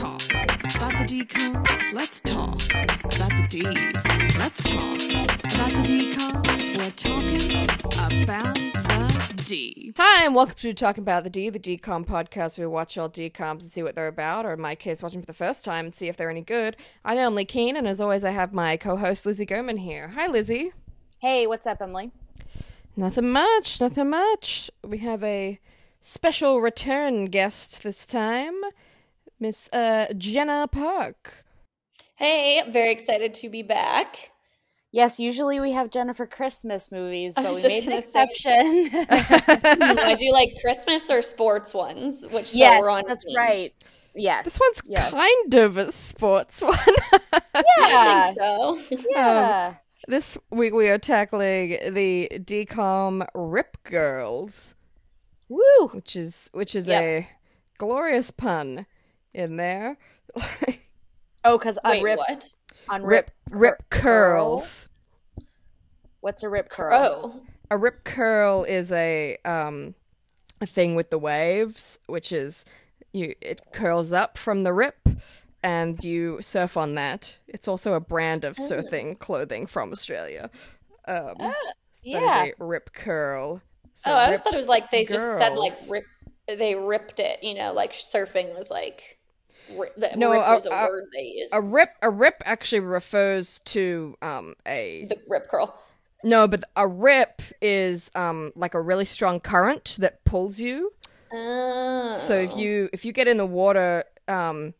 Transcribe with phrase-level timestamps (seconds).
[0.00, 1.92] talk about the decoms.
[1.92, 3.62] Let's talk about the D.
[4.38, 6.78] Let's talk about the decoms.
[6.78, 8.54] We're talking about
[9.36, 9.92] the D.
[9.98, 13.10] Hi, and welcome to Talking About the D, the decom podcast where we watch all
[13.10, 15.66] decoms and see what they're about, or in my case, watch them for the first
[15.66, 16.78] time and see if they're any good.
[17.04, 20.08] I'm Emily Keene, and as always, I have my co-host Lizzie Gorman here.
[20.14, 20.72] Hi, Lizzie.
[21.18, 22.10] Hey, what's up, Emily?
[22.96, 24.70] Nothing much, nothing much.
[24.82, 25.60] We have a
[26.00, 28.62] special return guest this time,
[29.40, 31.44] Miss uh, Jenna Park.
[32.16, 34.30] Hey, very excited to be back.
[34.92, 38.90] Yes, usually we have Jennifer Christmas movies, I but we just made an exception.
[39.08, 43.36] I do like Christmas or sports ones, which so yes, we're on that's team.
[43.36, 43.72] right.
[44.16, 45.10] Yes, This one's yes.
[45.12, 46.74] kind of a sports one.
[47.54, 48.22] I Yeah,
[48.82, 49.06] think so.
[49.10, 49.74] yeah.
[50.08, 54.74] this week we are tackling the decom Rip Girls,
[55.48, 55.88] Woo!
[55.92, 57.02] which is which is Yep.
[57.02, 57.28] a
[57.78, 58.86] glorious pun
[59.34, 59.98] in there.
[61.42, 62.52] Oh, because on rip, what?
[62.88, 64.88] on rip rip, rip cur- curls.
[66.20, 66.92] What's a rip curl?
[66.92, 69.94] Oh, a rip curl is a um
[70.60, 72.64] a thing with the waves, which is
[73.12, 75.08] you it curls up from the rip
[75.62, 77.38] and you surf on that.
[77.48, 80.50] It's also a brand of surfing clothing from Australia.
[81.06, 81.54] Um that
[82.02, 82.50] yeah.
[82.58, 83.62] rip curl.
[83.94, 86.04] So oh, I always thought it was like they just said like rip.
[86.46, 89.18] They ripped it, you know, like surfing was like.
[90.16, 91.54] No, rip a- was a, a- word they used.
[91.54, 95.78] a rip a rip actually refers to um a the rip curl.
[96.24, 100.92] no, but a rip is um like a really strong current that pulls you.
[101.32, 102.12] Oh.
[102.12, 104.74] So if you if you get in the water um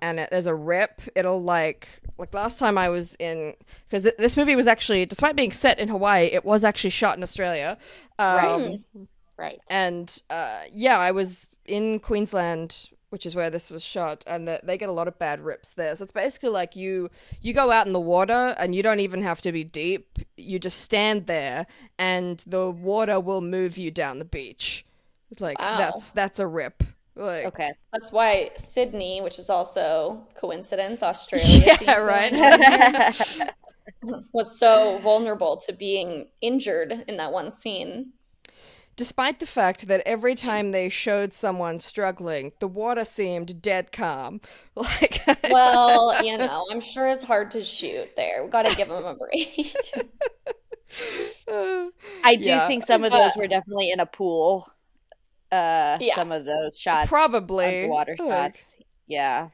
[0.00, 3.54] and it, there's a rip, it'll like like last time I was in
[3.88, 7.16] because th- this movie was actually despite being set in Hawaii, it was actually shot
[7.16, 7.78] in Australia.
[8.18, 8.68] Um, Right.
[9.36, 9.60] Right.
[9.70, 14.60] And uh, yeah, I was in Queensland, which is where this was shot, and the,
[14.62, 15.94] they get a lot of bad rips there.
[15.96, 19.22] So it's basically like you you go out in the water and you don't even
[19.22, 20.18] have to be deep.
[20.36, 21.66] You just stand there,
[21.98, 24.84] and the water will move you down the beach.
[25.30, 25.78] It's like Wow.
[25.78, 26.82] that's that's a rip.
[27.16, 27.72] Like, Okay.
[27.92, 32.32] That's why Sydney, which is also coincidence, Australia, Yeah, right.
[34.32, 38.12] was so vulnerable to being injured in that one scene.
[38.98, 44.40] Despite the fact that every time they showed someone struggling, the water seemed dead calm.
[44.74, 48.44] Like, Well, you know, I'm sure it's hard to shoot there.
[48.44, 49.74] We got to give them a break.
[51.48, 52.66] I do Yeah.
[52.66, 54.68] think some of those were definitely in a pool.
[55.50, 56.14] Uh, Yeah.
[56.14, 57.82] some of those shots, Probably.
[57.84, 58.78] underwater Like- shots.
[59.06, 59.48] Yeah.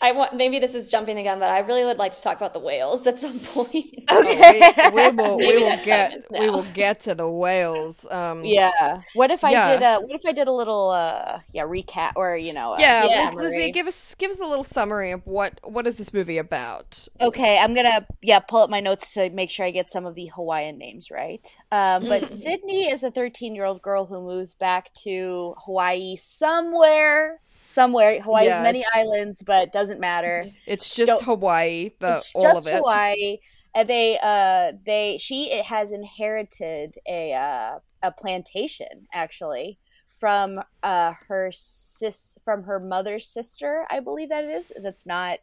[0.00, 2.36] I want maybe this is jumping the gun, but I really would like to talk
[2.36, 3.86] about the whales at some point.
[4.10, 4.72] Okay.
[4.82, 8.06] we, we will we will get we will get to the whales.
[8.10, 9.02] Um, Yeah.
[9.14, 9.78] What if I Yeah.
[9.78, 12.80] did a What if I did a little uh yeah recap or you know a
[12.80, 13.30] Yeah, Yeah.
[13.34, 17.08] Lizzie, give us give us a little summary of what what is this movie about?
[17.20, 20.14] Okay, I'm gonna yeah pull up my notes to make sure I get some of
[20.14, 21.46] the Hawaiian names right.
[21.72, 22.28] Um, but Mm.
[22.28, 28.20] Sydney is a 13 year old girl who moves back to Hawaii somewhere, somewhere.
[28.22, 30.44] Hawaii Yeah, many islands, but doesn't matter.
[30.66, 32.70] It's just Don't- Hawaii, the it's all just of it.
[32.70, 33.38] Just Hawaii,
[33.74, 39.78] and they uh they she it has inherited a uh, a plantation actually
[40.10, 44.72] from uh her sis from her mother's sister, I believe that it is.
[44.82, 45.40] That's not.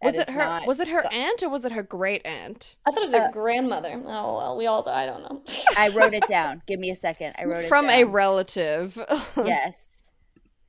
[0.00, 0.38] that Was it her?
[0.38, 2.76] not- Was it her aunt or was it her great aunt?
[2.86, 4.00] I thought it was her Uh, grandmother.
[4.06, 5.42] Oh well, we all I don't know.
[5.76, 6.62] I wrote it down.
[6.66, 7.34] Give me a second.
[7.38, 8.96] I wrote it From a relative.
[9.36, 10.01] yes.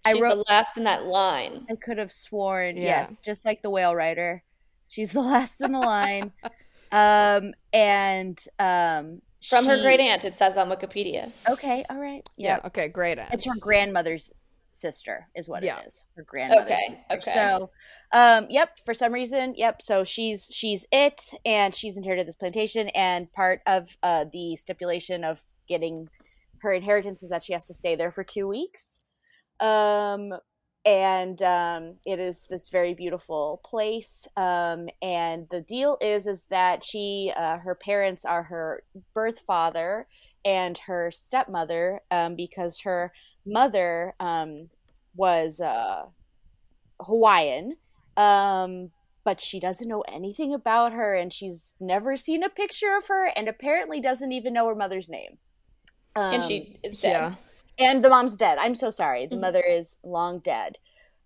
[0.05, 0.35] I She's wrote.
[0.35, 1.65] the last in that line.
[1.69, 2.75] I could have sworn.
[2.77, 2.83] Yeah.
[2.83, 4.43] Yes, just like the whale rider,
[4.87, 6.31] she's the last in the line.
[6.91, 11.31] um, and um, From her great aunt, it says on Wikipedia.
[11.49, 12.27] Okay, all right.
[12.37, 12.57] yeah.
[12.61, 12.87] Yeah, Okay.
[12.89, 13.33] Great aunt.
[13.33, 14.31] it's her grandmother's
[14.75, 15.79] sister, is what Yeah.
[15.79, 16.03] it is.
[16.15, 17.29] Her grandmother's Okay, sister.
[17.31, 17.33] okay.
[17.33, 17.69] So,
[18.11, 18.77] um, yep.
[18.83, 19.81] For some reason, yep.
[19.81, 25.23] So she's she's it, and she's inherited this plantation, and part of uh the stipulation
[25.23, 26.09] of getting
[26.61, 28.99] her inheritance is that she has to stay there for two weeks.
[29.59, 30.33] Um,
[30.85, 34.27] and um, it is this very beautiful place.
[34.35, 38.83] Um, and the deal is is that she, uh, her parents are her
[39.13, 40.07] birth father
[40.43, 43.13] and her stepmother, um, because her
[43.45, 44.69] mother um,
[45.15, 46.03] was uh,
[46.99, 47.77] Hawaiian.
[48.17, 48.91] Um,
[49.23, 53.27] but she doesn't know anything about her, and she's never seen a picture of her,
[53.37, 55.37] and apparently doesn't even know her mother's name.
[56.15, 57.11] and Um, she is dead.
[57.11, 57.35] yeah.
[57.79, 58.57] And the mom's dead.
[58.57, 59.27] I'm so sorry.
[59.27, 59.41] The Mhm.
[59.41, 60.77] mother is long dead.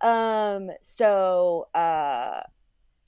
[0.01, 2.41] Um, so uh,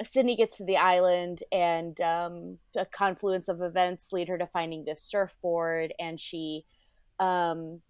[0.03, 4.85] Sydney gets to the island, and um, a confluence of events lead her to finding
[4.85, 6.65] this surfboard, and she
[7.19, 7.81] um,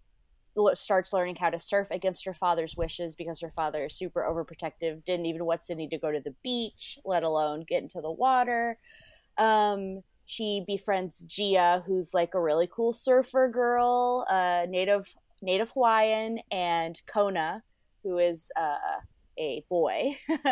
[0.74, 5.04] starts learning how to surf against her father's wishes because her father is super overprotective.
[5.04, 8.78] Didn't even want Sydney to go to the beach, let alone get into the water.
[9.38, 16.40] Um, she befriends Gia, who's like a really cool surfer girl, uh, native native Hawaiian,
[16.50, 17.62] and Kona,
[18.02, 18.76] who is uh,
[19.38, 20.16] a boy.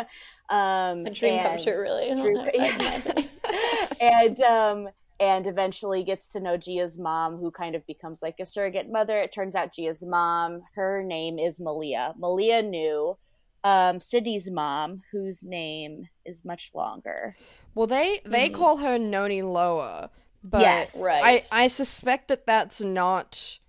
[0.49, 2.13] um, A dream come true, really.
[2.15, 3.29] Drew- In my opinion.
[4.01, 4.89] and um
[5.21, 9.17] and eventually gets to know Gia's mom, who kind of becomes like a surrogate mother.
[9.19, 12.13] It turns out Gia's mom, her name is Malia.
[12.17, 13.17] Malia knew
[13.65, 17.35] um, Sydney's mom, whose name is much longer.
[17.75, 18.53] Well, they they Mhm.
[18.53, 20.09] call her Noni Loa,
[20.41, 20.95] but Yes.
[20.97, 21.43] Right.
[21.51, 23.59] I I suspect that that's not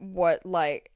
[0.00, 0.90] what like.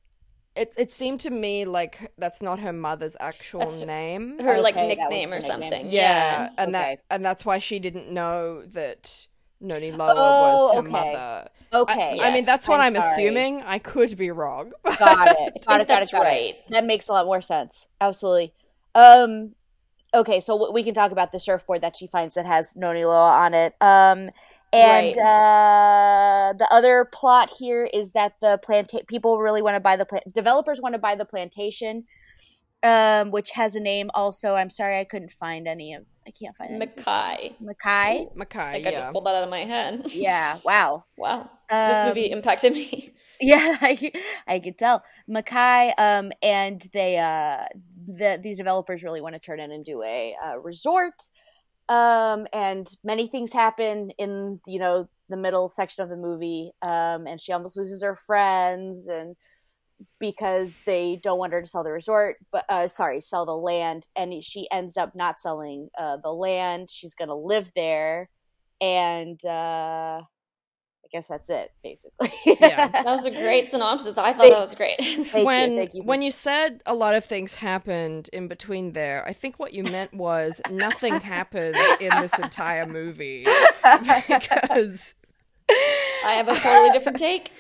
[0.57, 4.39] It it seemed to me like that's not her mother's actual That's name.
[4.39, 5.43] Her like Okay, that was nickname or nickname.
[5.43, 5.87] something.
[5.91, 6.97] yeah, and okay.
[6.97, 9.27] that and that's why she didn't know that
[9.61, 10.91] Noni Loa Oh, was her okay.
[10.91, 11.49] mother.
[11.73, 13.63] Okay, I, I mean, that's what I'm, I'm assuming.
[13.63, 14.73] I could be wrong.
[14.85, 15.65] got it.
[15.67, 15.89] I got think it.
[15.89, 16.11] Got it.
[16.13, 16.55] Got right.
[16.55, 16.65] it.
[16.71, 17.89] That makes a lot more sense.
[18.01, 18.53] Absolutely.
[18.95, 19.57] Um.
[20.15, 23.05] Okay, so w- we can talk about the surfboard that she finds that has Noni
[23.05, 23.75] Loa on it.
[23.81, 24.31] Um,
[24.75, 25.19] and Right.
[25.19, 30.05] uh, the other plot here is that the planta- people really want to buy the
[30.05, 30.33] plant.
[30.33, 32.05] Developers want to buy the plantation,
[32.83, 34.11] um, which has a name.
[34.15, 36.05] Also, I'm sorry I couldn't find any of.
[36.27, 36.79] I can't find any.
[36.79, 37.55] Mackay.
[37.61, 38.29] Mackay.
[38.35, 40.03] Mackay, I think I just pulled that out of my head.
[40.13, 40.57] Yeah.
[40.65, 41.05] Wow.
[41.17, 41.51] wow.
[41.71, 43.13] This Um, movie impacted me.
[43.41, 44.13] Yeah, I,
[44.47, 45.03] I could tell.
[45.27, 47.65] Mackay, um, and they, uh,
[48.07, 51.15] the, these developers really want to turn it into a uh, resort.
[51.89, 56.73] Um, and many things happen in, you know, the middle section of the movie.
[56.83, 59.37] Um, and she almost loses her friends and
[60.19, 64.09] because they don't want her to sell the resort, but, uh, sorry, sell the land.
[64.17, 66.91] And she ends up not selling, uh, the land.
[66.91, 68.29] She's to live there.
[68.81, 70.23] And, uh,
[71.15, 72.33] guess that's it, basically.
[72.45, 72.89] Yeah.
[73.05, 74.19] That was a great synopsis.
[74.19, 74.97] I thought that was great.
[75.01, 76.03] Thank you, when thank you.
[76.03, 79.85] when you said a lot of things happened in between there, I think what you
[79.85, 83.47] meant was nothing happened in this entire movie
[83.83, 85.01] because
[85.69, 87.53] I have a totally different take.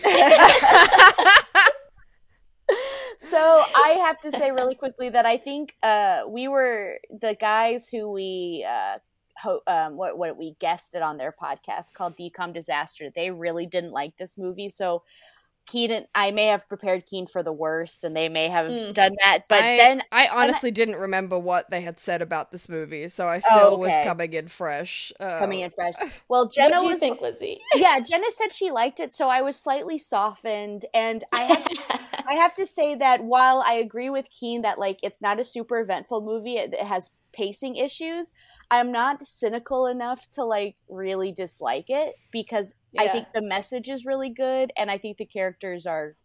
[3.18, 7.88] so I have to say really quickly that I think uh, we were the guys
[7.88, 8.98] who we uh,
[9.44, 13.11] ho- um, what what we guested on their podcast called Decom Disaster.
[13.14, 15.02] They really didn't like this movie, so
[15.67, 18.94] Keenan, I may have prepared Keen for the worst, and they may have Mm.
[18.94, 19.44] done that.
[19.49, 23.29] But I, then I honestly didn't remember what they had said about this movie, so
[23.29, 24.05] I still was Oh, okay.
[24.05, 25.12] coming in fresh.
[25.20, 25.94] Uh, coming in fresh.
[26.29, 27.61] Well, What Jenna do you was think, Lizzie?
[27.75, 31.76] yeah, Jenna said she liked it, so I was slightly softened, and I have to
[32.29, 35.44] I have to say that while I agree with Keen that like it's not a
[35.44, 38.32] super eventful movie, it, it has pacing issues.
[38.70, 44.04] I'm not cynical enough to like really dislike it because I think the message is
[44.06, 46.16] really good, and I think the characters are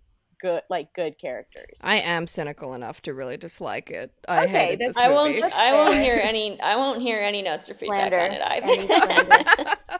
[0.42, 1.80] good, like good characters.
[1.84, 4.12] I am cynical enough to really dislike it.
[4.28, 5.42] I Okay, hated that's- this I movie.
[5.42, 5.54] won't.
[5.56, 6.62] I won't hear any.
[6.62, 8.20] I won't hear any notes or feedback Slander.
[8.20, 9.76] on it either.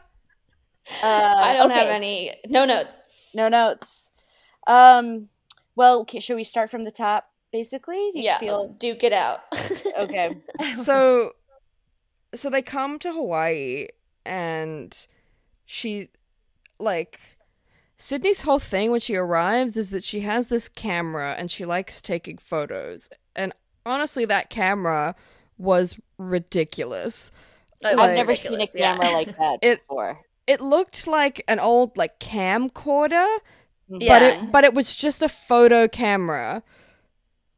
[1.02, 2.34] Uh, I don't have any.
[2.48, 3.02] No notes.
[3.32, 4.10] no notes.
[4.66, 5.28] Um,
[5.76, 7.29] well, okay, should we start from the top?
[7.52, 8.38] Basically, you Yeah.
[8.38, 9.40] feel Let's duke it out.
[9.98, 10.36] okay.
[10.84, 11.32] so
[12.34, 13.88] so they come to Hawaii
[14.24, 14.96] and
[15.66, 16.08] she
[16.78, 17.18] like
[17.96, 22.00] Sydney's whole thing when she arrives is that she has this camera and she likes
[22.00, 23.08] taking photos.
[23.34, 23.52] And
[23.84, 25.14] honestly that camera
[25.58, 27.30] was ridiculous.
[27.82, 28.96] It I've never seen a ridiculous, yeah.
[28.98, 30.20] camera like that It- before.
[30.46, 33.38] It looked like an old like camcorder,
[33.90, 33.98] Mhm.
[33.98, 34.42] but Yeah.
[34.44, 36.62] it but it was just a photo camera.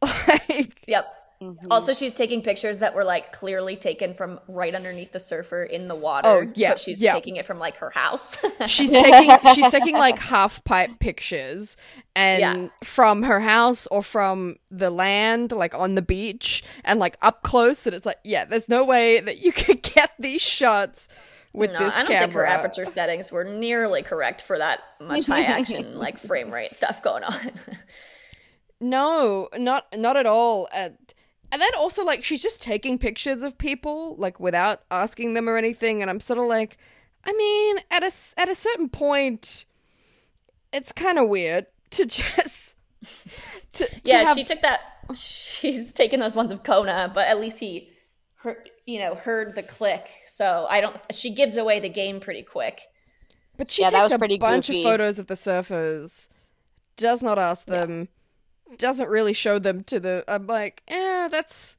[0.29, 1.07] Like Yep.
[1.43, 1.57] Mhm.
[1.73, 5.89] Also, she's taking pictures that were like clearly taken from right underneath the surfer in
[5.89, 6.29] the water.
[6.29, 7.15] Oh, yeah, but she's yeah.
[7.15, 8.39] taking it from like her house.
[8.69, 11.77] she's taking she's taking like half pipe pictures
[12.15, 12.69] and Yeah.
[12.85, 17.87] from her house or from the land like on the beach and like up close
[17.87, 21.09] and it's like yeah there's no way that you could get these shots
[21.53, 24.81] with no, this I don't camera think her aperture settings were nearly correct for that
[25.01, 27.35] much high action like frame rate stuff going on.
[28.83, 30.97] No not not at all and
[31.51, 35.57] and then also like she's just taking pictures of people like without asking them or
[35.57, 36.77] anything and i'm sort of like
[37.25, 39.65] i mean at a s- at a certain point
[40.73, 42.77] it's kind of weird to just
[43.73, 44.81] to, to yeah, have- she took that.
[45.15, 47.91] She's taken those ones of Kona, but at least he,
[48.37, 50.09] heard, you know, heard the click.
[50.25, 50.97] So I don't.
[51.11, 52.81] She gives away the game pretty quick.
[53.57, 54.79] But she Yeah, that takes was a pretty bunch goofy.
[54.81, 56.29] of photos of the surfers,
[56.97, 58.09] does not ask them,
[58.79, 60.25] doesn't really show them to the.
[60.29, 61.77] I'm like, eh, that's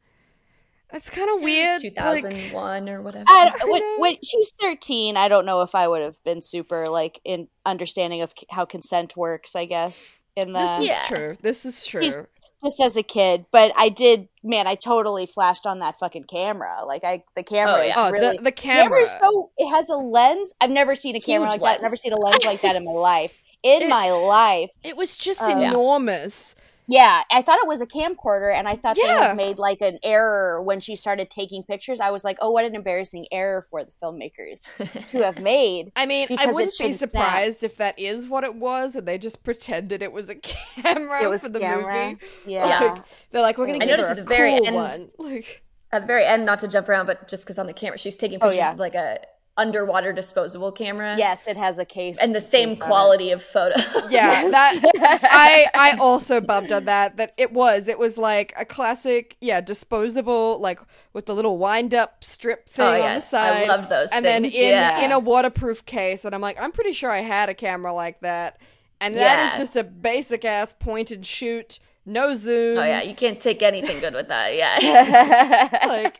[0.91, 1.81] that's kind of weird.
[1.81, 3.25] Two thousand one like- or whatever.
[3.27, 6.87] I don't, when, when she's 13, I don't know if I would have been super
[6.89, 10.17] like in understanding of how consent works, I guess.
[10.35, 11.03] in the This is Yeah.
[11.07, 11.37] true.
[11.41, 12.27] This is true.
[12.63, 13.45] just as a kid.
[13.51, 16.85] But I did, man, I totally flashed on that fucking camera.
[16.85, 18.07] Like I, the camera Oh, is yeah.
[18.07, 18.37] oh, really.
[18.37, 19.19] the the camera camera.
[19.21, 20.53] so it has a lens.
[20.61, 21.75] I've never seen a camera Huge like that.
[21.77, 23.41] I've never seen a lens like that in my life.
[23.63, 24.71] In It- my life.
[24.83, 25.69] it was just yeah.
[25.69, 26.55] enormous.
[26.87, 29.99] Yeah, I thought it was a camcorder, and I thought they had made like an
[30.03, 31.99] error when she started taking pictures.
[31.99, 34.67] I was like, "Oh, what an embarrassing error for the filmmakers
[35.09, 37.09] to have made." I mean, I wouldn't be shouldn't snap.
[37.11, 41.23] surprised if that is what it was, and they just pretended it was a camera
[41.23, 42.09] It was for the camera.
[42.11, 42.21] movie.
[42.45, 44.75] Yeah, Like, they're like, we're gonna I give noticed her at a the very end-
[44.75, 45.09] one.
[45.19, 47.97] Like, At the very end, not to jump around, but just because on the camera,
[47.97, 48.71] she's taking Oh, pictures yeah.
[48.71, 49.19] with like a
[49.55, 51.15] underwater disposable camera.
[51.17, 52.87] yes, it has a case And the same case on it.
[52.87, 53.75] quality of photo.
[54.09, 54.51] yeah, Yes.
[54.81, 57.17] that I I also bumped on that.
[57.17, 60.79] That it was it was like a classic, yeah, disposable, like
[61.13, 63.63] with the little wind up strip oh, thing Oh, on the side.
[63.63, 64.99] I loved those and then in yeah.
[65.05, 68.21] in a waterproof case, and I'm like, I'm pretty sure I had a camera like
[68.21, 68.59] that,
[69.01, 69.57] and that is Yeah.
[69.59, 72.79] just a basic ass point and shoot, no zoom.
[72.79, 74.55] Oh yeah, you can't take anything good with that.
[74.55, 75.69] Yeah.
[75.87, 76.19] like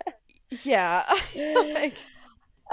[0.64, 1.04] yeah,
[1.36, 1.96] like,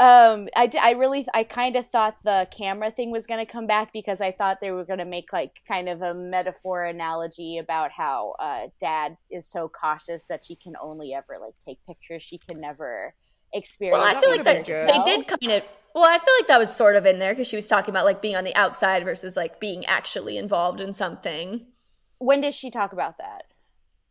[0.01, 3.51] um i d- i really i kind of thought the camera thing was going to
[3.51, 6.85] come back because i thought they were going to make like kind of a metaphor
[6.87, 11.79] analogy about how uh dad is so cautious that she can only ever like take
[11.87, 13.15] pictures she can never
[13.53, 15.05] experience well, I feel like that they good.
[15.05, 15.63] did kind of.
[15.93, 18.05] Well, I feel like that was sort of in there because she was talking about
[18.05, 21.67] like being on the outside versus like being actually involved in something.
[22.19, 23.43] when does she talk about that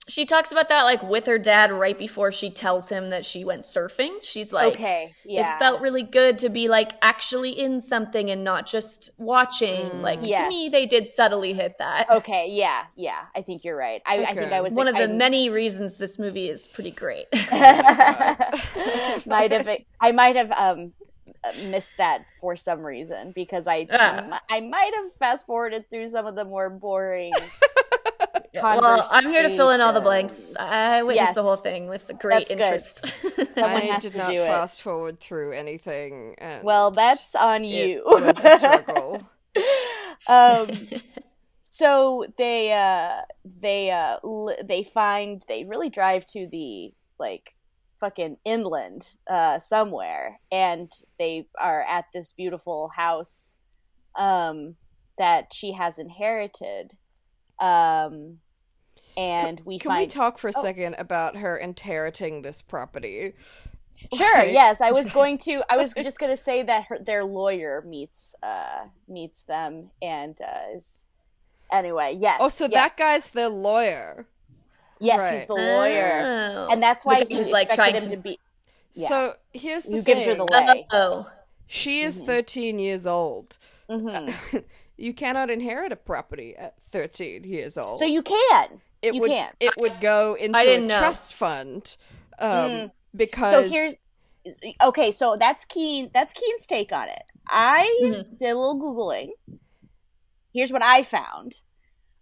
[0.09, 3.45] She talks about that like with her dad right before she tells him that she
[3.45, 4.17] went surfing.
[4.23, 8.43] She's like, okay yeah It felt really good to be like actually in something and
[8.43, 9.89] not just watching.
[9.91, 10.01] Mm.
[10.01, 12.09] Like to me, they did subtly hit that.
[12.09, 15.03] okay yeah yeah i think you're right i, I think i was One of the
[15.03, 17.27] I- many reasons this movie is pretty great.
[19.25, 19.67] might have
[20.01, 20.93] I might have um
[21.67, 24.41] missed that for some reason because I Ah.
[24.49, 27.31] I might have fast forwarded through some of the more boring.
[28.53, 30.55] Well, I'm here to fill in all the blanks.
[30.57, 31.35] I witnessed Yes.
[31.35, 32.59] the whole thing with great That's good.
[32.61, 33.53] interest.
[33.55, 34.47] Someone I did not do it.
[34.47, 36.35] fast forward through anything.
[36.37, 38.03] And Well, that's on it you.
[38.05, 39.21] was a struggle.
[40.27, 40.69] um,
[41.59, 43.21] so they uh
[43.61, 47.55] they uh li- they find they really drive to the like
[48.01, 53.55] fucking inland uh somewhere and they are at this beautiful house
[54.15, 54.75] um
[55.17, 56.93] that she has inherited
[57.59, 58.39] um
[59.17, 60.61] and we Can we talk for a Oh.
[60.63, 63.33] second about her inheriting this property?
[64.15, 64.37] Sure.
[64.37, 65.61] Like- yes, I was going to.
[65.69, 70.39] I was just going to say that her, their lawyer meets uh meets them and
[70.41, 71.03] uh, is
[71.71, 72.15] anyway.
[72.17, 72.37] Yes.
[72.41, 72.73] Oh, so yes.
[72.91, 74.25] that guy's the lawyer.
[75.01, 76.67] Yes, he's the lawyer, Oh.
[76.71, 78.39] and that's why he was like, like trying him to- to be.
[78.93, 79.07] Yeah.
[79.09, 80.15] So here's the Who thing.
[80.15, 80.85] gives her the way?
[80.91, 81.29] Oh,
[81.67, 82.25] She is Mhm.
[82.25, 83.57] 13 years old.
[83.89, 84.29] hmm
[84.99, 87.97] you cannot inherit a property at 13 years old.
[87.97, 88.81] So you can.
[89.01, 89.55] it you would can't.
[89.59, 90.99] it would go into a didn't know.
[90.99, 91.95] trust fund
[92.39, 92.91] um, Mm.
[93.15, 93.95] because So here's
[94.83, 95.11] okay.
[95.11, 96.09] So that's Keen.
[96.13, 97.23] That's Keen's take on it.
[97.47, 98.37] I Mhm.
[98.37, 99.29] did a little googling.
[100.53, 101.61] Here's what I found.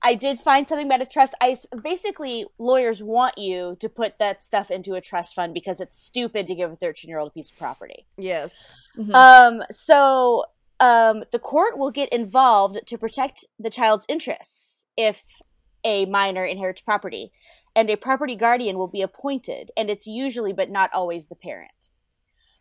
[0.01, 1.33] I did find something about a trust.
[1.41, 5.97] I basically lawyers want you to put that stuff into a trust fund because it's
[5.97, 8.05] stupid to give a 13 year old a piece of property.
[8.17, 9.13] yes Mhm.
[9.15, 10.45] Um, so
[10.79, 15.41] um, the court will get involved to protect the child's interests if
[15.83, 17.31] a minor inherits property,
[17.75, 21.89] and a property guardian will be appointed, and it's usually, but not always, the parent.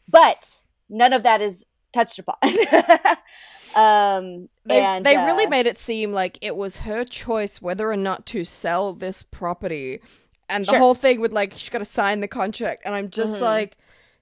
[0.09, 2.37] But none of that is touched upon.
[3.75, 7.91] um, they, and, they really uh, made it seem like it was her choice whether
[7.91, 10.01] or not to sell this property
[10.49, 13.41] and the whole thing would like she's got to sign the contract and i'm just
[13.41, 13.43] Mhm.
[13.43, 13.77] like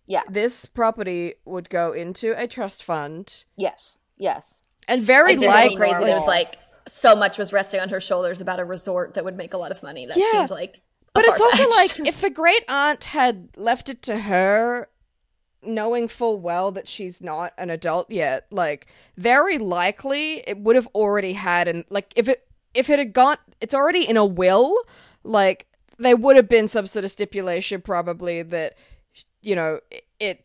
[0.06, 0.22] Yeah.
[0.28, 4.60] this property would go into a trust fund yes, yes.
[4.86, 6.00] and very It's really likely crazy.
[6.00, 6.56] That it was like
[6.86, 9.70] so much was resting on her shoulders about a resort that would make a lot
[9.70, 10.04] of money.
[10.06, 10.30] That Yeah.
[10.32, 10.82] seemed like.
[11.14, 14.88] But it's also like if the great aunt had left it to her,
[15.62, 20.88] knowing full well that she's not an adult yet, like very likely it would have
[20.88, 24.76] already had and like if it if it had gone, it's already in a will.
[25.22, 25.66] Like
[25.98, 28.76] there would have been some sort of stipulation probably that
[29.44, 30.44] you know it, it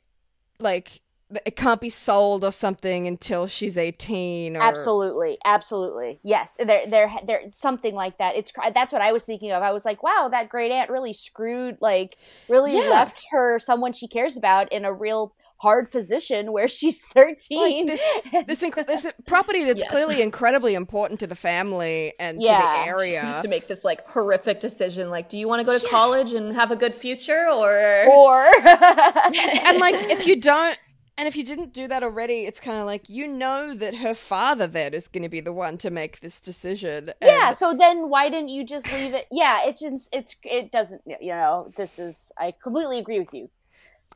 [0.60, 1.02] like
[1.46, 6.20] it can't be sold or something until she's 18 or Absolutely, absolutely.
[6.24, 7.42] Yes, there, there, there.
[7.52, 8.36] Something like that.
[8.36, 9.62] It's that's what I was thinking of.
[9.62, 12.90] I was like, wow, that great aunt really screwed, like, really Yeah.
[12.90, 17.86] left her someone she cares about in a real hard position where she's thirteen.
[17.86, 18.04] Like this,
[18.48, 19.90] this, inc- this property that's Yes.
[19.92, 22.62] clearly incredibly important to the family and to Yeah.
[22.62, 23.22] the She area.
[23.22, 25.10] has to make this like horrific decision.
[25.10, 28.46] Like, do you want to go to college and have a good future, or or
[28.66, 30.78] and like, if you don't,
[31.18, 34.14] And if you didn't do that already, it's kind of like you know that her
[34.16, 37.08] father then is going to be the one to make this decision.
[37.22, 41.02] yeah so then why didn't you just leave it yeah it's just it's it doesn't
[41.06, 43.50] you know this is i completely agree with you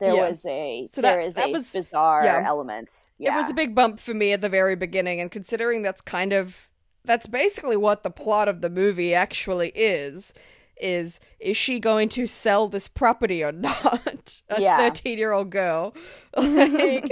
[0.00, 0.28] there Yeah.
[0.28, 2.42] was a So that- there is that a was- bizarre yeah.
[2.44, 6.00] element It was a big bump for me at the very beginning, and considering that's
[6.00, 6.68] kind of
[7.06, 10.32] that's basically what the plot of the movie actually is.
[10.76, 14.42] Is is she going to sell this property or not?
[14.48, 14.76] A Yeah.
[14.78, 15.94] thirteen year old girl.
[16.36, 17.10] Like,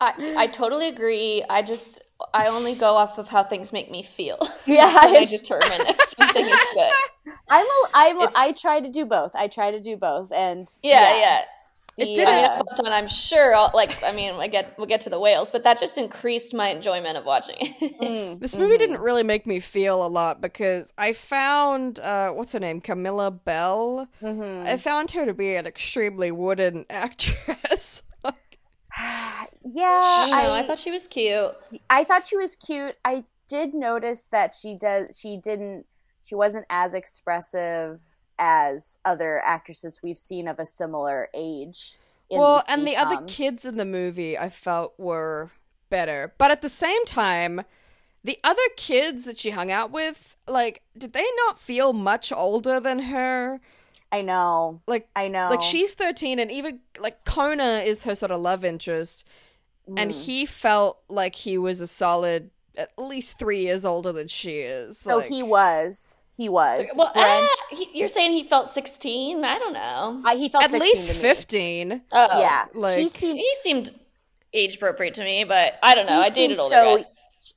[0.00, 1.44] I, I totally agree.
[1.48, 2.02] I just
[2.34, 4.38] I only go off of how things make me feel.
[4.66, 6.92] Yeah, and I determine if something is good.
[7.48, 10.30] i'm a, i'm a, It's- i try to do both i try to do both
[10.32, 11.40] and Yeah, yeah.
[12.02, 12.92] It didn't- I mean, I bumped on.
[12.92, 13.54] I'm sure.
[13.54, 16.52] I'll, like, I mean, I get we'll get to the whales, but that just increased
[16.54, 18.00] my enjoyment of watching it.
[18.00, 18.78] mm, This movie mhm.
[18.78, 22.80] didn't really make me feel a lot because I found uh what's her name?
[22.80, 24.08] Camilla Belle.
[24.22, 24.66] Mhm.
[24.66, 28.02] I found her to be an extremely wooden actress.
[29.64, 31.50] yeah I, know, I, I thought she was cute.
[31.88, 32.94] I thought she was cute.
[33.04, 35.84] I did notice that she does she didn't
[36.22, 38.00] she wasn't as expressive
[38.38, 41.98] as other actresses we've seen of a similar age.
[42.30, 45.50] in well, and the other kids in the movie I felt were
[45.90, 46.32] better.
[46.38, 47.62] But at the same time,
[48.24, 52.80] the other kids that she hung out with, like, did they not feel much older
[52.80, 53.60] than her?
[54.10, 54.80] I know.
[54.86, 55.48] Like I know.
[55.50, 59.26] like she's 13 and even like Kona is her sort of love interest
[59.96, 60.24] and Mm.
[60.24, 64.98] he felt like he was a solid at least 3 years older than she is.
[64.98, 66.21] so like- he was.
[66.34, 66.88] He was.
[66.96, 69.44] Well, Brent, ah, he, you're saying he felt 16?
[69.44, 70.22] I don't know.
[70.24, 72.02] I, he felt at 16 least 15.
[72.10, 73.38] Oh, Yeah, she seemed.
[73.38, 73.90] He seemed
[74.54, 76.18] age appropriate to me, but I don't know.
[76.18, 77.08] I dated older so- guys.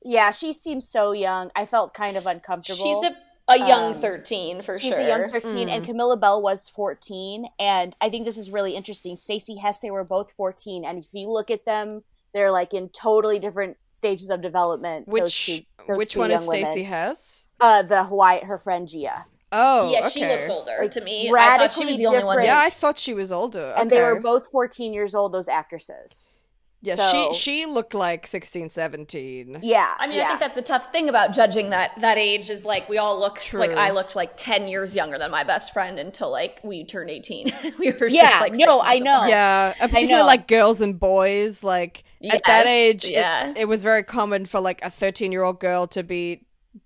[0.04, 1.52] Yeah, she seemed so young.
[1.56, 2.78] I felt kind of uncomfortable.
[2.84, 3.16] She's a,
[3.54, 4.98] a young Um, 13 for She's sure.
[4.98, 5.72] She's a young 13, Mm.
[5.72, 7.46] and Camilla Belle was 14.
[7.60, 9.16] And I think this is really interesting.
[9.16, 12.04] Stacie Hess were both 14, and if you look at them,
[12.34, 15.06] they're like in totally different stages of development.
[15.06, 16.66] those Which two- those which two one is young women.
[16.66, 17.45] Stacie Hess?
[17.60, 20.10] Uh, the Hawaii, her friend Gia, Oh, yeah, okay.
[20.10, 21.30] she looks older Like, to me.
[21.30, 22.36] I thought she radically was the only one.
[22.38, 22.48] different.
[22.48, 23.74] Yeah, I thought she was older.
[23.78, 25.32] and they were both 14 years old.
[25.32, 26.28] Those actresses.
[26.82, 29.60] Yeah, so- she she looked like 16, 17.
[29.64, 30.26] Yeah, I mean, yeah.
[30.26, 33.18] I think that's the tough thing about judging that that age is like we all
[33.20, 33.60] look True.
[33.60, 37.10] like I looked like ten years younger than my best friend until like we turned
[37.10, 37.48] eighteen.
[37.80, 39.16] we were Yeah, just like no, six I know.
[39.16, 39.30] apart.
[39.30, 40.28] Yeah, and particularly know.
[40.28, 41.64] like girls and boys.
[41.64, 43.50] Like at that age, yeah.
[43.52, 46.42] it, it was very common for like a thirteen-year-old girl to be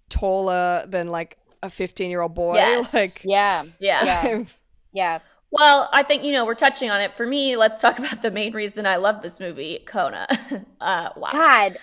[0.09, 2.53] taller than like a fifteen-year-old boy.
[2.55, 2.93] Yes.
[2.93, 4.03] Like, yeah, yeah.
[4.25, 4.43] Yeah.
[4.91, 5.19] yeah.
[5.51, 7.11] Well, I think you know we're touching on it.
[7.11, 10.27] For me, let's talk about the main reason I love this movie, Kona.
[10.81, 11.29] Uh, wow.
[11.33, 11.77] God,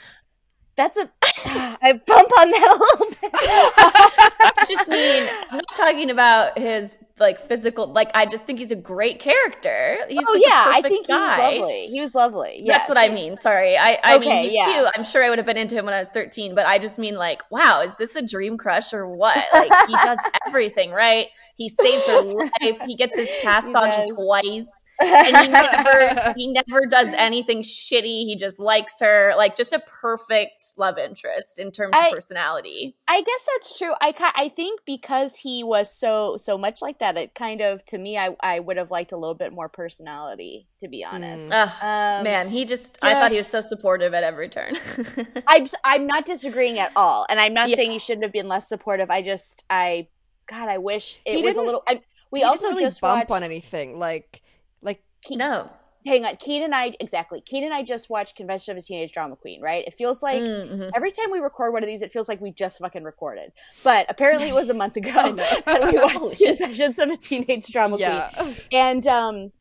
[0.75, 1.11] that's a.
[1.45, 3.31] I bump on that a little bit.
[3.35, 7.87] I just mean I'm not talking about his like physical.
[7.87, 9.99] Like I just think he's a great character.
[10.09, 11.87] He's oh like, yeah, I perfect think he was lovely.
[11.87, 12.65] He was lovely.
[12.67, 13.37] That's what I mean.
[13.37, 13.77] Sorry.
[13.79, 14.65] I, I mean, he's yeah.
[14.65, 14.89] cute.
[14.97, 16.99] I'm sure I would have been into him when I was 13, but I just
[16.99, 19.43] mean like, wow, is this a dream crush or what?
[19.53, 21.29] Like, he does everything, right?
[21.57, 22.81] He saves her life.
[22.85, 24.85] He gets his cast on twice.
[25.01, 28.25] And he never, he never does anything shitty.
[28.27, 29.33] He just likes her.
[29.37, 32.95] Like, just a perfect love interest in terms I- of personality.
[33.09, 33.95] I guess that's true.
[34.01, 37.99] I I think because he was so so much like that, it kind of to
[37.99, 41.53] me, I I would have liked a little bit more personality, to be honest.
[41.53, 44.75] Ugh, Um, man, he just, I thought he was so supportive at every turn.
[45.47, 47.77] I'm I'm not disagreeing at all, and I'm not Yeah.
[47.77, 49.11] saying he shouldn't have been less supportive.
[49.11, 50.09] I just I,
[50.49, 51.83] God, I wish it He was a little.
[51.87, 53.31] I, we he also didn't really just bump watched.
[53.31, 53.97] on anything.
[53.99, 54.43] Like,
[54.83, 55.71] like no.
[56.07, 57.41] Hang on, Keen and I exactly.
[57.41, 59.61] Keen and I just watched Confessions of a Teenage Drama Queen.
[59.61, 59.85] Right?
[59.87, 60.41] It feels like.
[60.41, 60.91] Mhm.
[60.95, 63.53] Every time we record one of these, it feels like we just fucking recorded.
[63.83, 66.41] But apparently, it was a month ago that we watched.
[66.43, 68.09] Confessions of a Teenage Drama Queen.
[68.09, 69.53] yeah, and um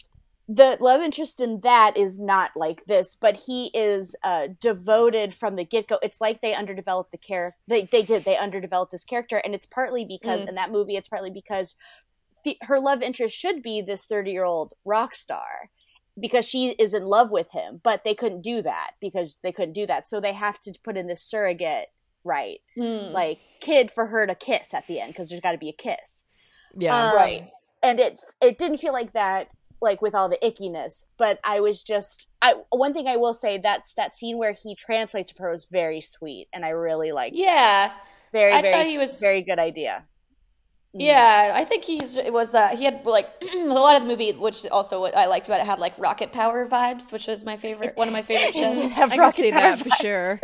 [0.48, 5.56] the love interest in that is not like this but he is uh devoted from
[5.56, 9.38] the get-go it's like they underdeveloped the character they, they did they underdeveloped this character
[9.38, 10.50] and it's partly because Mm.
[10.50, 11.76] in that movie it's partly because
[12.44, 15.72] the, her love interest should be this 30 year old rock star
[16.20, 19.74] because she is in love with him but they couldn't do that because they couldn't
[19.74, 21.88] do that so they have to put in this surrogate
[22.24, 23.12] right Mm.
[23.12, 25.74] like kid for her to kiss at the end because there's got to be a
[25.74, 26.24] kiss
[26.78, 27.10] yeah.
[27.10, 27.52] Um, Right.
[27.84, 29.50] and it it didn't feel like that
[29.82, 33.58] like with all the ickiness but i was just i one thing i will say
[33.58, 37.34] that's that scene where he translates for her was very sweet and i really like
[37.36, 37.92] yeah.
[38.32, 40.04] very I very thought he was- very good idea.
[40.98, 44.32] Yeah, I think he's it was uh he had like a lot of the movie,
[44.32, 47.58] which also what I liked about it had like rocket power vibes, which was my
[47.58, 48.92] favorite one of my favorite shows.
[48.92, 50.02] have I can rocket see power that for vibes.
[50.02, 50.40] sure.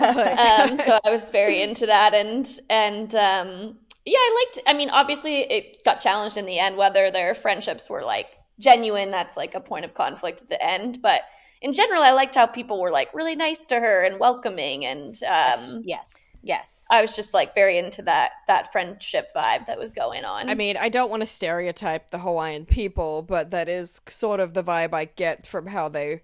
[0.00, 4.68] um, so I was very into that, and and um, yeah, I liked.
[4.68, 8.26] I mean, obviously, it got challenged in the end whether their friendships were like
[8.58, 9.10] genuine.
[9.10, 11.22] That's like a point of conflict at the end, but
[11.60, 15.18] in general, I liked how people were like really nice to her and welcoming, and
[15.24, 16.86] um, yes, yes.
[16.90, 20.48] I was just like very into that that friendship vibe that was going on.
[20.48, 24.54] I mean, I don't want to stereotype the Hawaiian people, but that is sort of
[24.54, 26.22] the vibe I get from how they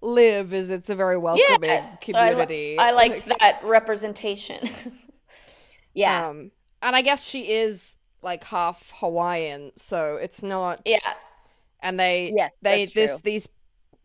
[0.00, 0.52] live.
[0.52, 2.78] Is it's a very welcoming yeah, so I community.
[2.78, 4.68] I, liked that representation.
[5.94, 6.50] yeah, Um,
[6.82, 10.82] and I guess she is like half Hawaiian, so it's not.
[10.84, 10.98] yeah,
[11.80, 13.20] And they, Yes, they, this, true.
[13.24, 13.48] these,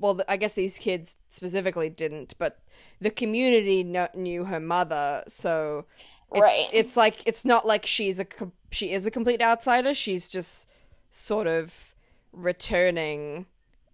[0.02, 2.60] well, I guess these kids specifically didn't, but
[3.00, 5.86] the community kno- knew her mother, so
[6.34, 6.70] it's, Right.
[6.74, 9.94] It's like it's not like she's a com- she is a complete outsider.
[9.94, 10.68] She's just
[11.12, 11.96] sort of
[12.34, 13.46] returning.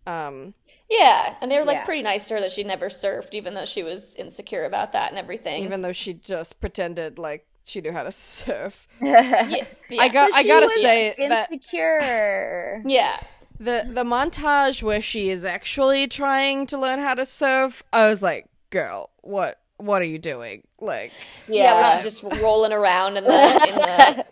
[0.05, 0.53] Um,
[0.89, 1.85] yeah, and they were like Yeah.
[1.85, 5.09] pretty nice to her that she never surfed, even though she was insecure about that
[5.09, 5.63] and everything.
[5.63, 8.87] even though she just pretended like she knew how to surf.
[9.01, 9.65] yeah,
[9.99, 10.31] I got.
[10.33, 12.81] I gotta was say that insecure.
[12.85, 13.19] yeah.
[13.59, 18.21] The the montage where she is actually trying to learn how to surf, I was
[18.21, 21.11] like, "Girl, what what are you doing?" Like,
[21.47, 21.93] Yeah, where Yeah.
[21.95, 23.29] she's just rolling around in the
[23.69, 23.75] in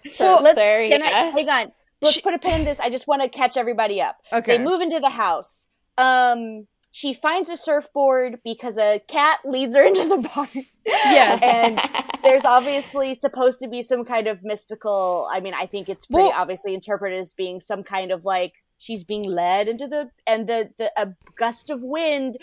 [0.03, 0.87] the surf Let's- there.
[0.89, 1.31] can I- Yeah.
[1.31, 1.71] hang on.
[2.01, 2.79] Let's She- put a pin in this.
[2.79, 4.17] I just want to catch everybody up.
[4.33, 5.67] okay, They move into the house.
[5.97, 10.65] Um, she finds a surfboard because a cat leads her into the barn.
[10.85, 11.41] Yes.
[11.43, 11.77] and
[12.23, 15.27] there's obviously supposed to be some kind of mystical.
[15.29, 18.53] I mean, I think it's pretty Well- obviously interpreted as being some kind of like
[18.77, 22.37] she's being led into the and the the a gust of wind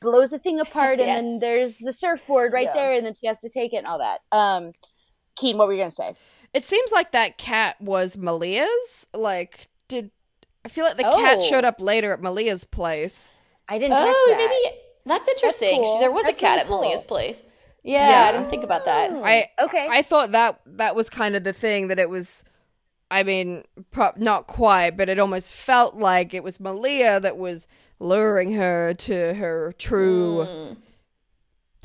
[0.00, 2.74] blows the thing apart, and then there's the surfboard right Yeah.
[2.74, 4.20] there, and then she has to take it and all that.
[4.30, 4.72] Um,
[5.34, 6.10] Keen, what were you gonna say?
[6.54, 9.08] it seems like that cat was Malia's.
[9.12, 10.12] Like, did
[10.64, 11.44] I feel like the cat Oh.
[11.50, 13.32] showed up later at Malia's place?
[13.68, 14.36] I didn't catch oh, that.
[14.38, 15.82] maybe that's interesting.
[15.82, 16.00] cool.
[16.00, 17.08] There was That's a cat really at Malia's cool.
[17.08, 17.42] place.
[17.82, 18.28] Yeah, Yeah.
[18.28, 19.10] I didn't think about that.
[19.12, 19.86] I okay.
[19.90, 22.44] I thought that that was kind of the thing that it was.
[23.08, 27.68] I mean, pro- not quite, but it almost felt like it was Malia that was
[28.00, 30.76] luring her to her true Mm.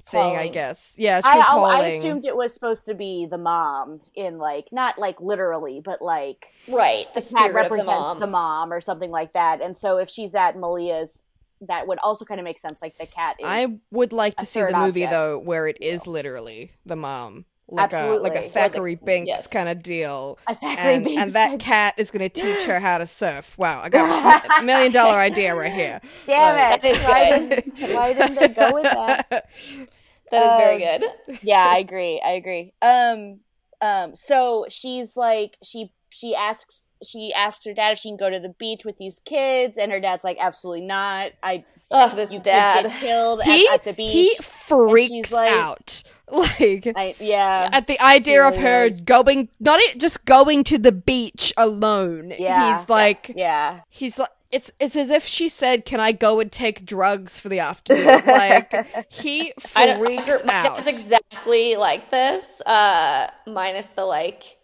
[0.08, 0.36] thing.
[0.36, 1.72] I guess, yeah, true I, I, calling.
[1.74, 6.02] I assumed it was supposed to be the mom in like not like literally, but
[6.02, 8.32] like Right, the cat represents of the represents mom.
[8.32, 9.62] mom or something like that.
[9.62, 11.22] And so if she's at Malia's,
[11.68, 12.82] that would also kind of make sense.
[12.82, 13.46] Like the cat is.
[13.48, 15.12] I would like to see the movie object.
[15.12, 19.48] though, where it is literally the mom, like a like a Thackery Binx yes.
[19.48, 22.80] kind of deal, a Thackery and Binx and that cat is going to teach her
[22.80, 23.58] how to surf.
[23.58, 26.02] Wow, I got a million dollar idea right here.
[26.28, 26.82] Damn Like- it!
[26.82, 29.50] That is why, didn't, why didn't they go with that?
[30.32, 31.40] That is very Um, good.
[31.44, 32.22] yeah, I agree.
[32.26, 32.74] I agree.
[32.82, 33.42] Um,
[33.82, 38.30] um, so she's like, she she asks she asks her dad if she can go
[38.30, 41.32] to the beach with these kids, and her dad's like, absolutely not.
[41.44, 42.86] I Oh, this you dad.
[42.86, 44.14] get killed he at, at the beach.
[44.14, 49.02] he freaks like- out like I, yeah, at the idea of her is.
[49.02, 52.34] going not just going to the beach alone.
[52.40, 52.78] Yeah.
[52.80, 53.82] He's like yeah.
[53.90, 57.50] he's like it's it's as if she said, "Can I go and take drugs for
[57.50, 58.74] the afternoon?" like
[59.12, 60.78] he I freaks my out.
[60.78, 64.58] dad's exactly like this, uh, minus the like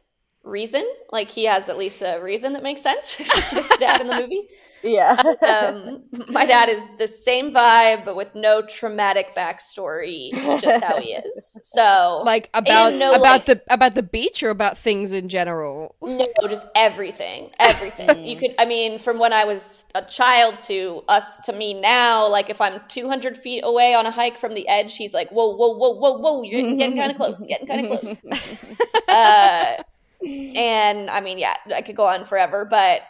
[0.48, 0.86] reason.
[1.12, 3.18] Like he has at least a reason that makes sense.
[3.52, 4.48] this dad in the movie.
[4.84, 5.16] Yeah.
[5.48, 10.30] Um, my dad is the same vibe, but with no traumatic backstory.
[10.34, 11.60] It's just how he is.
[11.64, 15.96] So, like about no, about like- the about the beach or about things in general.
[16.02, 18.26] no, just everything, everything.
[18.26, 22.28] you could, I mean, from when I was a child to us to me now.
[22.28, 25.56] Like, if I'm 200 feet away on a hike from the edge, he's like, "Whoa,
[25.56, 26.44] whoa, whoa, whoa, whoa!
[26.44, 28.26] You're getting kind of close, getting kind of close."
[29.08, 29.84] uh,
[30.26, 33.02] and I mean, yeah, I could go on forever, but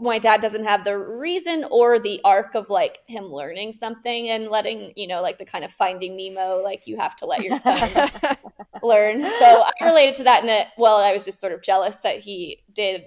[0.00, 4.48] my dad doesn't have the reason or the arc of like him learning something and
[4.48, 7.54] letting you know like the kind of finding nemo like you have to let your
[7.58, 7.76] son
[8.82, 11.98] learn so i related to that in a well i was just sort of jealous
[12.00, 13.04] that he did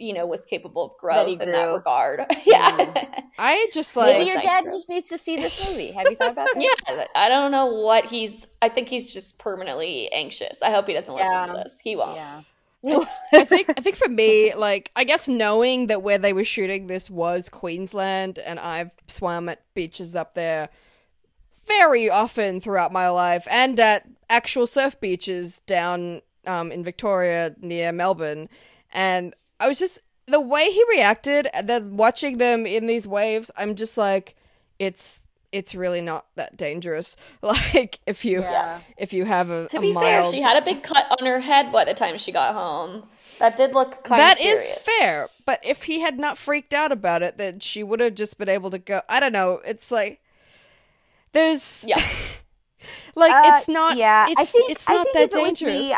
[0.00, 2.36] you know was capable of growth he in that regard mm.
[2.44, 3.04] yeah
[3.38, 4.72] I just Maybe like was your nice dad him.
[4.72, 5.92] just needs to see this movie.
[5.92, 6.60] Have you thought about that?
[6.88, 10.92] yeah i don't know what he's i think he's just permanently anxious i hope he
[10.92, 11.46] doesn't listen Yeah.
[11.46, 12.40] to this he won't Yeah.
[13.32, 16.86] I think I think for me, like I guess knowing that where they were shooting
[16.86, 20.70] this was Queensland, and I've swam at beaches up there
[21.66, 27.92] very often throughout my life, and at actual surf beaches down um, in Victoria near
[27.92, 28.48] Melbourne,
[28.92, 33.50] and I was just the way he reacted, and then watching them in these waves,
[33.58, 34.36] I'm just like,
[34.78, 35.20] it's
[35.52, 37.16] it's really not that dangerous.
[37.42, 38.80] Like if you Yeah.
[38.96, 41.40] if you have a to a be fair she had a big cut on her
[41.40, 43.04] head by the time she got home
[43.38, 47.22] that did look kind That is fair, but if he had not freaked out about
[47.22, 49.00] it, then she would have just been able to go.
[49.08, 49.60] I don't know.
[49.64, 50.20] It's like
[51.32, 51.96] there's Yeah.
[53.16, 53.96] like Uh, it's not.
[53.96, 55.80] yeah, I it's think- it's I not think that if it was dangerous.
[55.82, 55.94] me,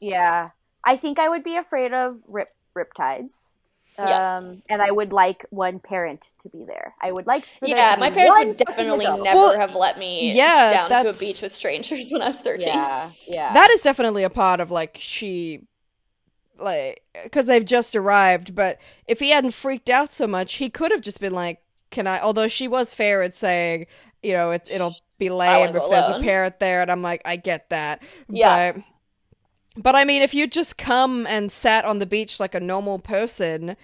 [0.00, 0.50] Yeah.
[0.84, 3.54] I think I would be afraid of rip riptides.
[3.98, 4.36] Yeah.
[4.38, 6.94] Um, and I would like one parent to be there.
[7.00, 10.90] I would like Yeah, my parents would definitely never Well, have let me yeah, down
[11.02, 12.72] to a beach with strangers when I was 13.
[12.74, 13.52] Yeah, yeah.
[13.54, 15.62] That is definitely a part of like she
[16.58, 20.90] like because they've just arrived but if he hadn't freaked out so much he could
[20.90, 23.86] have just been like can i although she was fair at saying
[24.22, 27.20] you know it, it'll be lame if go there's a parent there and i'm like
[27.26, 28.72] i get that Yeah.
[28.72, 28.82] but
[29.76, 32.98] but i mean if you just come and sat on the beach like a normal
[32.98, 33.76] person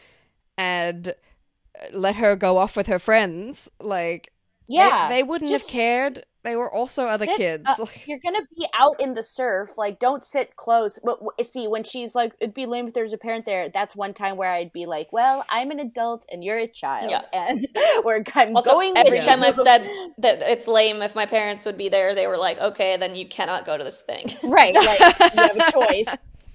[0.58, 4.32] and uh, let her go off with her friends like
[4.68, 5.08] they- yeah.
[5.08, 7.78] they, wouldn't just have cared they were also other sit kids up.
[7.80, 9.70] Uh, you're gonna be out in the surf.
[9.76, 10.98] Like, don't sit close.
[11.02, 14.12] But see, when she's like, "It'd be lame if there's a parent there." That's one
[14.14, 17.22] time where I'd be like, "Well, I'm an adult and you're a child, Yeah.
[17.32, 17.64] and
[18.04, 19.82] we're I'm Also, going." every with time you." I've said
[20.18, 23.28] that it's lame if my parents would be there, they were like, okay, then you
[23.28, 24.26] cannot go to this thing.
[24.42, 26.06] right, like you have a choice.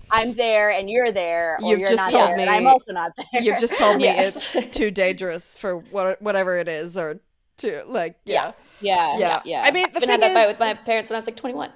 [0.10, 2.94] I'm there and you're there, or You've you're just not told there, me- I'm also
[2.94, 3.42] not there.
[3.42, 4.56] You've just told me Yes.
[4.56, 7.20] it's too dangerous for what, whatever it is, or
[7.58, 9.18] to like, yeah, yeah, yeah.
[9.18, 9.42] yeah.
[9.46, 9.62] yeah.
[9.64, 11.28] I mean, the I've been thing had that fight with my parents when I was
[11.28, 11.72] like 21.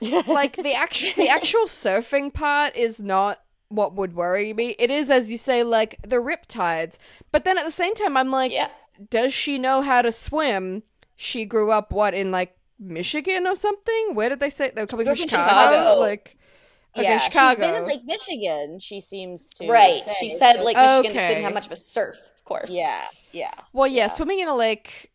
[0.28, 4.74] like the actual the actual surfing part is not what would worry me.
[4.78, 6.98] It is, as you say, like the riptides.
[7.32, 8.68] But then at the same time, I'm like, Yeah.
[9.10, 10.82] does she know how to swim?
[11.16, 14.14] She grew up what in like Michigan or something?
[14.14, 15.20] Where did they say they were coming Grew from?
[15.24, 15.76] up in Chicago?
[15.76, 16.00] Chicago.
[16.00, 16.38] Like,
[16.96, 17.60] okay, yeah, Chicago.
[17.62, 18.78] She's been in Lake Michigan.
[18.80, 20.02] She seems to Right.
[20.02, 22.70] say, She said Lake like Michigan just didn't have much of a surf, of course.
[22.72, 23.52] yeah, yeah.
[23.74, 24.06] Well, yeah, Yeah.
[24.08, 25.09] swimming in a lake.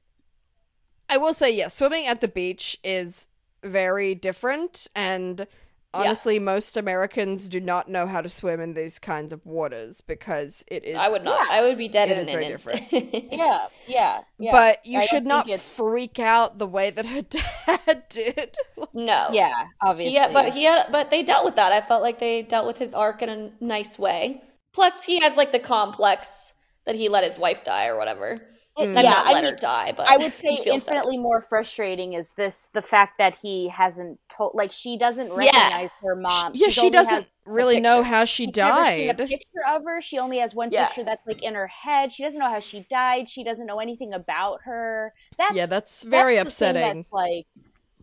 [1.10, 3.28] I will say, yes, swimming at the beach is
[3.64, 5.48] very different, and
[5.94, 10.64] honestly, most Americans do not know how to swim in these kinds of waters because
[10.68, 10.98] it is.
[10.98, 11.46] I would not.
[11.50, 11.58] Yeah.
[11.58, 12.82] I would be dead It in is an very instant.
[13.32, 14.52] Yeah, yeah, yeah.
[14.52, 17.22] But you I should not it's- freak out the way that her
[17.78, 18.58] dad did.
[18.94, 19.30] No.
[19.32, 20.16] Yeah, obviously.
[20.16, 21.72] Yeah, but he had, but they dealt with that.
[21.72, 24.42] I felt like they dealt with his arc in a nice way.
[24.74, 26.54] Plus, he has like the complex
[26.86, 28.40] that he let his wife die or whatever.
[28.78, 28.86] It- mm.
[28.88, 30.94] And yeah, not I let mean, her die, but I would say he feels sad.
[30.96, 35.92] infinitely more frustrating is this the fact that he hasn't told like she doesn't recognize
[36.02, 36.52] her mom.
[36.56, 39.30] yeah, she doesn't really know how she She's never seen a died.
[39.30, 40.02] picture of her.
[40.02, 40.88] She only has one Yeah.
[40.88, 42.12] picture that's like in her head.
[42.12, 43.30] She doesn't know how she died.
[43.30, 45.14] She doesn't know anything about her.
[45.38, 46.98] That's Yeah, that's very the thing upsetting.
[47.04, 47.46] That's like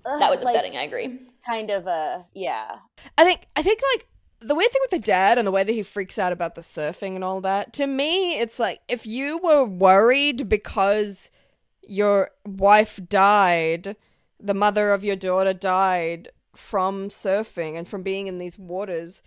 [0.07, 0.77] ugh, that was like, upsetting.
[0.79, 1.19] I agree.
[1.47, 2.77] kind of a yeah.
[3.19, 4.07] I think I think like
[4.45, 6.61] the weird thing with the dad and the way that he freaks out about the
[6.61, 7.73] surfing and all that.
[7.75, 11.31] To me, it's like if you were worried because
[11.87, 13.97] your wife died,
[14.39, 19.23] the mother of your daughter died from surfing and from being in these waters.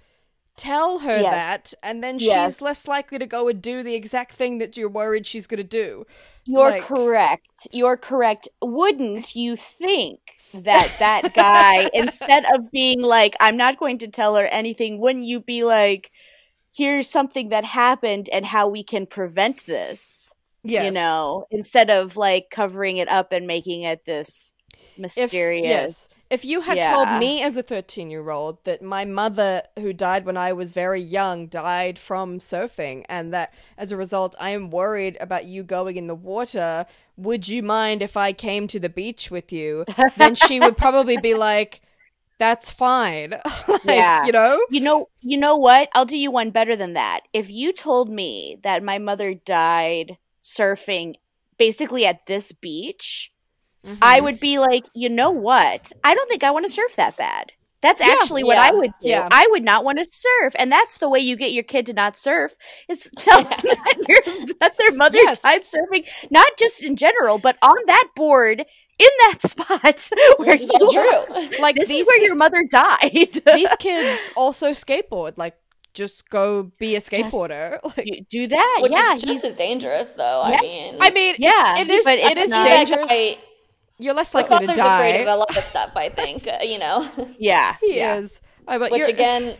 [0.57, 1.31] Tell her Yes.
[1.31, 2.53] that, and then Yes.
[2.53, 5.57] she's less likely to go and do the exact thing that you're worried she's going
[5.57, 6.05] to do.
[6.45, 7.67] You're Like- correct.
[7.71, 8.47] You're correct.
[8.61, 14.35] Wouldn't you think that that guy, instead of being like, I'm not going to tell
[14.35, 16.11] her anything, wouldn't you be like,
[16.75, 20.33] here's something that happened and how we can prevent this?
[20.63, 20.85] Yes.
[20.85, 24.53] You know, instead of like covering it up and making it this
[24.97, 25.63] if, mysterious.
[25.65, 26.93] yes, if you had Yeah.
[26.93, 30.73] told me as a 13 year old that my mother, who died when I was
[30.73, 35.63] very young, died from surfing, and that as a result I am worried about you
[35.63, 36.85] going in the water,
[37.17, 39.85] would you mind if I came to the beach with you?
[40.17, 41.81] then she would probably be like,
[42.37, 43.35] that's fine.
[43.67, 44.25] Like, Yeah.
[44.25, 44.59] You know?
[44.69, 45.89] You know, you know what?
[45.93, 47.21] I'll do you one better than that.
[47.33, 51.15] If you told me that my mother died surfing
[51.57, 53.31] basically at this beach,
[53.85, 53.97] Mm-hmm.
[54.01, 55.91] I would be like, you know what?
[56.03, 57.53] I don't think I want to surf that bad.
[57.81, 58.15] That's Yeah.
[58.19, 58.63] actually what Yeah.
[58.63, 59.09] I would do.
[59.09, 59.27] Yeah.
[59.31, 61.93] I would not want to surf, and that's the way you get your kid to
[61.93, 62.55] not surf
[62.89, 65.43] is tell them that, your, that their mother Yes.
[65.43, 68.65] died surfing, not just in general, but on that board
[68.97, 71.59] in that spot where This is you true.
[71.61, 73.11] Like This these, is where your mother died.
[73.53, 75.37] these kids also skateboard.
[75.37, 75.55] Like,
[75.93, 77.79] just go be a skateboarder.
[77.83, 79.13] Like, do that, Which yeah.
[79.13, 80.47] is just he's- as dangerous, though.
[80.49, 80.79] Yes.
[80.85, 82.03] I mean, I mean, Yeah, it is.
[82.03, 83.07] but It it's is dangerous.
[83.09, 83.37] I-
[83.99, 85.07] You're less my likely to father's die.
[85.07, 85.91] afraid of a lot of stuff.
[85.95, 88.15] I think uh, you know, yeah, He yeah.
[88.15, 88.41] is.
[88.67, 89.55] I bet which you're, again,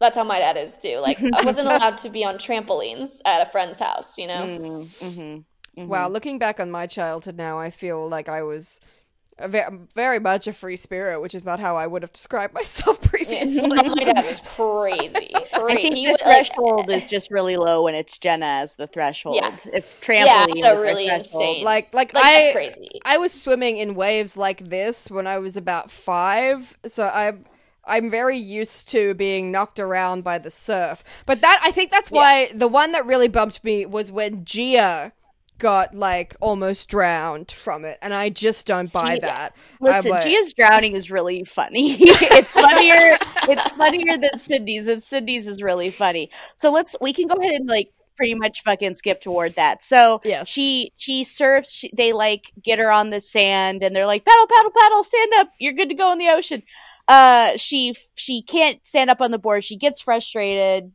[0.00, 0.98] that's how my dad is too.
[0.98, 4.18] Like, I wasn't allowed to be on trampolines at a friend's house.
[4.18, 5.44] You know, Mm, mhm,
[5.78, 5.86] mhm.
[5.88, 8.97] Wow, looking back on my childhood now, I feel like I was a ve-
[9.46, 13.68] very much a free spirit, which is not how I would have described myself previously.
[13.68, 15.30] my dad was crazy.
[15.34, 18.46] I Cra- think he the would, like, threshold is just really low when it's Jenna
[18.46, 19.36] as the threshold.
[19.36, 19.56] Yeah.
[19.72, 22.88] If Yeah, trampoline a is the really insane- like, like, like I, that's crazy.
[23.04, 27.44] I was swimming in waves like this when I was about five, so I'm
[27.84, 31.02] I'm very used to being knocked around by the surf.
[31.24, 35.12] But that I think that's why the one that really bumped me was when Gia
[35.58, 39.56] got like almost drowned from it, and I just don't buy Gia- that.
[39.80, 41.96] Listen, like- Gia's drowning is really funny.
[42.00, 43.18] it's funnier.
[43.48, 46.30] it's funnier than Sydney's, and Sydney's is really funny.
[46.56, 49.80] So let's we can go ahead and like pretty much fucking skip toward that.
[49.82, 50.48] So Yes.
[50.48, 51.70] she she surfs.
[51.72, 55.32] She, they like get her on the sand, and they're like, paddle, paddle, paddle, stand
[55.38, 55.50] up.
[55.58, 56.62] You're good to go in the ocean.
[57.06, 59.64] Uh, she she can't stand up on the board.
[59.64, 60.92] She gets frustrated,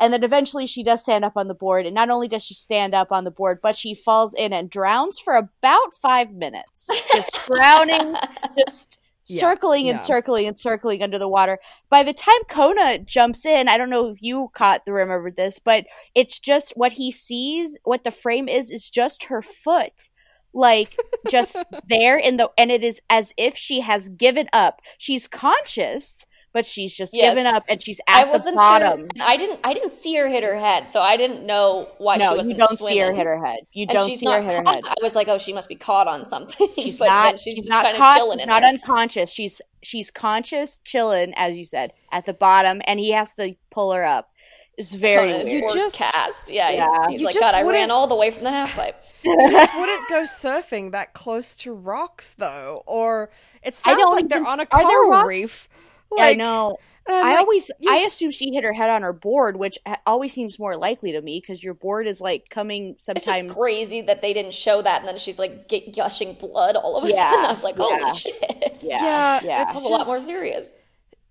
[0.00, 1.86] and then eventually she does stand up on the board.
[1.86, 4.68] And not only does she stand up on the board, but she falls in and
[4.70, 8.14] drowns for about five minutes, just drowning,
[8.58, 10.02] just Yeah, circling and yeah.
[10.02, 11.58] circling and circling under the water.
[11.88, 15.58] By the time Kona jumps in, I don't know if you caught the remembered this,
[15.58, 20.10] but it's just what he sees, what the frame is, is just her foot.
[20.52, 20.96] Like
[21.28, 21.56] just
[21.88, 24.82] there in the and it is as if she has given up.
[24.98, 27.34] She's conscious, but she's just Yes.
[27.34, 29.00] given up and she's I at the wasn't bottom.
[29.00, 29.08] sure.
[29.20, 29.60] I didn't.
[29.64, 32.66] I didn't see her hit her head, so I didn't know why she wasn't you
[32.66, 33.58] don't see her hit her head.
[33.72, 34.80] You don't see her hit her head.
[34.86, 36.68] I was like, oh, she must be caught on something.
[36.78, 37.38] She's but not.
[37.38, 38.12] She's, she's, just not kind caught.
[38.16, 38.70] of chilling she's not there.
[38.70, 39.30] unconscious.
[39.30, 43.92] She's she's conscious, chilling, as you said, at the bottom, and he has to pull
[43.92, 44.30] her up.
[44.76, 45.62] It's very on his weird.
[45.64, 46.50] You just- cast.
[46.50, 46.88] Yeah, Yeah.
[47.08, 48.96] he's You like, just God, I ran all the way from the half pipe.
[49.24, 53.30] just wouldn't go surfing that close to rocks though, or
[53.62, 55.28] it sounds don't like they're on a are there coral rocks?
[55.28, 55.68] reef.
[56.16, 56.76] Yeah, I know.
[57.06, 59.78] and I'm like, always you- I assume she hit her head on her board, which
[60.06, 63.46] always seems more likely to me because your board is like coming It's sometimes.
[63.48, 66.96] just crazy that they didn't show that, and then she's like get gushing blood all
[66.96, 67.44] of a Yeah, sudden.
[67.44, 68.12] I was like, holy yeah.
[68.12, 68.78] shit!
[68.82, 69.62] Yeah, Yeah, yeah.
[69.62, 70.72] it's That's a lot more serious.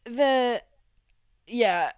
[0.06, 0.62] the
[1.48, 1.92] yeah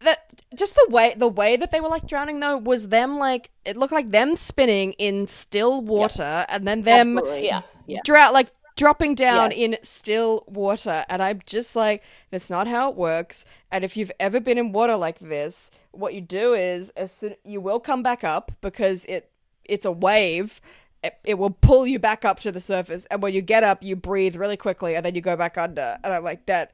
[0.00, 0.18] that
[0.54, 3.76] just the way the way that they were like drowning though was them like it
[3.76, 7.46] looked like them spinning in still water and then them Absolutely.
[7.46, 7.62] Yeah.
[7.86, 8.00] Yeah.
[8.04, 12.96] dra- like dropping down in still water and i'm just like that's not how it
[12.96, 13.44] works.
[13.70, 17.36] And if you've ever been in water like this what you do is as soon
[17.44, 19.30] you will come back up because it
[19.64, 20.60] it's a wave.
[21.02, 23.82] It, it will pull you back up to the surface and when you get up
[23.82, 25.98] you breathe really quickly and then you go back under.
[26.02, 26.72] And i'm like that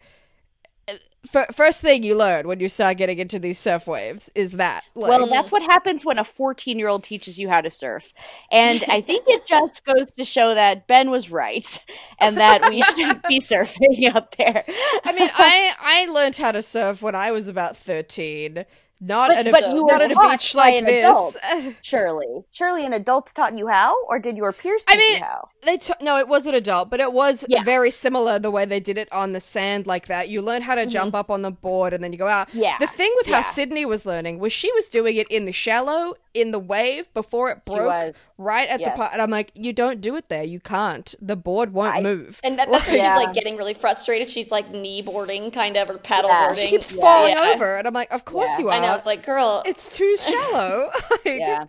[1.34, 4.84] f- first thing you learn when you start getting into these surf waves is that
[4.94, 8.12] like, Well, that's what happens when a 14 year old teaches you how to surf.
[8.50, 11.84] And I think it just goes to show that Ben was right
[12.18, 14.64] and that we should be surfing up there.
[15.04, 18.64] I mean, I I learned how to surf when I was about thirteen.
[19.02, 21.02] Not But- at a but you not at a beach like an this.
[21.04, 21.36] adult.
[21.82, 22.26] Surely.
[22.50, 23.96] Surely an adult taught you how?
[24.08, 25.48] Or did your peers I teach mean, you how?
[25.62, 27.62] they t- no, it was an adult, but it was Yeah.
[27.64, 30.28] very similar the way they did it on the sand like that.
[30.28, 32.48] You learn how to jump up on the board and then you go out.
[32.48, 32.58] Mm-hmm.
[32.58, 33.40] Yeah, The thing with yeah.
[33.40, 37.12] how Sydney was learning was she was doing it in the shallow, in the wave
[37.12, 38.14] before it She broke, was.
[38.38, 38.96] right at the yes.
[38.96, 39.12] part.
[39.12, 40.44] And I'm like, you don't do it there.
[40.44, 41.12] You can't.
[41.20, 42.40] The board won't I- move.
[42.44, 43.16] And that, that's where Yeah.
[43.18, 44.30] she's like getting really frustrated.
[44.30, 46.46] She's like knee boarding, kind of, or paddle Yeah.
[46.48, 46.64] boarding.
[46.64, 47.00] she keeps Yeah.
[47.00, 47.52] falling Yeah.
[47.54, 48.58] over, and I'm like, of course Yeah.
[48.60, 48.74] you are.
[48.74, 48.94] And I know.
[48.94, 50.90] It's like, girl, it's too shallow.
[51.10, 51.64] like, Yeah.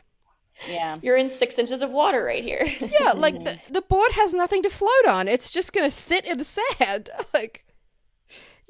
[0.70, 0.98] Yeah.
[1.02, 2.64] you're in six inches of water right here.
[3.00, 3.46] Yeah, like mm-hmm.
[3.46, 5.28] the, the board has nothing to float on.
[5.28, 7.10] It's just gonna sit in the sand.
[7.34, 7.66] Like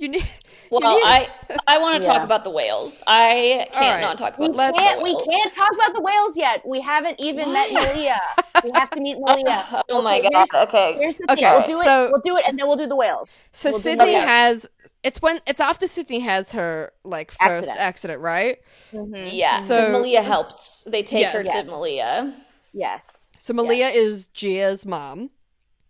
[0.01, 0.27] you need.
[0.69, 1.29] well, you need- I
[1.67, 3.03] I want to talk about the whales.
[3.07, 4.01] I can't right.
[4.01, 6.67] not talk about Let's- the Can't, we can't talk about the whales yet.
[6.67, 8.19] We haven't even met Malia.
[8.63, 9.83] We have to meet Malia.
[9.89, 10.47] Oh my Okay, god.
[10.51, 10.93] here's- Okay.
[10.99, 11.51] Here's the Okay, thing.
[11.53, 12.11] We'll do so- it.
[12.11, 13.41] We'll do it, and then we'll do the whales.
[13.51, 14.21] so We'll Sydney Malia.
[14.21, 14.67] has.
[15.03, 18.21] It's when it's after Sydney has her like first accident, Accident.
[18.21, 18.57] right?
[18.93, 19.29] Mm-hmm.
[19.35, 19.61] Yeah.
[19.61, 20.83] So- Because Malia helps.
[20.83, 21.51] They take her Yes.
[21.53, 21.65] Yes.
[21.67, 22.33] to Malia.
[22.73, 23.31] Yes.
[23.39, 23.95] So Malia Yes.
[23.95, 25.31] is Gia's mom,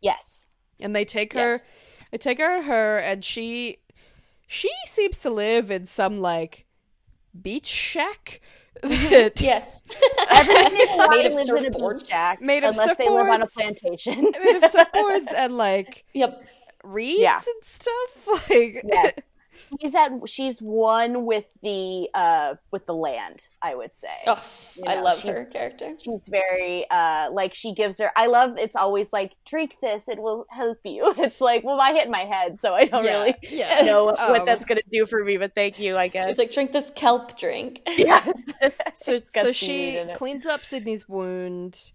[0.02, 0.48] Yes.
[0.80, 1.40] and they take her.
[1.48, 1.62] Yes.
[2.12, 3.78] They take her to her, and she
[4.52, 6.66] she seems to live in some like
[7.42, 8.42] beach shack.
[8.84, 9.84] that- Yes.
[10.30, 12.10] Everyone in Hawaii Made of a beach surfboards.
[12.10, 14.22] shack, Made of unless they live on a plantation.
[14.44, 16.44] made of surfboards and like yep.
[16.84, 17.36] reeds Yeah.
[17.36, 18.28] and stuff.
[18.50, 19.14] Like Yes.
[19.80, 23.44] She's at she's one with the uh with the land.
[23.62, 24.08] I would say.
[24.28, 24.44] Oh,
[24.76, 25.96] You I love her character.
[26.04, 28.12] She's very uh like she gives her.
[28.16, 28.58] I love.
[28.58, 30.08] It's always like drink this.
[30.10, 31.14] It will help you.
[31.20, 33.82] It's like well, I hit my head, so I don't Yeah, really yeah.
[33.86, 35.38] know Um, what that's gonna do for me.
[35.38, 35.98] But thank you.
[35.98, 37.82] I guess She's like, drink this kelp drink.
[37.98, 38.32] Yes.
[38.94, 41.92] So, It's got so she cleans up Sydney's wound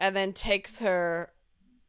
[0.00, 1.32] and then takes her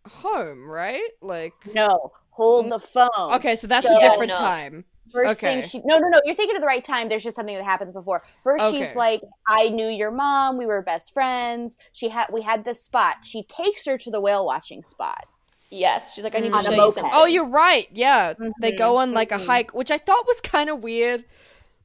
[0.08, 1.10] home, right?
[1.22, 3.10] Like, no, hold the phone.
[3.34, 4.38] okay, so that's So- a different No.
[4.38, 4.86] time.
[5.12, 5.62] First Okay.
[5.62, 7.10] thing she no no no you're thinking of the right time.
[7.10, 8.24] There's just something that happens before.
[8.44, 8.78] First Okay.
[8.86, 10.58] she's like, I knew your mom.
[10.58, 11.78] We were best friends.
[11.94, 13.18] She had we had this spot.
[13.24, 15.26] She takes her to the whale watching spot.
[15.72, 16.16] Yes.
[16.16, 17.12] She's like, I need to On a show you something.
[17.14, 17.88] Oh, you're right.
[17.92, 19.46] Yeah, they Mhm, go on like a mhm.
[19.46, 21.26] hike, which I thought was kind of weird.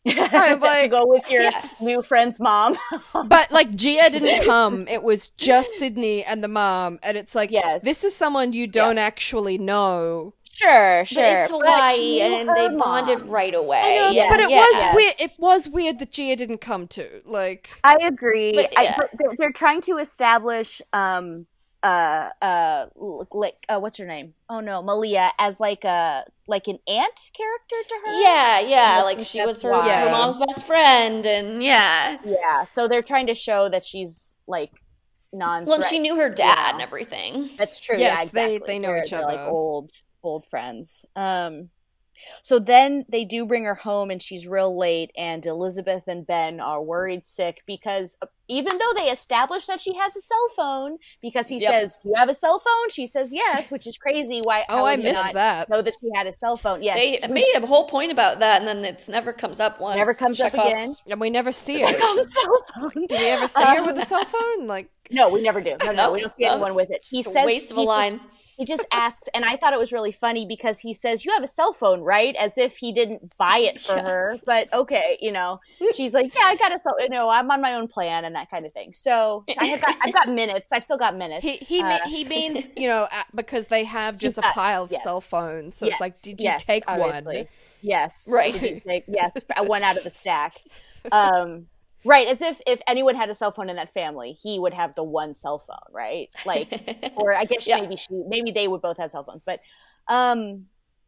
[0.07, 1.69] I'm to go with your Yeah.
[1.81, 2.77] new friend's mom.
[3.27, 7.51] But like Gia didn't come; it was just Sydney and the mom, and it's like,
[7.51, 7.83] Yes.
[7.85, 10.35] this is someone you don't actually know.
[10.55, 11.41] Sure, But sure.
[11.41, 12.79] it's But Hawaii, she and her they mom.
[13.07, 13.81] bonded right away.
[13.83, 14.29] I know, Yeah.
[14.31, 14.59] but it Yeah.
[14.61, 14.95] was Yeah.
[14.95, 15.15] weird.
[15.19, 17.23] It was weird that Gia didn't come to.
[17.25, 18.53] Like, I agree.
[18.53, 21.47] But, I, but they're, they're trying to establish um,
[21.83, 22.87] uh uh
[23.31, 24.33] like uh, what's her name?
[24.49, 28.21] Oh no, Malia as like a like an aunt character to her.
[28.23, 29.03] Yeah, yeah.
[29.05, 32.17] Like she was her, her mom's best friend, and yeah.
[32.25, 32.65] Yeah.
[32.65, 34.71] So they're trying to show that she's like
[35.31, 35.67] non.
[35.67, 36.73] Well, she knew her dad Yeah.
[36.73, 37.51] and everything.
[37.59, 37.99] That's true.
[37.99, 38.73] Yes, yeah, they- exactly.
[38.73, 39.91] they know They're- each they're, Like old,
[40.25, 41.05] old friends.
[41.17, 41.71] Um,
[42.43, 45.11] so then they do bring her home, and she's real late.
[45.17, 49.97] And Elizabeth and Ben are worried sick because uh, even though they established that she
[49.97, 51.73] has a cell phone, because he Yep.
[51.73, 54.41] says, "Do you have a cell phone?" She says, "Yes," which is crazy.
[54.45, 54.65] Why?
[54.69, 55.69] Oh, I missed not that.
[55.69, 56.85] Know that she had a cell phone.
[56.85, 59.97] Yes, They made a whole point about that, and then it's never comes up once.
[59.97, 60.91] Never comes up again.
[61.11, 61.87] And we never see her.
[61.89, 63.07] on cell phone.
[63.09, 64.69] Do we ever see her Um, with a cell phone?
[64.69, 65.71] Like, No, we never do.
[65.83, 66.53] No, no, No, we don't see no.
[66.53, 67.01] anyone with it.
[67.11, 68.21] He Just a says waste of a he just- line.
[68.57, 71.43] He just asks, and I thought it was really funny because he says, "You have
[71.43, 74.03] a cell phone, right?" As if he didn't buy it for Yeah.
[74.09, 74.41] her.
[74.47, 75.61] But okay, you know,
[75.95, 76.95] she's like, "Yeah, I got a cell.
[77.01, 79.81] You know, I'm on my own plan and that kind of thing." So I have
[79.81, 80.73] got, I've got minutes.
[80.73, 81.45] I've still got minutes.
[81.45, 85.03] he he Uh, he means you know because they have just a pile of yes.
[85.03, 85.75] cell phones.
[85.77, 87.37] So it's like, did you yes, take obviously.
[87.39, 87.49] one?
[87.83, 88.55] Yes, Right.
[88.55, 90.55] Did you take- yes, one out of the stack.
[91.13, 91.67] Um,
[92.05, 94.95] right, as if if anyone had a cell phone in that family, he would have
[94.95, 96.29] the one cell phone, right?
[96.45, 96.71] Like
[97.17, 97.77] or I guess Yeah.
[97.81, 99.43] maybe she maybe they would both have cell phones.
[99.45, 99.61] But
[100.09, 100.67] um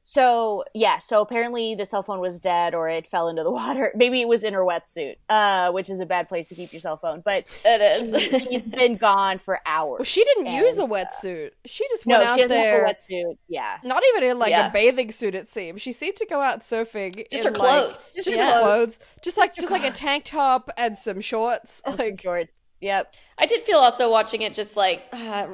[0.08, 3.90] so yeah, so apparently the cell phone was dead or it fell into the water.
[3.96, 6.78] Maybe it was in her wetsuit, uh, which is a bad place to keep your
[6.78, 7.22] cell phone.
[7.24, 8.14] But it is.
[8.22, 9.98] She, she's been gone for hours.
[9.98, 11.50] Well, she didn't use a uh, wetsuit.
[11.64, 12.86] She just No, went she out doesn't there.
[12.86, 13.36] have a wetsuit.
[13.48, 13.78] Yeah.
[13.82, 14.68] Not even in like Yeah.
[14.68, 15.34] a bathing suit.
[15.34, 17.26] It seemed she seemed to go out surfing.
[17.32, 18.12] Just in, her like- clothes.
[18.14, 18.54] just Yeah.
[18.54, 19.00] her clothes.
[19.22, 21.82] Just like her just like a tank top and some shorts.
[21.84, 22.60] And some Like shorts.
[22.80, 23.12] Yep.
[23.38, 25.48] I did feel also watching it just like uh,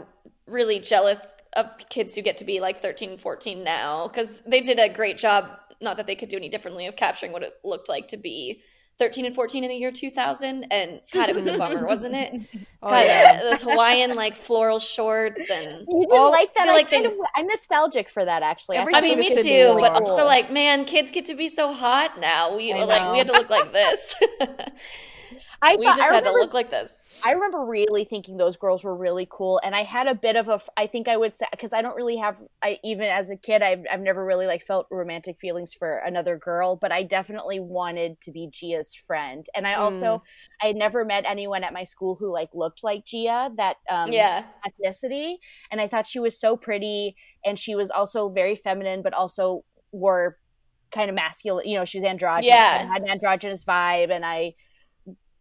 [0.53, 4.61] really jealous of kids who get to be like 13 and 14 now because they
[4.61, 5.49] did a great job,
[5.81, 8.63] not that they could do any differently, of capturing what it looked like to be
[8.99, 10.65] 13 and 14 in the year 2000.
[10.71, 12.47] And God, it was a bummer, wasn't it?
[12.83, 13.41] oh God, yeah.
[13.41, 15.87] Uh, those Hawaiian like floral shorts and.
[15.89, 16.65] You didn't like that?
[16.65, 18.77] feel I like kind they- of, I'm nostalgic for that actually.
[18.77, 20.09] Everything I mean, me too, really but cool.
[20.09, 22.57] also like, man, kids get to be so hot now.
[22.57, 24.15] We I like we had to look like this.
[25.63, 27.03] I we thought just I had to remember look like this.
[27.25, 30.49] I remember really thinking those girls were really cool, and I had a bit of
[30.49, 30.61] a.
[30.77, 32.37] I think I would say because I don't really have.
[32.63, 36.37] I even as a kid, I've I've never really like felt romantic feelings for another
[36.37, 40.23] girl, but I definitely wanted to be Gia's friend, and I also
[40.63, 44.11] I had never met anyone at my school who like looked like Gia that um,
[44.13, 44.45] Yeah.
[44.67, 45.37] ethnicity,
[45.71, 49.65] and I thought she was so pretty, and she was also very feminine, but also
[49.93, 50.39] wore
[50.95, 51.67] kind of masculine.
[51.69, 52.81] You know, she was androgynous, Yeah.
[52.81, 54.55] and had an androgynous vibe, and I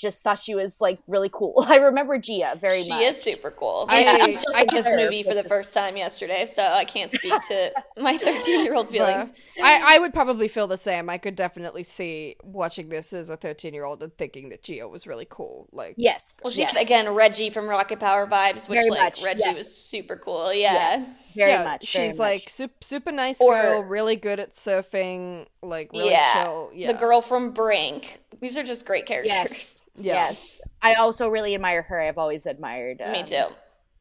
[0.02, 1.54] just thought she was like really cool.
[1.68, 3.00] I remember Gia very she much.
[3.02, 3.86] She is super cool.
[3.88, 6.86] I- I, I- I just saw this movie for the first time yesterday, so I
[6.86, 9.32] can't speak to my 13 year old feelings.
[9.62, 11.10] I, I would probably feel the same.
[11.10, 14.88] I could definitely see watching this as a 13 year old and thinking that Gia
[14.88, 15.68] was really cool.
[15.72, 16.38] Like, Yes.
[16.44, 19.58] Well, she yes, again Reggie from Rocket Power vibes, which Very like much, Reggie yes.
[19.60, 20.54] was super cool.
[20.54, 21.94] Yeah, very yeah, much.
[21.94, 22.26] very she's much.
[22.26, 26.44] like super, super nice Or- girl, really good at surfing, like really yeah.
[26.44, 26.72] chill.
[26.74, 28.20] Yeah, The girl from Brink.
[28.40, 29.78] These are just great characters.
[29.98, 30.14] Yeah.
[30.30, 30.62] Yes.
[30.82, 32.00] I also really admire her.
[32.00, 33.00] I've always admired.
[33.00, 33.44] Me um, too.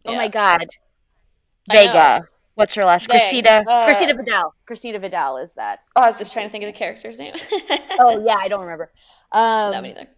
[0.06, 0.66] Oh my God.
[1.70, 2.28] Vega.
[2.54, 3.08] What's her last?
[3.08, 3.64] They- Christina.
[3.68, 4.54] uh, Christina Vidal.
[4.66, 5.80] Christina Vidal is that?
[5.96, 7.34] Oh, I was just trying to think of the character's name.
[7.98, 8.90] Oh yeah, I don't remember.
[9.32, 10.08] Um, no, me neither.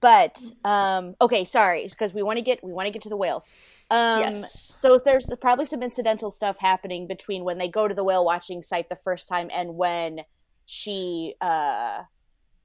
[0.00, 3.08] but um okay sorry It's because we want to get we want to get to
[3.08, 3.48] the whales
[3.90, 4.74] um Yes.
[4.80, 8.60] so there's probably some incidental stuff happening between when they go to the whale watching
[8.62, 10.20] site the first time and when
[10.66, 12.02] she uh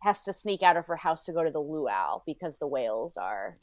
[0.02, 3.18] has to sneak out of her house to go to the luau because the whales
[3.18, 3.58] are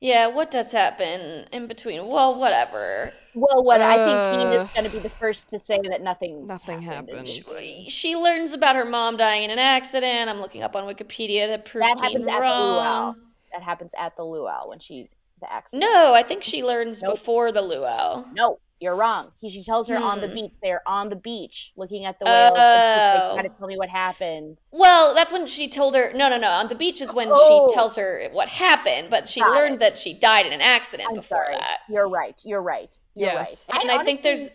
[0.00, 2.08] Yeah, what does happen in between?
[2.08, 3.12] Well, whatever.
[3.34, 6.00] well what i think Keen Uh, is going to be the first to say that
[6.02, 7.28] nothing Nothing happened.
[7.28, 7.90] happened.
[7.90, 10.30] She learns about her mom dying in an accident.
[10.30, 12.72] I'm looking up on Wikipedia to prove that Keaton happens at the wrong.
[12.72, 13.14] luau
[13.52, 15.08] that happens at the luau when she
[15.40, 17.14] the accident No, I think she learns Nope.
[17.14, 18.24] before the luau.
[18.32, 19.32] No, you're wrong.
[19.40, 20.34] He, she tells her on the Hmm.
[20.34, 20.52] beach.
[20.62, 22.52] They're on the beach looking at the whales.
[22.56, 23.32] Oh.
[23.34, 24.58] like, gotta tell me what happened.
[24.72, 26.12] Well, that's when she told her.
[26.12, 26.48] No, no, no.
[26.50, 27.68] On the beach is when Oh.
[27.68, 29.80] she tells her what happened, but she Got learned it.
[29.80, 31.56] that she died in an accident I'm before sorry.
[31.56, 31.80] that.
[31.88, 32.40] You're right.
[32.44, 32.98] You're right.
[33.14, 33.68] You're Yes.
[33.72, 33.82] right.
[33.82, 34.52] And I, think there's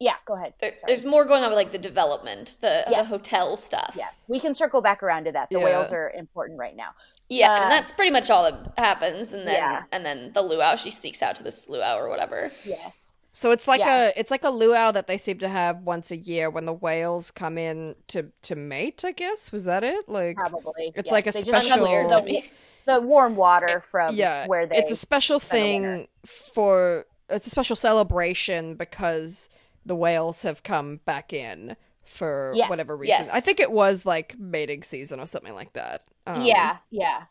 [0.00, 0.14] yeah.
[0.24, 0.54] Go ahead.
[0.58, 2.98] there, there's more going on with like the development, the Yeah.
[3.02, 3.94] the hotel stuff.
[3.96, 4.18] yes.
[4.26, 5.48] We can circle back around to that.
[5.50, 5.64] The Yeah.
[5.64, 6.90] whales are important right now.
[7.28, 9.32] Yeah, Uh, and that's pretty much all that happens.
[9.32, 9.82] And then Yeah.
[9.92, 12.50] and then the luau, she sneaks out to this luau or whatever.
[12.64, 13.16] Yes.
[13.34, 14.08] So it's like Yeah.
[14.08, 16.72] a it's like a luau that they seem to have once a year when the
[16.72, 19.04] whales come in to to mate.
[19.04, 20.08] I guess was that it?
[20.08, 20.92] Like Probably.
[20.94, 21.12] It's Yes.
[21.12, 22.42] like a They special- weird the,
[22.86, 24.76] the warm water from yeah, where they.
[24.76, 25.96] it's a special spend the winter.
[25.96, 26.08] thing
[26.54, 29.48] for it's a special celebration because
[29.86, 32.68] the whales have come back in for Yes.
[32.70, 33.14] whatever reason.
[33.16, 33.34] Yes.
[33.34, 36.04] I think it was like mating season or something like that.
[36.26, 36.78] Um, yeah.
[36.90, 37.22] Yeah.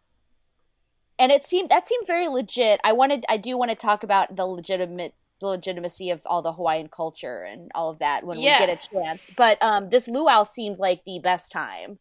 [1.19, 2.79] And it seemed that seemed very legit.
[2.83, 3.25] I wanted.
[3.29, 7.41] I do want to talk about the legitimate the legitimacy of all the Hawaiian culture
[7.43, 8.59] and all of that when Yeah.
[8.59, 9.31] we get a chance.
[9.35, 11.97] But um, this luau seemed like the best time.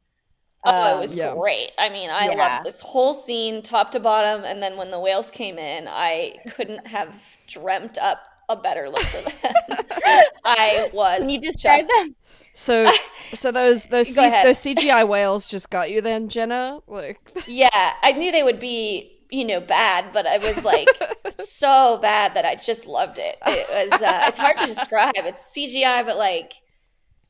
[0.65, 1.33] Oh, Um, it was Yeah.
[1.35, 1.73] great.
[1.79, 2.37] I mean, I Yeah.
[2.37, 4.45] loved this whole scene top to bottom.
[4.45, 9.01] And then when the whales came in, I couldn't have dreamt up a better look
[9.05, 9.33] for them.
[10.45, 12.15] I was Can you describe just them?
[12.53, 12.91] So,
[13.35, 16.81] so those those C- those CGI whales just got you then, Jenna.
[16.87, 17.69] Like, Yeah,
[18.03, 20.89] I knew they would be, you know, bad, but I was like
[21.31, 23.39] so bad that I just loved it.
[23.47, 24.03] It was.
[24.03, 25.13] Uh, it's hard to describe.
[25.17, 26.53] It's CGI, but like,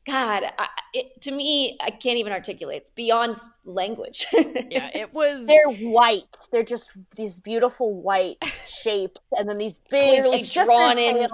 [0.06, 2.78] God, I, it, to me, I can't even articulate.
[2.78, 4.26] It's beyond language.
[4.32, 5.46] yeah, it was.
[5.46, 6.24] They're white.
[6.50, 10.98] They're just these beautiful white shapes, and then these big, Clearly it's just their drawn
[10.98, 11.28] in.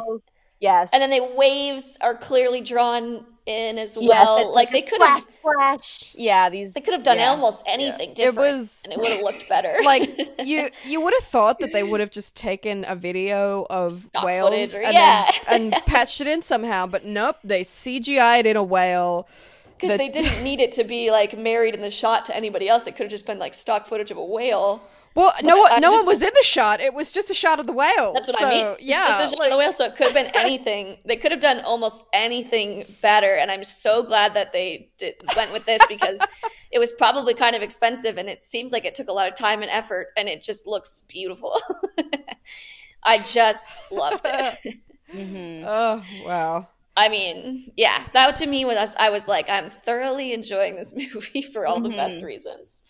[0.58, 4.38] Yes, and then the waves are clearly drawn in as well.
[4.38, 6.14] it's like they could have, splash.
[6.18, 7.30] Yeah, these they could have done yeah.
[7.30, 9.72] almost anything It different, was- and it would have looked better.
[9.84, 13.92] like you you would have thought that they would have just taken a video of
[13.92, 15.30] Stock whales or- and, yeah.
[15.48, 19.28] and patched it in somehow, but nope, they CGI'd in a whale.
[19.76, 22.68] because that- they didn't need it to be like married in the shot to anybody
[22.68, 22.86] else.
[22.86, 24.82] It could have just been like stock footage of a whale.
[25.16, 26.80] Well, no one, I no just- one was in the shot.
[26.80, 28.12] It was just a shot of the whale.
[28.12, 28.76] That's what So, I mean.
[28.80, 29.72] Yeah, just a shot like- of the whale.
[29.72, 30.98] So it could have been anything.
[31.04, 35.52] they could have done almost anything better, and I'm so glad that they did, went
[35.52, 36.20] with this because
[36.70, 39.34] it was probably kind of expensive, and it seems like it took a lot of
[39.34, 41.58] time and effort, and it just looks beautiful.
[43.02, 44.76] I just loved it.
[45.14, 45.64] Mhm.
[45.66, 46.68] Oh wow.
[46.98, 51.42] I mean, yeah, that to me was I was like, I'm thoroughly enjoying this movie
[51.42, 51.96] for all the Mhm.
[51.96, 52.82] best reasons.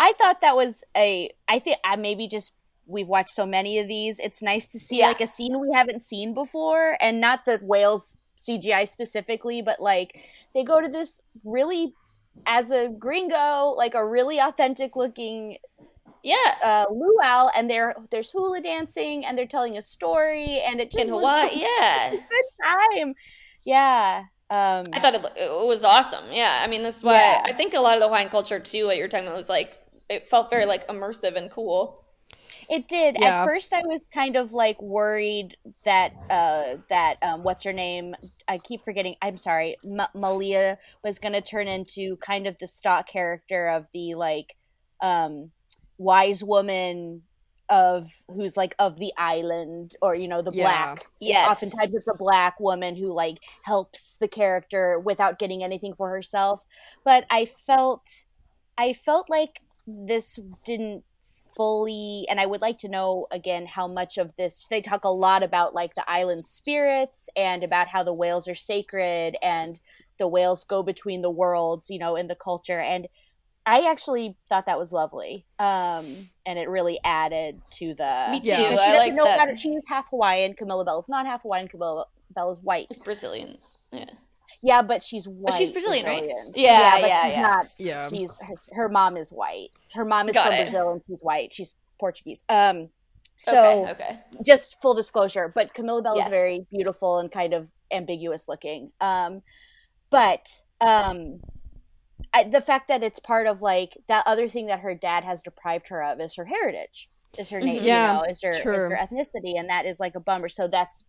[0.00, 1.30] I thought that was a.
[1.48, 2.52] I think I maybe just
[2.86, 4.18] we've watched so many of these.
[4.18, 5.08] It's nice to see Yeah.
[5.08, 10.18] like a scene we haven't seen before, and not the whales CGI specifically, but like
[10.54, 11.94] they go to this really,
[12.46, 15.58] as a gringo, like a really authentic looking
[16.22, 20.90] Yeah, uh, luau, and there there's hula dancing, and they're telling a story, and it
[20.90, 22.10] just in Hawaii, a yeah.
[22.10, 23.14] good time.
[23.64, 24.24] Yeah.
[24.50, 26.24] Um, I thought it, it was awesome.
[26.32, 27.42] Yeah, I mean, that's why Yeah.
[27.44, 28.86] I think a lot of the Hawaiian culture too.
[28.86, 29.78] What you're talking about was like
[30.10, 32.04] it felt very like immersive and cool.
[32.68, 33.16] It did.
[33.18, 33.40] Yeah.
[33.42, 38.14] At first, I was kind of like worried that uh, that um, what's her name?
[38.46, 39.16] I keep forgetting.
[39.22, 39.76] I'm sorry.
[39.84, 44.56] M- Malia was going to turn into kind of the stock character of the like
[45.00, 45.50] um,
[45.98, 47.22] wise woman
[47.68, 50.64] of who's like of the island, or you know the Yeah.
[50.94, 51.06] black.
[51.20, 56.10] Yes, Oftentimes, it's a black woman who like helps the character without getting anything for
[56.10, 56.64] herself.
[57.04, 58.24] But I felt,
[58.76, 61.04] I felt like this didn't
[61.56, 65.08] fully and i would like to know again how much of this they talk a
[65.10, 69.80] lot about like the island spirits and about how the whales are sacred and
[70.18, 73.08] the whales go between the worlds you know in the culture and
[73.66, 78.50] i actually thought that was lovely um and it really added to the Me too.
[78.50, 79.40] because I she doesn't like know that.
[79.40, 82.86] how to she's half hawaiian camilla belle is not half hawaiian camilla belle is white
[82.90, 83.58] it's Brazilian.
[83.92, 84.04] Yeah,
[84.62, 86.24] yeah but she's white she's Brazilian, right?
[86.24, 86.52] Brazilian.
[86.54, 87.42] Yeah, yeah, she's yeah.
[87.42, 88.08] not Yeah.
[88.08, 89.70] she's her, her mom is white.
[89.94, 90.62] Her mom is Got from it.
[90.64, 91.52] Brazil and she's white.
[91.52, 92.42] She's Portuguese.
[92.48, 92.88] Um
[93.36, 94.20] so okay, okay.
[94.44, 96.26] just full disclosure, but Camilla Belle Yes.
[96.26, 98.92] is very beautiful and kind of ambiguous looking.
[99.00, 99.42] Um
[100.10, 100.48] but
[100.80, 101.40] um
[102.32, 105.42] I, the fact that it's part of like that other thing that her dad has
[105.42, 107.08] deprived her of is her heritage.
[107.38, 107.84] Is her name, Mhm.
[107.86, 110.48] Yeah, you know, is her, is her ethnicity and that is like a bummer.
[110.48, 111.04] So that's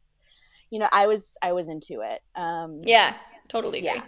[0.69, 2.21] you know, I was I was into it.
[2.35, 3.15] Um Yeah,
[3.51, 3.89] totally agree.
[3.89, 4.03] Yeah.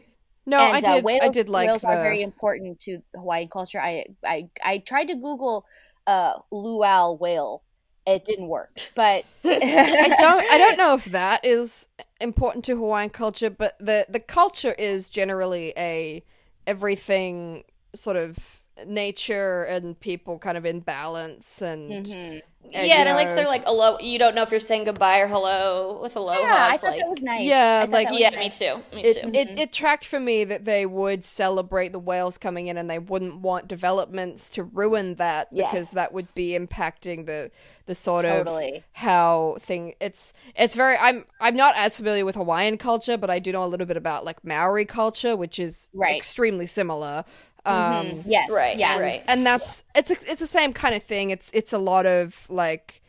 [0.46, 1.04] No, and, I uh, did.
[1.04, 1.88] whales, I did like whales the.
[1.90, 3.80] are very important to Hawaiian culture.
[3.80, 5.66] I I I tried to Google
[6.08, 7.64] uh luau whale.
[8.06, 10.52] It didn't work, but I don't.
[10.52, 11.88] I don't know if that is
[12.20, 16.24] important to Hawaiian culture, but the the culture is generally a
[16.68, 17.64] everything
[17.96, 22.06] sort of nature and people kind of in balance and.
[22.06, 22.14] Mhm.
[22.16, 24.00] and, yeah, you and I like know, they're like hello.
[24.00, 26.40] You don't know if you're saying goodbye or hello with aloha.
[26.42, 27.44] yeah, I thought like, that was nice.
[27.44, 28.60] Yeah, like- yeah, nice.
[28.60, 28.84] me too.
[28.96, 29.30] Me it, too.
[29.34, 33.00] it it tracked for me that they would celebrate the whales coming in and they
[33.00, 35.92] wouldn't want developments to ruin that because Yes.
[35.92, 37.52] that would be impacting the
[37.86, 38.78] the sort Totally.
[38.78, 43.30] of how thing it's it's very I'm I'm not as familiar with Hawaiian culture but
[43.30, 46.16] I do know a little bit about like Maori culture which is Right.
[46.16, 47.26] extremely similar
[47.66, 48.24] um Mhm.
[48.26, 49.24] Yes, Right, yeah, right.
[49.28, 53.02] and that's it's it's the same kind of thing it's it's a lot of like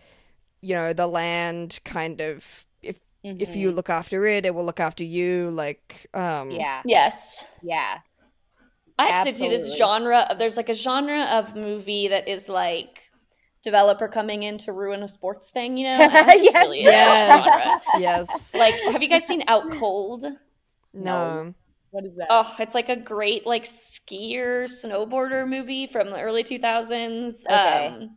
[0.62, 3.00] you know the land kind of if
[3.38, 6.60] if you look after it it will look after you like um Mm-hmm.
[6.60, 7.44] Yeah, yes.
[7.62, 7.98] yeah.
[8.98, 9.76] I actually see this Absolutely.
[9.76, 10.34] genre.
[10.38, 13.10] There's like a genre of movie that is like
[13.62, 15.76] developer coming in to ruin a sports thing.
[15.76, 16.54] You know, And that's just Yes.
[16.54, 20.24] really yes yes Like, have you guys seen Out Cold?
[20.92, 21.54] no
[21.94, 22.26] What is that?
[22.28, 27.44] Oh, it's like a great like skier snowboarder movie from the early 2000s.
[27.48, 27.86] Okay.
[27.86, 28.16] Um,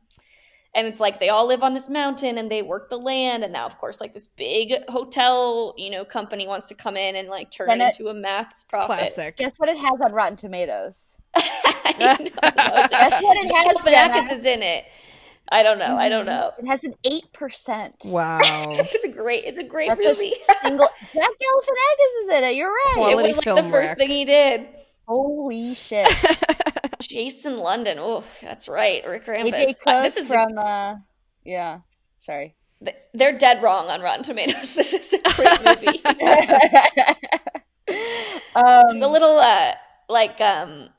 [0.73, 3.53] and it's like they all live on this mountain and they work the land and
[3.53, 7.29] now of course like this big hotel you know company wants to come in and
[7.29, 9.37] like turn And it it- into a mass profit Classic.
[9.37, 11.17] Guess what it has on Rotten Tomatoes?
[11.35, 12.29] I don't know.
[12.41, 14.33] That's what it has, Galifianakis Jenna.
[14.33, 14.85] is in it
[15.51, 17.95] i don't know i don't know It has an eight percent.
[18.05, 18.39] Wow.
[18.43, 20.87] it's a great it's a great That's movie a single.
[21.13, 22.55] Zach Galifianakis is in it.
[22.55, 23.11] You're right.
[23.11, 23.97] it was like the first wreck.
[23.97, 24.67] thing he did
[25.07, 26.07] Holy shit!
[26.99, 29.81] jason london oh that's right rick AJ Rampus.
[29.81, 30.57] Cook this is from.
[30.57, 30.95] Uh,
[31.45, 31.79] yeah.
[32.17, 32.55] Sorry.
[33.13, 36.01] they're dead wrong on rotten tomatoes this is a great movie
[38.55, 39.71] um, it's a little uh
[40.09, 40.89] like um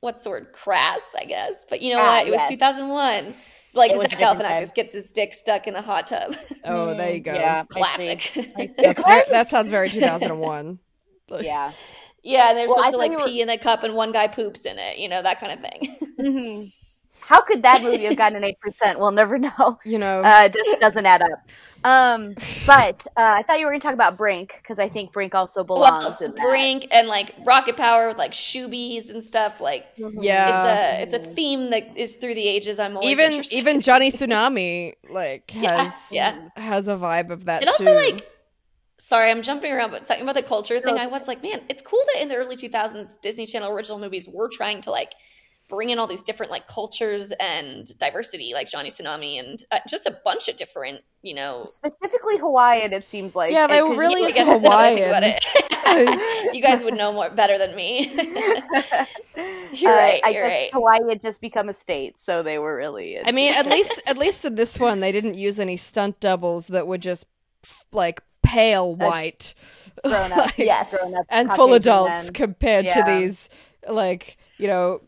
[0.00, 3.34] what's the word crass i guess but you know Ah, what it was 2001
[3.74, 4.62] like It was Zach a different time.
[4.62, 7.34] Galifianakis gets his dick stuck in a hot tub oh, there you go.
[7.34, 7.64] Yeah.
[7.70, 8.52] I classic see.
[8.56, 8.74] I see.
[8.82, 10.78] That's very, that sounds very 2001.
[11.40, 11.72] Yeah.
[12.22, 13.94] yeah and they're Well, I supposed to like you were- pee in a cup and
[13.94, 16.64] one guy poops in it you know that kind of thing hmm
[17.20, 18.98] How could that movie have gotten an eight percent?
[18.98, 19.78] We'll never know.
[19.84, 21.48] You know, Uh, it just doesn't add up.
[21.84, 22.34] Um,
[22.66, 25.34] but uh, I thought you were going to talk about Brink because I think Brink
[25.34, 26.42] also belongs well in that.
[26.42, 30.98] brink and like rocket power with like shoobies and stuff like yeah.
[30.98, 33.80] it's a it's a theme that is through the ages i'm always even interested even
[33.80, 36.62] Johnny Tsunami like has Yeah, yeah.
[36.62, 38.28] has a vibe of that It also like
[39.02, 41.82] sorry, I'm jumping around, but talking about the culture thing, I was like, man, it's
[41.82, 45.12] cool that in the early 2000s, Disney Channel original movies were trying to like
[45.72, 50.04] bring in all these different like cultures and diversity, like Johnny Tsunami and uh, just
[50.06, 51.60] a bunch of different, you know.
[51.64, 52.92] specifically Hawaiian.
[52.92, 54.70] It seems like Yeah, they and- were 'cause really you- I into guess now that
[54.70, 56.18] I think about Hawaiian.
[56.50, 56.54] it.
[56.54, 58.12] you guys would know more better than me.
[59.72, 60.20] You're Uh, right.
[60.24, 60.70] I You're right.
[60.72, 63.18] Hawaii had just become a state, so they were really.
[63.24, 66.66] I mean, at least at least in this one, they didn't use any stunt doubles
[66.68, 67.26] that were just
[67.92, 69.54] like pale white,
[70.04, 70.94] grown up, like, Yes.
[70.96, 72.32] grown up, and full adults men.
[72.34, 73.48] compared to these
[73.88, 75.00] like you know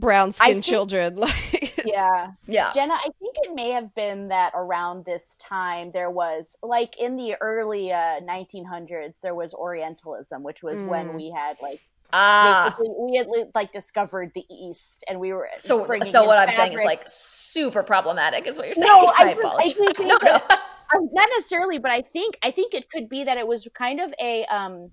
[0.00, 1.16] brown skinned children.
[1.20, 2.72] Like, Yeah, yeah.
[2.72, 7.16] Jenna, I think it may have been that around this time there was, like in
[7.16, 11.16] the early uh, 1900s, there was Orientalism, which was when Mm.
[11.16, 11.80] we had like
[12.12, 12.64] Ah.
[12.66, 16.72] basically we had like discovered the East, and we were So, so what I'm saying
[16.74, 18.88] is like super problematic, is what you're saying.
[18.88, 20.56] No, I I, think- no, that- no.
[20.98, 24.00] Um, not necessarily, but I think I think it could be that it was kind
[24.00, 24.90] of a um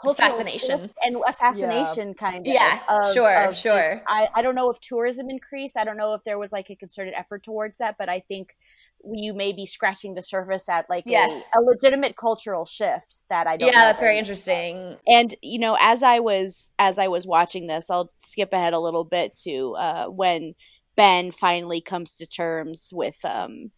[0.00, 0.90] cultural Fascination.
[1.04, 4.02] and a fascination kind of Yeah, of- sure, of- sure.
[4.08, 5.76] I, I don't know if tourism increased.
[5.76, 8.56] I don't know if there was like a concerted effort towards that, but I think
[9.04, 11.50] you may be scratching the surface at like a- Yes.
[11.56, 14.96] a, legitimate cultural shift that I don't Yeah, that's very interesting.
[15.06, 18.80] And you know, as I was as I was watching this, I'll skip ahead a
[18.80, 20.54] little bit to uh, when
[20.96, 23.70] Ben finally comes to terms with um,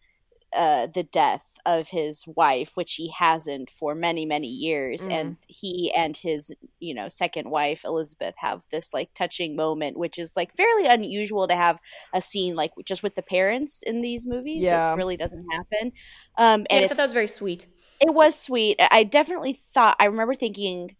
[0.56, 5.12] uh, the death of his wife, which he hasn't for many many years, Mm.
[5.12, 10.18] and he and his you know second wife Elizabeth have this like touching moment, which
[10.18, 11.80] is like fairly unusual to have
[12.12, 14.62] a scene like just with the parents in these movies.
[14.62, 14.92] Yeah.
[14.92, 15.92] it really doesn't happen.
[16.36, 17.66] Um, Yeah, and I thought that was very sweet.
[18.00, 18.80] it was sweet.
[18.90, 19.96] I definitely thought.
[20.00, 20.96] I remember thinking.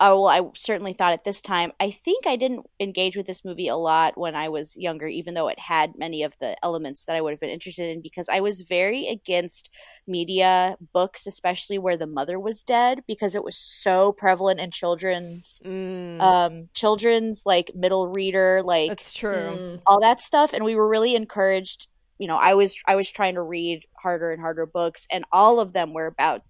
[0.00, 1.72] Oh well, I certainly thought at this time.
[1.78, 5.34] I think I didn't engage with this movie a lot when I was younger, even
[5.34, 8.02] though it had many of the elements that I would have been interested in.
[8.02, 9.70] Because I was very against
[10.06, 15.60] media books, especially where the mother was dead, because it was so prevalent in children's,
[15.64, 19.56] Mm, um, children's like middle reader, like that's true.
[19.58, 19.82] Mm.
[19.86, 21.86] all that stuff and we were really encouraged
[22.18, 25.58] you know i was i was trying to read harder and harder books and all
[25.60, 26.42] of them were about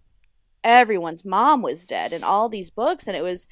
[0.65, 3.47] everyone's mom was dead in all these books and it was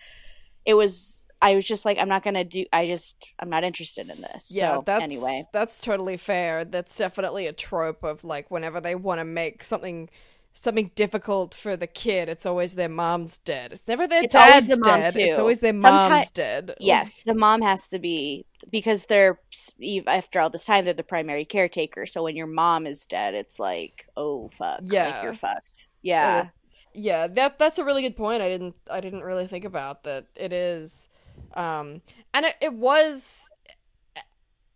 [0.64, 4.08] it was i was just like i'm not gonna do i just i'm not interested
[4.08, 6.64] in this Yeah, so that's anyway that's totally fair.
[6.64, 10.08] That's definitely a trope of like whenever they want to make something
[10.54, 13.72] something difficult for the kid, it's always their mom's dead.
[13.72, 15.12] It's never their It's dad's the mom, dead.
[15.14, 15.18] too.
[15.20, 16.74] It's always their Someti- mom's dead.
[16.78, 19.40] yes the mom has to be because they're
[20.06, 23.58] after all this time they're the primary caretaker so when your mom is dead it's
[23.58, 25.06] like oh fuck Yeah.
[25.08, 26.48] like you're fucked yeah
[26.94, 30.26] yeah that that's a really good point i didn't i didn't really think about that
[30.36, 31.08] it is
[31.54, 32.02] um
[32.34, 33.50] and it, it was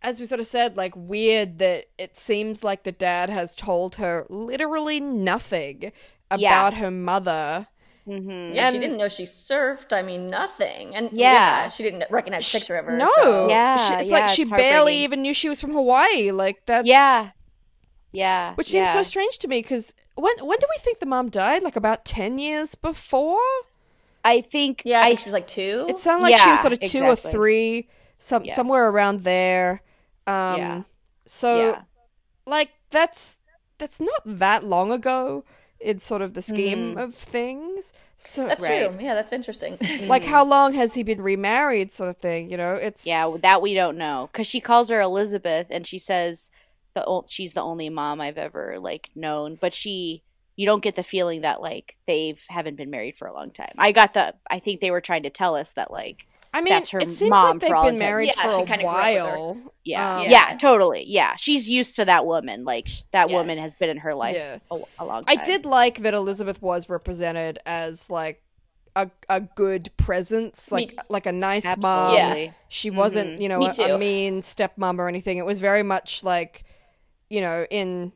[0.01, 3.95] as we sort of said like weird that it seems like the dad has told
[3.95, 5.91] her literally nothing
[6.29, 6.79] about Yeah.
[6.79, 7.67] her mother
[8.05, 9.91] hmm Yeah, she didn't know she surfed.
[9.91, 10.95] I mean, nothing.
[10.95, 11.33] And Yeah.
[11.63, 12.95] yeah, she didn't recognize a picture of her.
[12.95, 15.73] no so- Yeah, She- it's yeah, like she it's barely even knew she was from
[15.73, 17.31] hawaii like that's yeah
[18.11, 21.29] yeah which seems so strange to me because when when do we think the mom
[21.29, 23.39] died like about 10 years before
[24.25, 25.85] I think Yeah, I I think she was like two.
[25.89, 27.29] It sounded like she was sort of two exactly.
[27.29, 27.87] or three,
[28.17, 28.55] some Yes.
[28.57, 29.81] somewhere around there.
[30.25, 30.81] Um, Yeah.
[31.25, 31.81] So, yeah.
[32.45, 33.37] like, that's
[33.77, 35.45] that's not that long ago
[35.79, 37.03] in sort of the scheme Mhm.
[37.03, 37.93] of things.
[38.17, 38.89] So, That's Right.
[38.89, 38.97] true.
[38.99, 39.77] Yeah, that's interesting.
[40.09, 41.91] like, how long has he been remarried?
[41.93, 42.49] Sort of thing.
[42.51, 45.99] You know, it's Yeah, that we don't know because she calls her Elizabeth and she
[45.99, 46.49] says
[46.97, 50.23] the o- she's the only mom I've ever like known, but she
[50.55, 53.73] you don't get the feeling that like they've haven't been married for a long time.
[53.77, 56.73] I got the I think they were trying to tell us that like I mean,
[56.73, 58.85] That's her it seems mom like they've all been married Yeah, she for a kinda
[58.85, 59.23] grew up with her.
[59.37, 59.57] while.
[59.83, 60.57] yeah, Um, yeah, Yeah.
[60.57, 61.35] totally, yeah.
[61.35, 62.63] She's used to that woman.
[62.63, 63.37] Like sh- that Yes.
[63.37, 64.57] woman has been in her life Yeah.
[64.71, 65.37] a, a long time.
[65.37, 68.41] I did like that Elizabeth was represented as like
[68.95, 72.15] a a good presence, like Me- like a nice mom.
[72.15, 72.51] Yeah.
[72.69, 73.41] She wasn't, Mm-hmm.
[73.43, 75.37] you know, a, a mean stepmom or anything.
[75.37, 76.63] It was very much like,
[77.29, 78.13] you know, in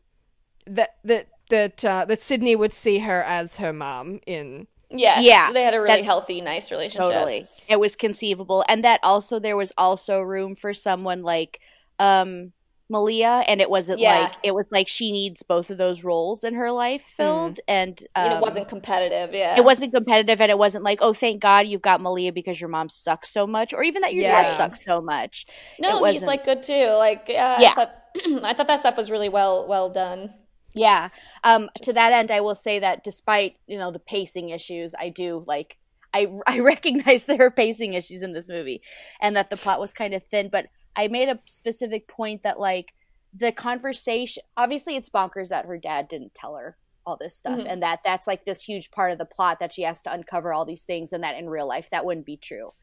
[0.68, 4.68] that that that uh, that Sydney would see her as her mom in.
[4.94, 5.24] Yes.
[5.24, 7.12] Yeah, They had a really that- healthy, nice relationship.
[7.14, 7.48] Totally.
[7.70, 8.66] It was conceivable.
[8.68, 11.62] And that also there was also room for someone like
[11.98, 12.52] um
[12.92, 14.20] Malia and it wasn't Yeah.
[14.24, 17.98] like it was like she needs both of those roles in her life filled and
[18.16, 19.34] um, And it wasn't competitive.
[19.34, 19.58] Yeah.
[19.58, 22.70] it wasn't competitive and it wasn't like oh thank god you've got Malia because your
[22.70, 24.44] mom sucks so much or even that your Yeah.
[24.44, 25.46] dad sucks so much.
[25.80, 26.90] No, it he's like good too.
[26.98, 27.70] Like yeah, Yeah.
[27.72, 27.96] I thought,
[28.44, 30.34] I thought that stuff was really well well done.
[30.76, 31.10] Yeah.
[31.46, 35.10] Um to that end I will say that despite, you know, the pacing issues, I
[35.10, 35.78] do like
[36.14, 38.82] I I recognize there are pacing issues in this movie
[39.22, 40.66] and that the plot was kind of thin, but
[40.96, 42.94] I made a specific point that like
[43.34, 47.66] the conversation obviously it's bonkers that her dad didn't tell her all this stuff Mhm.
[47.68, 50.54] and that that's like this huge part of the plot that she has to uncover
[50.54, 52.74] all these things and that in real life that wouldn't be true.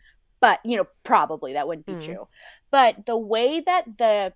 [0.41, 2.01] But, you know, probably that wouldn't be Mhm.
[2.03, 2.29] true.
[2.71, 4.33] But the way that the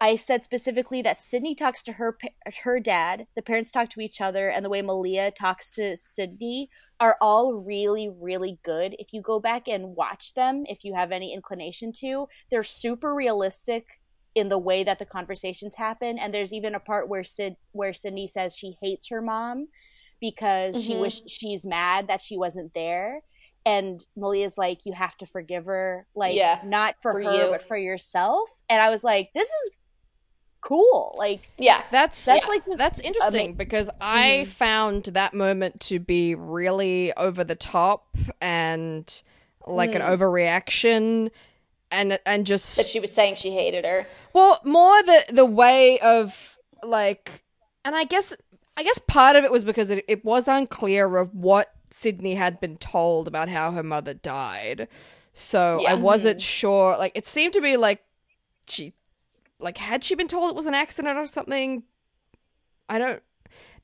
[0.00, 2.16] I said specifically that Sydney talks to her
[2.62, 6.70] her dad, the parents talk to each other, and the way Malia talks to Sydney
[7.00, 8.94] are all really, really good.
[8.98, 13.12] If you go back and watch them, if you have any inclination to, they're super
[13.14, 13.86] realistic
[14.36, 16.16] in the way that the conversations happen.
[16.18, 19.66] And there's even a part where Sid where Sydney says she hates her mom
[20.20, 21.00] because she Mhm.
[21.00, 23.22] wish she's mad that she wasn't there.
[23.66, 27.50] And Malia's like, you have to forgive her, like Yeah, not for, for her, you.
[27.50, 28.48] but for yourself.
[28.68, 29.70] And I was like, this is
[30.60, 31.14] cool.
[31.18, 31.82] Like Yeah.
[31.90, 37.12] That's That's that's like the- that's interesting because I found that moment to be really
[37.14, 39.22] over the top and
[39.66, 40.16] like an Mm.
[40.16, 41.30] overreaction
[41.90, 44.06] and and just That she was saying she hated her.
[44.32, 47.42] Well, more the the way of like,
[47.84, 48.36] and I guess
[48.76, 52.60] I guess part of it was because it, it was unclear of what Sydney had
[52.60, 54.86] been told about how her mother died.
[55.34, 56.96] So I wasn't sure.
[56.98, 58.02] Like, it seemed to be like
[58.68, 58.92] she,
[59.60, 61.82] like, had she been told it was an accident or something?
[62.88, 63.22] I don't.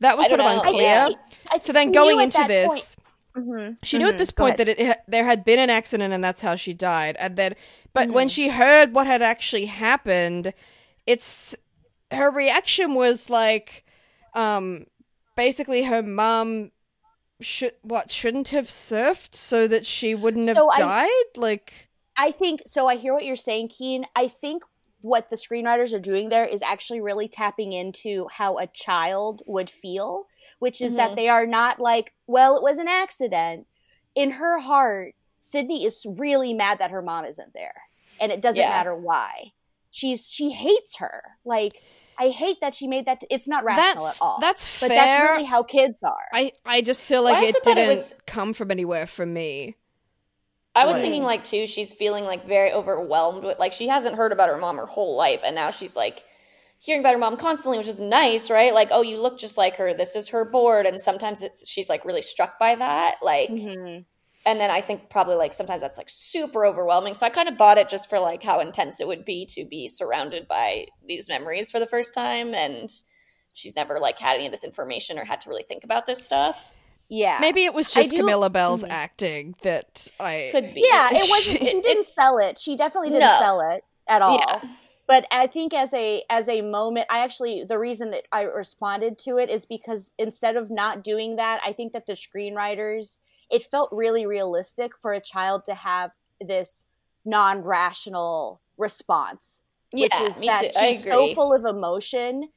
[0.00, 0.60] That was I sort of know.
[0.62, 0.82] unclear.
[0.82, 1.08] Yeah.
[1.50, 2.96] I So then going into this, point-
[3.46, 6.22] Mhm, she knew at mhm, this point that it there had been an accident and
[6.22, 7.16] that's how she died.
[7.18, 7.56] And then,
[7.92, 8.34] but when Mhm.
[8.34, 10.54] she heard what had actually happened,
[11.06, 11.54] it's
[12.12, 13.84] her reaction was like,
[14.34, 14.86] um,
[15.36, 16.70] basically her mom
[17.40, 21.36] should what shouldn't have surfed so that she wouldn't have So I- died.
[21.36, 22.86] Like, I think so.
[22.86, 24.06] I hear what you're saying, Keen.
[24.14, 24.62] I think
[25.04, 29.68] what the screenwriters are doing there is actually really tapping into how a child would
[29.68, 30.24] feel,
[30.60, 31.16] which is that Mhm.
[31.16, 33.66] they are not like, well, it was an accident.
[34.14, 37.74] In her heart, Sydney is really mad that her mom isn't there,
[38.18, 38.70] and it doesn't Yeah.
[38.70, 39.52] matter why.
[39.90, 41.36] She's she hates her.
[41.44, 41.82] Like
[42.16, 43.24] I hate that she made that.
[43.28, 44.38] It's not rational that's at all.
[44.40, 44.96] that's but fair.
[44.96, 46.28] that's really how kids are.
[46.32, 49.76] I I just feel like it didn't was- come from anywhere for me.
[50.74, 51.02] I was Right.
[51.02, 54.58] thinking like too, she's feeling like very overwhelmed with like she hasn't heard about her
[54.58, 56.24] mom her whole life, and now she's like
[56.80, 58.74] hearing about her mom constantly, which is nice, right?
[58.74, 59.94] Like, oh, you look just like her.
[59.94, 63.50] This is her board, and sometimes it's she's like really struck by that, like.
[63.50, 64.04] Mhm.
[64.46, 67.14] And then I think probably like sometimes that's like super overwhelming.
[67.14, 69.64] So I kind of bought it just for like how intense it would be to
[69.64, 72.90] be surrounded by these memories for the first time, and
[73.54, 76.22] she's never like had any of this information or had to really think about this
[76.22, 76.74] stuff.
[77.08, 78.88] Yeah, Maybe it was just do- Camilla Belle's Mhm.
[78.90, 80.80] acting that I Could be.
[80.90, 81.58] Yeah, it wasn't.
[81.68, 82.58] She didn't sell it.
[82.58, 83.38] She definitely didn't No.
[83.38, 84.36] sell it at all.
[84.38, 84.60] Yeah.
[85.06, 89.18] But I think as a as a moment, I actually the reason that I responded
[89.20, 93.18] to it is because instead of not doing that, I think that the screenwriters
[93.50, 96.86] it felt really realistic for a child to have this
[97.26, 99.60] non-rational response,
[99.92, 100.78] which Yeah, is me that too.
[100.78, 101.12] I she's agree.
[101.30, 102.48] so full of emotion.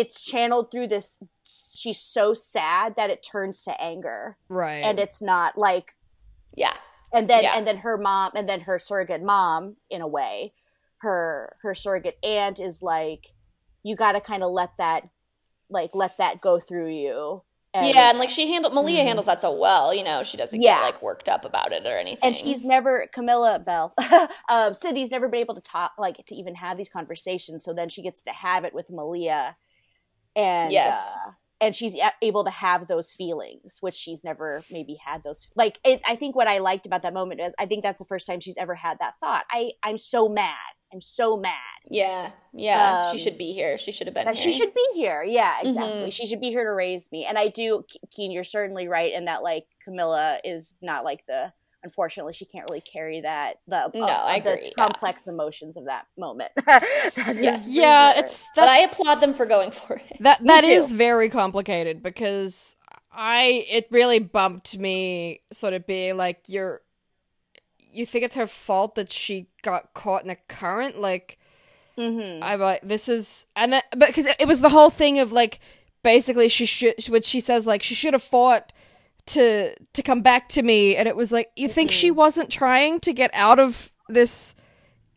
[0.00, 1.18] It's channeled through this.
[1.44, 4.84] She's so sad that it turns to anger, right.
[4.84, 5.96] and it's not like
[6.54, 6.74] yeah.
[7.14, 7.54] and then Yeah.
[7.56, 10.52] and then her mom and then her surrogate mom in a way
[10.98, 13.32] her her surrogate aunt is like
[13.82, 15.08] you got to kind of let that
[15.70, 17.42] like let that go through you
[17.74, 19.06] and, yeah, and like she handled Malia Mhm.
[19.06, 20.76] handles that so well, you know, she doesn't Yeah.
[20.78, 22.20] get like worked up about it or anything.
[22.26, 23.94] and she's never camilla belle
[24.48, 27.88] um sydney's never been able to talk like to even have these conversations so then
[27.90, 29.56] she gets to have it with malia
[30.36, 31.14] and Yes.
[31.26, 31.30] uh,
[31.60, 36.00] and she's able to have those feelings which she's never maybe had those like it,
[36.06, 38.40] i think what i liked about that moment is i think that's the first time
[38.40, 40.54] she's ever had that thought i i'm so mad
[40.92, 41.52] i'm so mad
[41.88, 43.04] Yeah, yeah.
[43.06, 43.78] Um, she should be here.
[43.78, 44.34] She should have been here.
[44.34, 46.12] she should be here yeah exactly Mhm.
[46.12, 49.12] she should be here to raise me and i do Ke- keen you're certainly right
[49.14, 51.52] in that like camilla is not like the
[51.86, 54.84] unfortunately she can't really carry that the No, uh, I the agree, yeah.
[54.86, 57.66] complex emotions of that moment That Yes.
[57.68, 58.24] Yeah, for sure.
[58.24, 60.16] it's But I applaud them for going for it.
[60.20, 60.70] That Me that too.
[60.70, 62.76] is very complicated because
[63.12, 66.82] I it really bumped me sort of being like you're
[67.92, 71.38] you think it's her fault that she got caught in a current like
[71.96, 72.40] Mhm.
[72.42, 75.60] I'm like this is and then because it, it was the whole thing of like
[76.02, 78.72] basically she should what she says like she should have fought
[79.26, 82.16] to to come back to me and it was like you think she Mm-hmm.
[82.16, 84.54] wasn't trying to get out of this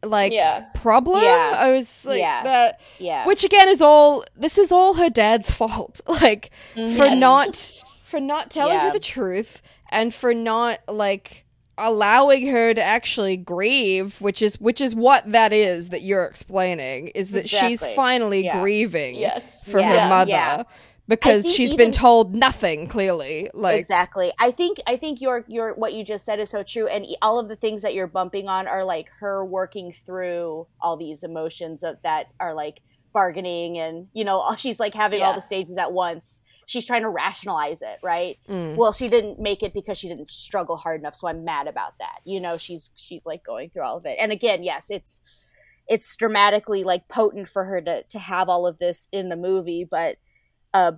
[0.03, 0.65] like Yeah.
[0.75, 1.53] problem Yeah.
[1.55, 2.43] I was like Yeah.
[2.43, 7.19] that yeah which again is all this is all her dad's fault like for Yes.
[7.19, 8.87] not for not telling Yeah.
[8.87, 11.45] her the truth and for not like
[11.77, 17.07] allowing her to actually grieve which is which is what that is that you're explaining
[17.09, 18.59] is that she's finally Yeah.
[18.59, 19.69] grieving Yes.
[19.69, 19.99] for Yeah.
[20.03, 20.65] her mother.
[21.09, 24.31] Because she's even- been told nothing clearly like exactly.
[24.39, 27.39] I think i think your your what you just said is so true and all
[27.39, 31.83] of the things that you're bumping on are like her working through all these emotions
[31.83, 32.79] of that are like
[33.11, 36.41] bargaining and you know all- she's like having all the stages at once.
[36.67, 38.37] She's trying to rationalize it right?
[38.47, 38.75] Mm.
[38.75, 41.93] well she didn't make it because she didn't struggle hard enough so i'm mad about
[41.99, 42.19] that.
[42.25, 44.17] You know she's she's like going through all of it.
[44.19, 45.21] And again yes it's
[45.87, 49.83] it's dramatically like potent for her to to have all of this in the movie
[49.89, 50.17] but
[50.73, 50.93] uh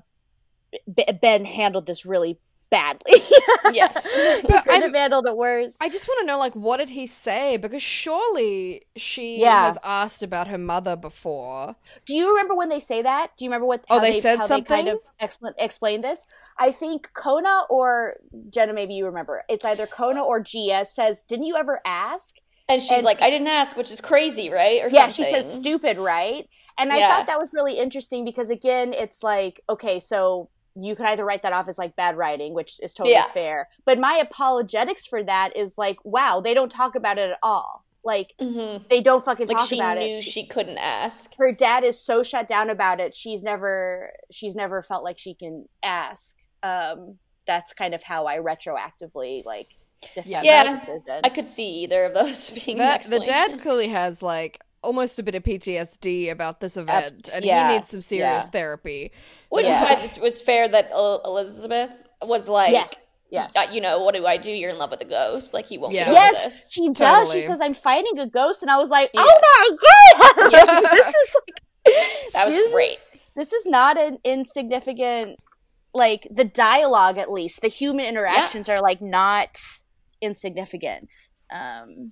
[0.93, 3.21] B- ben handled this really badly
[3.73, 4.05] Yes.
[4.07, 6.77] he But could I'm- have handled it worse I just want to know, like, what
[6.77, 7.57] did he say?
[7.57, 9.65] Because surely she Yeah.
[9.65, 11.75] has asked about her mother before.
[12.05, 14.39] do you remember when they say that do you remember what Oh, how they said
[14.39, 14.99] how they kind something?
[15.21, 16.25] of expl- explained this
[16.57, 18.15] i think kona or
[18.49, 22.35] jenna maybe you remember it's either kona or gia says didn't you ever ask
[22.69, 24.79] And she's And- like, I didn't ask, which is crazy, right?
[24.83, 25.25] Or yeah something.
[25.25, 26.47] she says stupid right
[26.77, 31.05] and i thought that was really interesting because again it's like okay so you can
[31.07, 33.27] either write that off as like bad writing which is totally Yeah.
[33.29, 37.37] fair but my apologetics for that is like wow they don't talk about it at
[37.43, 38.87] all like Mhm.
[38.89, 41.35] they don't fucking Like talk she about knew it she couldn't ask.
[41.37, 45.33] her dad is so shut down about it she's never she's never felt like she
[45.35, 49.67] can ask um that's kind of how i retroactively like
[50.15, 53.51] defend Yeah, that that- decision I could see either of those being That, the dad
[53.51, 53.59] explanation.
[53.61, 57.89] clearly has, like, almost a bit of PTSD about this event, and yeah, he needs
[57.89, 58.49] some serious yeah.
[58.51, 59.11] therapy.
[59.49, 59.83] Which Yeah.
[59.83, 64.13] is why it was fair that Elizabeth was like, yes yes uh, you know, what
[64.13, 64.51] do I do?
[64.51, 65.53] You're in love with a ghost.
[65.53, 66.05] Like, he won't Yeah.
[66.05, 66.71] get yes this.
[66.73, 69.25] she does she says i'm fighting a ghost and i was like Yes.
[69.25, 70.51] oh my god
[70.83, 70.89] Yeah.
[70.89, 72.97] this is like that was this is- great.
[73.35, 75.39] this is not an insignificant
[75.93, 79.57] like the dialogue at least the human interactions are like not
[80.21, 81.11] insignificant
[81.51, 82.11] um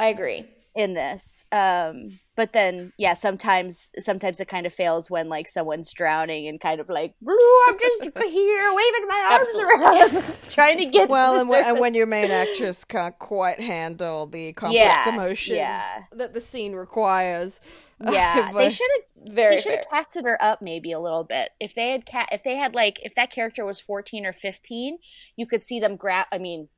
[0.00, 0.48] I agree.
[0.74, 5.92] In this um but then yeah sometimes sometimes it kind of fails when like someone's
[5.92, 7.34] drowning and kind of like "Blue,
[7.68, 9.84] i'm just here waving my arms Absolutely.
[10.20, 13.18] around trying to get Well, to the and, when, and when your main actress can't
[13.18, 16.02] quite handle the complex Yeah, emotions yeah.
[16.12, 17.60] that the scene requires.
[18.12, 21.24] yeah they but- should have Very they should have casted her up maybe a little
[21.24, 24.32] bit if they had cat if they had like if that character was 14 or
[24.32, 24.98] 15
[25.34, 26.68] you could see them grab i mean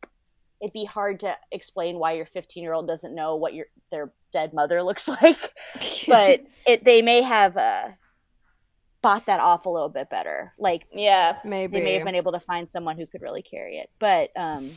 [0.61, 4.13] it'd be hard to explain why your 15 year old doesn't know what your their
[4.33, 5.39] dead mother looks like
[6.07, 7.89] but it they may have uh
[9.03, 11.39] bought that off a little bit better like yeah.
[11.45, 11.79] Maybe.
[11.79, 14.73] they may have been able to find someone who could really carry it but um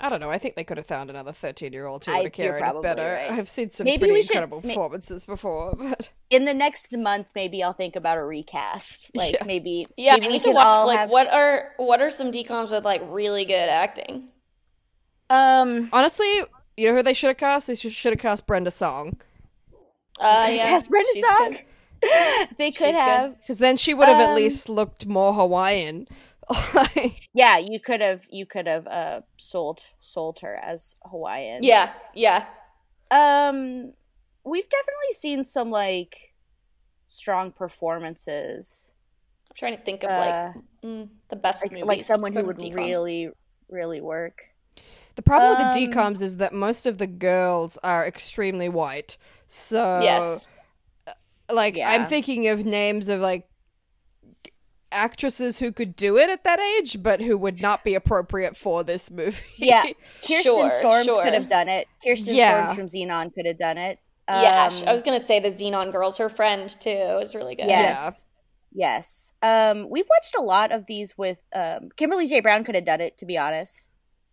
[0.00, 0.30] I don't know.
[0.30, 2.62] I think they could have found another 13 year old who I- would have carried
[2.64, 3.02] it better.
[3.02, 3.32] right.
[3.32, 6.96] I've seen some Maybe pretty we should- incredible may- performances before, but in the next
[6.96, 9.44] month maybe i'll think about a recast like Yeah.
[9.44, 12.30] maybe Yeah, maybe I we need to watch like have what are what are some
[12.30, 14.28] decoms with like really good acting?
[15.30, 16.26] Um honestly,
[16.76, 17.66] you know who they should have cast?
[17.66, 19.18] They should have cast Brenda Song.
[20.18, 20.66] Uh They yeah.
[20.68, 21.36] cast Brenda she's Song?
[21.36, 21.62] good.
[22.58, 22.94] they could good.
[22.94, 26.06] have Because then she would have at Um, least looked more Hawaiian.
[27.32, 32.46] Yeah you could have you could have uh sold sold her as hawaiian Yeah, yeah.
[33.10, 33.92] um
[34.44, 36.34] we've definitely seen some like
[37.06, 38.92] strong performances
[39.50, 40.54] I'm trying to think of Uh, like
[40.84, 41.86] mm, the best like, movies.
[41.86, 42.74] like someone who would decoms.
[42.76, 43.30] really
[43.68, 44.48] really work
[45.18, 49.16] the problem with the Um, decoms is that most of the girls are extremely white.
[49.48, 50.46] So, Yes.
[51.50, 51.90] like, Yeah.
[51.90, 53.48] I'm thinking of names of like
[54.92, 58.84] actresses who could do it at that age, but who would not be appropriate for
[58.84, 59.42] this movie.
[59.56, 59.82] Yeah.
[60.22, 61.24] Kirsten Sure, Storms sure.
[61.24, 61.88] could have done it.
[62.04, 62.72] Kirsten Yeah.
[62.72, 63.98] Storms from Xenon could have done it.
[64.28, 66.90] yeah, Um, sh- I was gonna say the Xenon girl's her friend too.
[66.90, 67.66] It was really good.
[67.66, 68.24] Yes.
[68.72, 69.32] Yes.
[69.42, 72.38] Um, we've watched a lot of these with um, Kimberly J.
[72.40, 73.88] Brown could have done it, to be honest.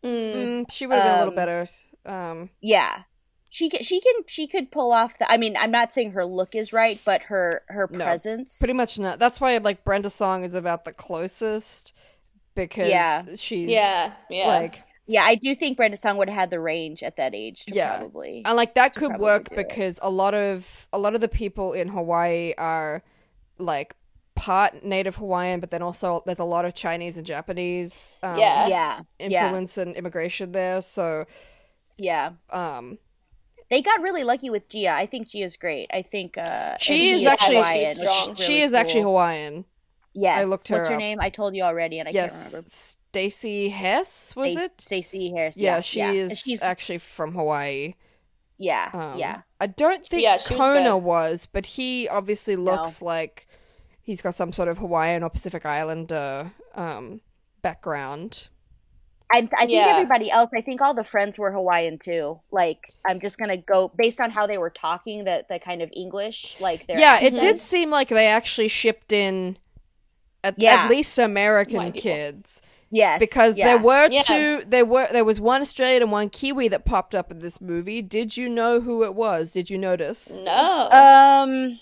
[0.06, 0.36] Mm.
[0.36, 1.68] Mm, she would have been a little Um, better.
[2.06, 3.04] Um, Yeah.
[3.50, 6.26] She can, she can she could pull off the I mean I'm not saying her
[6.26, 9.18] look is right but her her No, presence pretty much not.
[9.18, 11.94] That's why like Brenda Song is about the closest
[12.54, 13.24] because Yeah.
[13.38, 14.48] she's Yeah, yeah.
[14.48, 17.66] like yeah I do think Brenda Song would have had the range at that age
[17.68, 17.98] to Yeah.
[18.00, 19.68] probably and like that could work do it.
[19.70, 23.04] because a lot of a lot of the people in Hawaii are
[23.58, 23.96] like
[24.36, 28.68] part Native Hawaiian, but then also there's a lot of Chinese and Japanese um, Yeah.
[28.68, 30.82] yeah yeah influence and immigration there.
[30.82, 31.26] So
[31.98, 32.98] yeah um,
[33.70, 37.22] they got really lucky with Gia I think Gia's great I think uh She and
[37.22, 38.36] is actually- Hawaiian, she's strong.
[38.36, 39.02] she really is actually.
[39.02, 39.66] Hawaiian.
[40.14, 41.00] yes I looked her what's her up.
[41.00, 44.82] name I told you already and I can't remember Stacie Hess was Sta- it?
[44.82, 46.12] Stacy Harris Yeah, yeah, she yeah.
[46.12, 47.94] is she's actually from Hawaii.
[48.58, 53.02] yeah Um, yeah I don't think Yeah, she was Kona was, but he obviously looks
[53.02, 53.48] like
[54.06, 57.20] he's got some sort of Hawaiian or Pacific Islander um,
[57.62, 58.48] background.
[59.34, 59.88] I, I think Yeah.
[59.90, 60.52] everybody else.
[60.56, 62.40] I think all the friends were Hawaiian too.
[62.52, 65.90] Like I'm just gonna go based on how they were talking, That the kind of
[65.94, 69.58] English, like their yeah, it did seem like they actually shipped in
[70.44, 70.84] at, Yeah.
[70.84, 72.12] at least American White people.
[72.12, 73.66] kids Yes, because yeah.
[73.66, 74.22] there were Yeah.
[74.22, 74.64] two.
[74.68, 78.04] There were there was one Australian and one Kiwi that popped up in this movie.
[78.04, 79.52] Did you know who it was?
[79.52, 80.38] Did you notice?
[80.44, 80.90] No.
[80.92, 81.80] Um,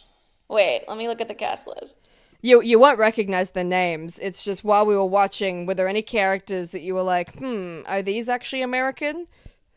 [0.50, 1.98] Wait, let me look at the cast list.
[2.46, 4.20] You you won't recognize the names.
[4.20, 7.80] It's just while we were watching, were there any characters that you were like, hmm,
[7.88, 9.28] are these actually American?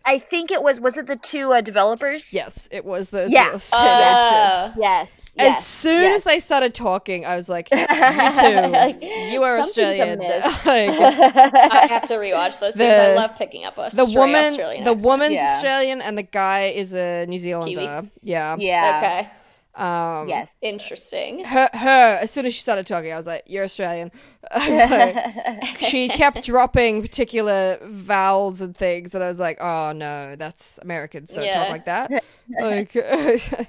[0.09, 0.81] I think it was.
[0.81, 2.33] Was it the two uh, developers?
[2.33, 3.45] Yes, it was those Yeah.
[3.55, 4.75] little Uh, shits.
[4.79, 5.15] Yes.
[5.15, 6.17] As yes, soon yes.
[6.21, 9.07] as they started talking, I was like, you Like, too.
[9.07, 10.19] You are Australian.
[10.21, 12.77] Like, I have to rewatch those.
[12.77, 12.93] things.
[12.93, 15.07] I love picking up a the woman, Australian the accent.
[15.07, 15.55] woman's Yeah.
[15.55, 18.09] Australian, and the guy is a New Zealander.
[18.23, 18.57] Yeah.
[18.59, 19.01] yeah.
[19.03, 19.31] Okay,
[19.77, 20.57] Um, Yes.
[20.63, 21.45] interesting.
[21.45, 22.19] Her, her.
[22.21, 24.11] As soon as she started talking, I was like, "You're Australian."
[25.81, 31.35] She kept dropping particular vowels and things, and I was like, "Oh no, that's Americans
[31.35, 31.61] don't Yeah.
[31.61, 32.11] talk like that."
[32.61, 33.67] Like, I'm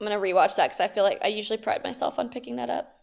[0.00, 2.94] gonna rewatch that because I feel like I usually pride myself on picking that up.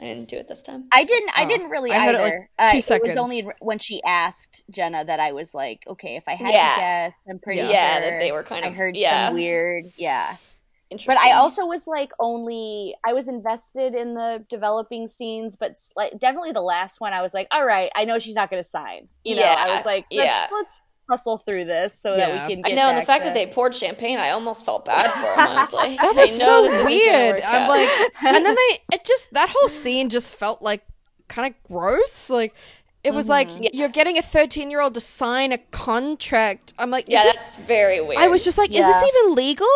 [0.00, 0.84] I didn't do it this time.
[0.92, 1.30] I didn't.
[1.34, 2.48] I Oh, didn't really I heard either.
[2.58, 5.84] it, like, two uh, It was only when she asked Jenna that I was like,
[5.88, 6.74] okay, if I had Yeah.
[6.74, 7.66] to guess, I'm pretty Yeah.
[7.66, 7.72] sure.
[7.74, 8.72] Yeah, that they were kind of.
[8.72, 9.84] I heard yeah, some weird.
[9.96, 10.36] Yeah.
[10.90, 11.16] Interesting.
[11.22, 16.18] But I also was like only I was invested in the developing scenes, but like
[16.18, 18.68] definitely the last one I was like, all right, I know she's not going to
[18.68, 19.08] sign.
[19.24, 20.46] You know, I was like, let's, yeah.
[20.52, 22.28] let's hustle through this so Yeah.
[22.30, 22.64] that we can.
[22.64, 25.10] I Get know, and the fact to- that they poured champagne, I almost felt bad
[25.12, 25.48] for them.
[25.56, 27.40] Honestly, that I was know so this isn't weird.
[27.42, 27.88] I'm like,
[28.22, 30.82] and then they, it just that whole scene just felt like
[31.28, 32.30] kind of gross.
[32.30, 32.54] Like,
[33.04, 33.70] it was like Mhm.
[33.72, 36.74] you're getting a 13 year old to sign a contract.
[36.78, 37.34] I'm like, yeah, this?
[37.36, 38.20] that's very weird.
[38.20, 39.66] I was just like, is this even legal?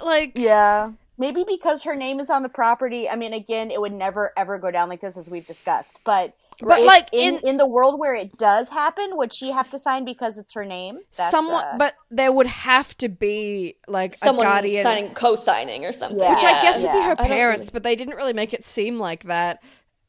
[0.00, 0.92] Like, Yeah.
[1.20, 3.08] Maybe because her name is on the property.
[3.08, 5.98] I mean, again, it would never ever go down like this as we've discussed.
[6.04, 9.50] But But, if- like, in, in- in the world where it does happen, would she
[9.50, 11.00] have to sign because it's her name?
[11.16, 15.84] That's, somewhat, uh, but there would have to be like someone a guardian, signing, co-signing
[15.84, 16.20] or something.
[16.20, 16.34] Yeah.
[16.34, 18.98] which I guess would be her parents, really- but they didn't really make it seem
[19.00, 19.60] like that.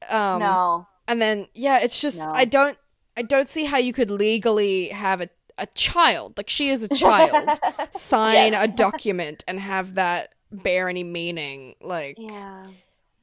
[0.10, 0.88] Um, no.
[1.10, 2.32] And then yeah, it's just No.
[2.34, 2.78] I don't
[3.18, 6.88] I don't see how you could legally have a a child like she is a
[6.88, 7.60] child
[7.92, 8.64] sign Yes.
[8.64, 12.66] a document and have that bear any meaning like Yeah.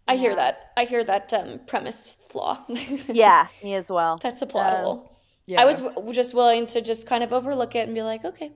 [0.08, 0.70] I hear that.
[0.76, 2.64] I hear that um, premise flaw.
[3.08, 4.18] Yeah, me as well.
[4.22, 5.08] that's applaudable.
[5.46, 5.60] yeah.
[5.60, 8.52] I was w- just willing to just kind of overlook it and be like, okay,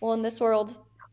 [0.00, 0.70] well, in this world,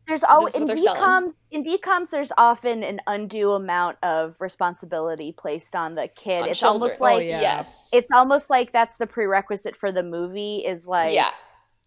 [0.08, 1.28] There's always in what they're selling.
[1.28, 6.42] DCOMs in DCOMs there's often an undue amount of responsibility placed on the kid.
[6.42, 6.82] on it's children.
[6.82, 7.40] almost oh, like Oh, yeah.
[7.40, 11.30] yes, it's almost like that's the prerequisite for the movie is like yeah,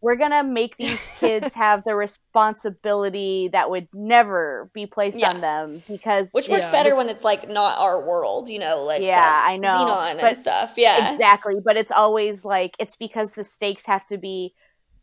[0.02, 5.32] we're gonna make these kids have the responsibility that would never be placed Yeah.
[5.32, 6.72] on them because which works Yeah.
[6.72, 10.24] better when it's like not our world, you know, like Yeah, I know, Zenon but-
[10.26, 10.74] and stuff.
[10.78, 14.54] Yeah, exactly but it's always like it's because the stakes have to be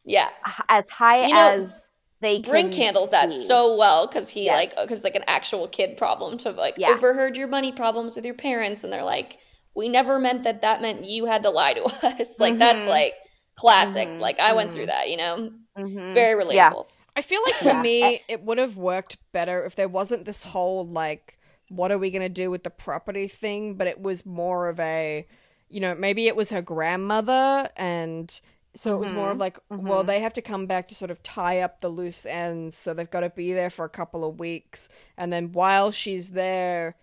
[0.04, 0.28] yeah.
[0.68, 1.90] as high You know, as
[2.20, 4.74] they bring candles handles that so well because he Yes.
[4.76, 6.90] like because like an actual kid problem to like Yeah.
[6.90, 9.38] overheard your money problems with your parents and they're like
[9.74, 11.84] we never meant that that meant you had to lie to
[12.20, 12.88] us like that's Mhm.
[12.88, 13.14] like
[13.56, 14.20] classic Mhm.
[14.20, 14.74] like I went Mhm.
[14.74, 16.14] through that you know Mhm.
[16.14, 16.72] very relatable Yeah.
[17.16, 17.82] I feel like for Yeah.
[17.82, 21.38] me it would have worked better if there wasn't this whole like
[21.68, 24.80] what are we going to do with the property thing but it was more of
[24.80, 25.26] a
[25.68, 28.40] you know maybe it was her grandmother and
[28.78, 29.40] so it was more of Mhm.
[29.40, 30.06] like well Mhm.
[30.06, 33.10] they have to come back to sort of tie up the loose ends so they've
[33.10, 36.94] got to be there for a couple of weeks and then while she's there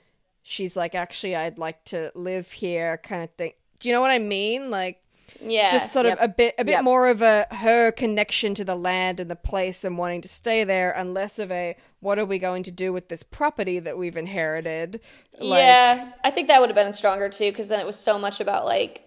[0.41, 4.11] she's like actually I'd like to live here kind of thing do you know what
[4.11, 5.01] I mean like
[5.41, 5.71] Yeah.
[5.71, 6.17] just sort Yep.
[6.19, 6.83] of a bit a bit Yep.
[6.83, 10.63] more of a her connection to the land and the place and wanting to stay
[10.63, 13.97] there and less of a what are we going to do with this property that
[13.97, 15.01] we've inherited
[15.39, 18.17] Like, yeah, I think that would have been stronger too, because then it was so
[18.19, 19.01] much about like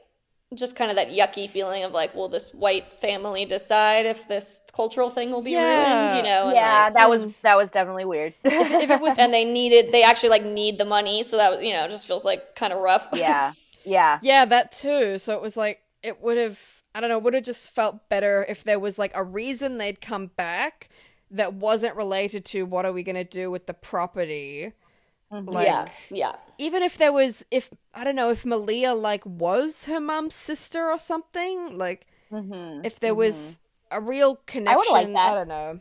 [0.54, 4.58] just kind of that yucky feeling of like, will this white family decide if this
[4.72, 6.12] cultural thing will be Yeah.
[6.12, 6.16] ruined?
[6.26, 6.52] You know?
[6.54, 7.30] yeah, like- that was hmm.
[7.42, 8.34] that was definitely weird.
[8.44, 11.72] if it was and they needed, they actually like need the money, so that you
[11.72, 13.08] know just feels like kind of rough.
[13.14, 13.52] yeah,
[13.84, 16.60] yeah, yeah that too so it was like it would have
[16.94, 20.00] i don't know would have just felt better if there was like a reason they'd
[20.00, 20.88] come back
[21.30, 24.72] that wasn't related to what are we going to do with the property
[25.30, 26.36] like yeah, yeah.
[26.58, 30.86] even if there was if i don't know if malia like was her mom's sister
[30.90, 33.58] or something like hmm if there was
[33.90, 35.32] a real connection I would've liked that.
[35.32, 35.80] I don't know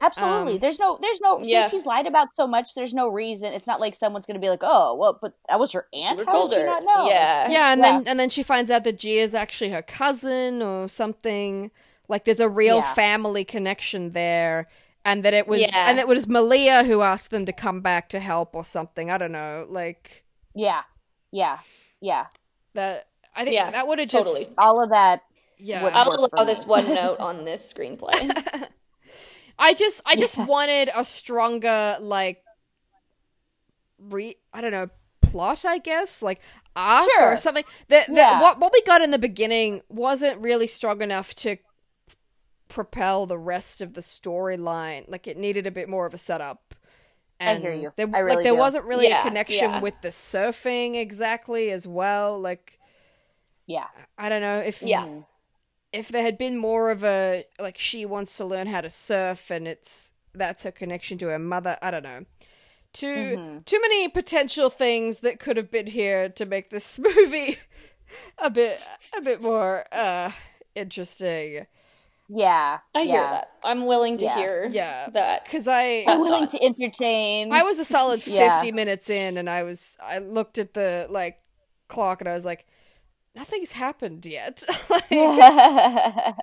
[0.00, 0.54] absolutely.
[0.54, 1.40] Um, there's no, there's no.
[1.42, 1.62] Yeah.
[1.62, 3.52] Since he's lied about so much, there's no reason.
[3.52, 6.18] It's not like someone's gonna be like, oh, well, but that was her aunt.
[6.18, 6.66] would've How told did you her.
[6.66, 7.08] not know?
[7.08, 8.00] Yeah, yeah and yeah.
[8.00, 11.70] then and then she finds out that Gia is actually her cousin or something
[12.08, 12.94] like there's a real Yeah.
[12.94, 14.68] family connection there
[15.04, 15.88] and that it was Yeah.
[15.88, 19.16] and it was malia who asked them to come back to help or something i
[19.18, 20.24] don't know like
[20.54, 20.82] yeah,
[21.32, 21.58] yeah,
[22.00, 22.26] yeah.
[22.74, 24.46] that i think Yeah, that would have just totally.
[24.58, 25.22] All of that.
[25.58, 28.12] yeah would- I'll allow this one note on this screenplay.
[29.58, 30.46] I just I just Yeah.
[30.46, 32.42] wanted a stronger like
[33.98, 34.88] re I don't know
[35.22, 36.40] plot I guess like
[36.74, 37.32] arc Sure.
[37.32, 38.40] or something that, that Yeah.
[38.40, 41.56] what what we got in the beginning wasn't really strong enough to
[42.70, 46.74] propel the rest of the storyline like it needed a bit more of a setup
[47.40, 47.92] I hear you.
[47.96, 48.58] there, I really like there do.
[48.58, 49.80] wasn't really Yeah, a connection yeah.
[49.80, 52.78] with the surfing exactly as well like
[53.66, 53.86] Yeah.
[54.18, 55.04] I don't know if Yeah.
[55.04, 55.26] Mhm.
[55.92, 59.50] if there had been more of a like she wants to learn how to surf
[59.50, 62.24] and it's that's her connection to her mother i don't know
[62.92, 63.64] too Mhm.
[63.64, 67.58] too many potential things that could have been here to make this movie
[68.38, 68.80] a bit
[69.16, 70.30] a bit more uh
[70.76, 71.66] interesting
[72.32, 72.78] Yeah.
[72.94, 73.04] I yeah.
[73.12, 73.50] hear that.
[73.64, 74.36] I'm willing to Yeah.
[74.36, 75.08] hear Yeah.
[75.10, 75.44] that.
[75.44, 77.52] because i I'm willing to entertain.
[77.52, 78.70] i was a solid 50 Yeah.
[78.72, 81.40] minutes in and i was i looked at the like
[81.88, 82.66] clock and i was like
[83.34, 85.10] nothing's happened yet like,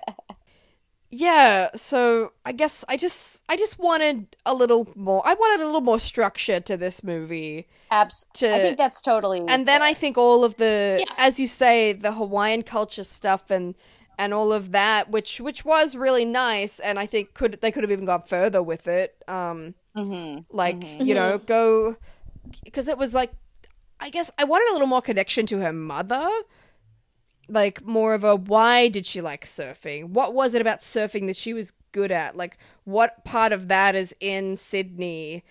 [1.10, 5.22] Yeah, so I guess I just I just wanted a little more.
[5.24, 7.66] I wanted a little more structure to this movie.
[7.90, 9.40] Abs- To I think that's totally.
[9.48, 11.14] and then I think all of the Yeah.
[11.16, 13.74] as you say the Hawaiian culture stuff and
[14.18, 17.84] and all of that which which was really nice and I think could they could
[17.84, 19.16] have even gone further with it.
[19.28, 20.44] Um Mhm.
[20.50, 21.96] like, you know, go
[22.64, 23.32] because it was like
[24.00, 26.28] I guess I wanted a little more connection to her mother.
[27.50, 30.10] Like more of a why did she like surfing?
[30.10, 32.36] What was it about surfing that she was good at?
[32.36, 35.44] Like what part of that is in Sydney?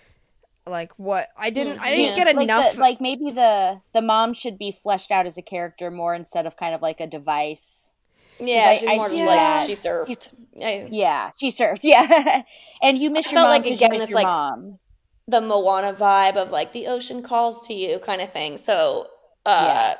[0.67, 2.23] Like what I didn't I didn't Yeah.
[2.25, 5.41] get like enough the, like maybe the the mom should be fleshed out as a
[5.41, 7.91] character more instead of kind of like a device.
[8.39, 9.55] Yeah, I- she's I more see just that.
[9.57, 10.29] like she surfed.
[10.63, 11.81] I- Yeah, she served.
[11.83, 12.43] Yeah,
[12.81, 14.79] and you miss I your felt mom like, 'cause again, you miss this, like- mom.
[15.27, 18.57] the Moana vibe of like the ocean calls to you kind of thing.
[18.57, 19.07] So
[19.45, 19.95] uh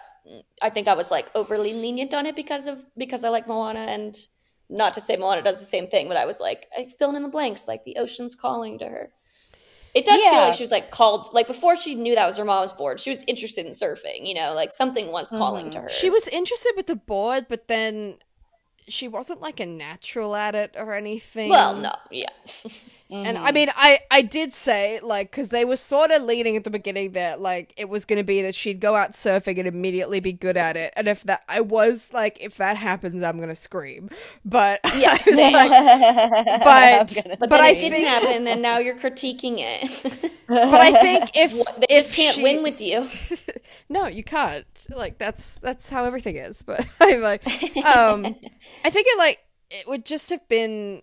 [0.62, 3.80] I think I was like overly lenient on it because of because I like Moana
[3.82, 4.16] and
[4.70, 7.24] not to say Moana does the same thing, but I was like I fill in
[7.24, 9.12] the blanks like the ocean's calling to her.
[9.94, 12.46] It does feel like she was like called like before she knew that was her
[12.46, 13.00] mom's board.
[13.00, 15.90] She was interested in surfing, you know, like something was calling to her.
[15.90, 18.18] She was interested with the board, but then
[18.90, 21.50] she wasn't like a natural at it or anything.
[21.50, 22.30] well, no, yeah.
[23.10, 26.66] And I mean, I I did say like because they were sort of leading at
[26.66, 29.66] the beginning that like it was going to be that she'd go out surfing and
[29.66, 33.40] immediately be good at it, and if that I was like if that happens, I'm
[33.40, 34.10] gonna scream.
[34.44, 35.26] But Yes.
[35.26, 35.72] Like,
[36.64, 40.32] but But, but then I it didn't think happen, and now you're critiquing it.
[40.48, 43.08] but I think if they if just can't she- win with you.
[43.88, 44.66] no, you can't.
[44.90, 46.62] Like that's that's how everything is.
[46.62, 47.48] But I'm like,
[47.86, 48.36] um,
[48.86, 51.02] I think it like it would just have been.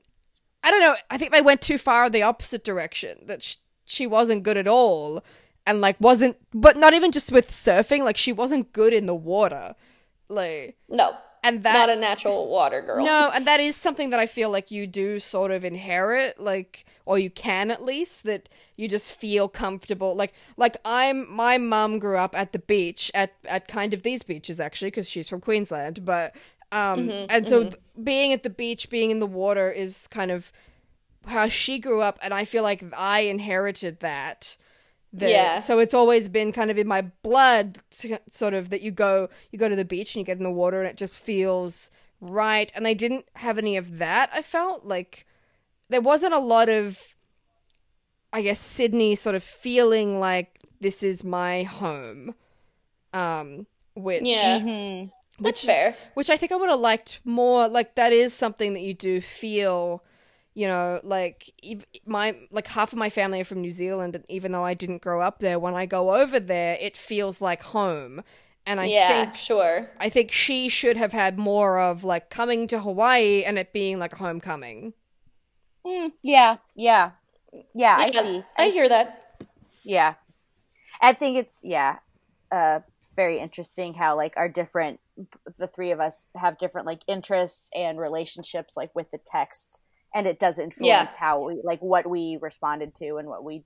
[0.62, 0.97] I don't know.
[1.11, 3.18] I think they went too far in the opposite direction.
[3.27, 5.22] That sh- she wasn't good at all,
[5.66, 6.37] and like wasn't.
[6.53, 8.03] But not even just with surfing.
[8.03, 9.75] Like she wasn't good in the water.
[10.29, 13.05] Like No, and that not a natural water girl.
[13.05, 16.86] no, and that is something that I feel like you do sort of inherit, like,
[17.05, 20.15] or you can at least, that you just feel comfortable.
[20.15, 24.23] Like, like I'm, my mum grew up at the beach, at at kind of these
[24.23, 26.35] beaches actually, because she's from Queensland, but
[26.74, 30.51] um, and so th- being at the beach, being in the water is kind of
[31.26, 34.56] how she grew up, and I feel like I inherited that.
[35.12, 35.60] that- Yeah.
[35.60, 39.28] So it's always been kind of in my blood, to, sort of that you go
[39.52, 41.88] you go to the beach and you get in the water and it just feels
[42.20, 42.72] right.
[42.74, 44.28] And they didn't have any of that.
[44.32, 45.24] I felt like
[45.88, 46.98] there wasn't a lot of,
[48.32, 52.34] I guess, Sydney sort of feeling like this is my home.
[53.12, 54.59] Um, which Yeah.
[55.39, 55.97] That's fair.
[56.15, 57.69] which I think I would have liked more.
[57.69, 60.02] Like that is something that you do feel,
[60.55, 61.52] you know, like
[62.06, 65.02] my like half of my family are from New Zealand, and even though I didn't
[65.02, 68.23] grow up there, when I go over there, it feels like home.
[68.66, 69.90] And I yeah, think sure.
[70.01, 73.98] I think she should have had more of like coming to Hawaii and it being
[73.98, 74.94] like a homecoming.
[75.86, 77.12] Mm, yeah, yeah,
[77.74, 77.97] yeah.
[77.98, 78.43] I see.
[78.56, 79.36] I hear that.
[79.85, 80.15] Yeah,
[81.01, 81.98] I think it's yeah,
[82.52, 82.81] uh,
[83.16, 85.01] very interesting how like our different
[85.59, 89.81] the three of us have different like interests and relationships like with the text,
[90.15, 93.65] and it does influence how we like what we responded to and what we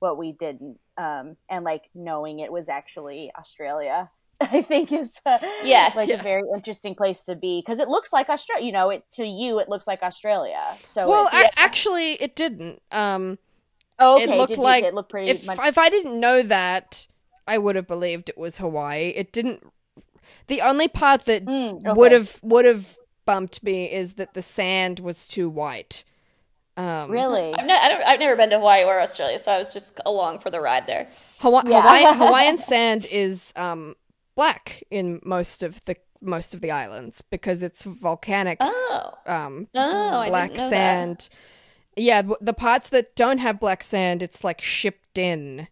[0.00, 0.78] what we didn't.
[0.96, 4.10] Um, and like knowing it was actually Australia.
[4.40, 5.96] I think is uh, Yes.
[5.96, 6.16] like Yeah.
[6.20, 8.66] a very interesting place to be because it looks like Australia.
[8.66, 10.60] You know, it to you it looks like Australia.
[10.86, 12.82] So well, it, a- actually, it didn't.
[12.90, 13.38] Um,
[13.98, 15.58] oh, okay, it looked like it looked pretty if much.
[15.62, 17.06] if I didn't know that,
[17.46, 19.10] I would have believed it was Hawaii.
[19.10, 19.64] It didn't.
[20.48, 21.92] The only part that Mm, okay.
[21.92, 22.96] would have would have
[23.26, 26.04] bumped me is that the sand was too white.
[26.76, 27.54] Um, really.
[27.54, 30.00] I've, ne- I don't, I've never been to Hawaii or Australia, so I was just
[30.04, 31.06] along for the ride there.
[31.38, 31.82] Hawa- Yeah.
[31.82, 33.94] Hawaiian, Hawaiian sand is um,
[34.34, 40.18] black in most of the most of the islands because it's volcanic Oh, um, oh,
[40.18, 40.70] I black didn't know that.
[40.70, 41.28] sand.
[41.96, 45.68] Yeah, the parts that don't have black sand, it's like shipped in.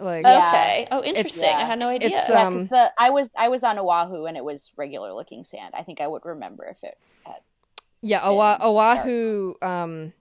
[0.00, 0.48] Like Yeah.
[0.48, 0.88] Okay.
[0.90, 1.48] Oh, interesting.
[1.50, 1.56] yeah.
[1.58, 2.10] I had no idea.
[2.18, 5.12] It's, Yeah, um, because the I was I was on Oahu and it was regular
[5.12, 5.74] looking sand.
[5.76, 6.98] I think I would remember if it.
[7.24, 7.36] Had,
[8.00, 9.54] yeah, Oa- Oahu.
[9.62, 10.12] Um,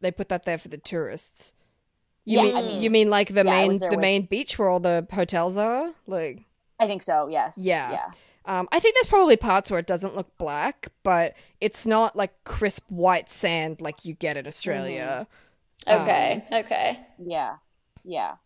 [0.00, 1.52] they put that there for the tourists.
[2.24, 4.58] You Yeah, mean I mean- you mean like the Yeah, main the with- main beach
[4.58, 5.90] where all the hotels are?
[6.06, 6.42] Like
[6.78, 7.28] I think so.
[7.28, 7.56] Yes.
[7.58, 7.90] Yeah.
[7.92, 8.10] Yeah.
[8.48, 12.32] Um, I think there's probably parts where it doesn't look black, but it's not like
[12.44, 15.26] crisp white sand like you get in Australia.
[15.88, 16.44] okay.
[16.52, 17.00] okay.
[17.18, 17.56] Yeah.
[18.04, 18.36] Yeah.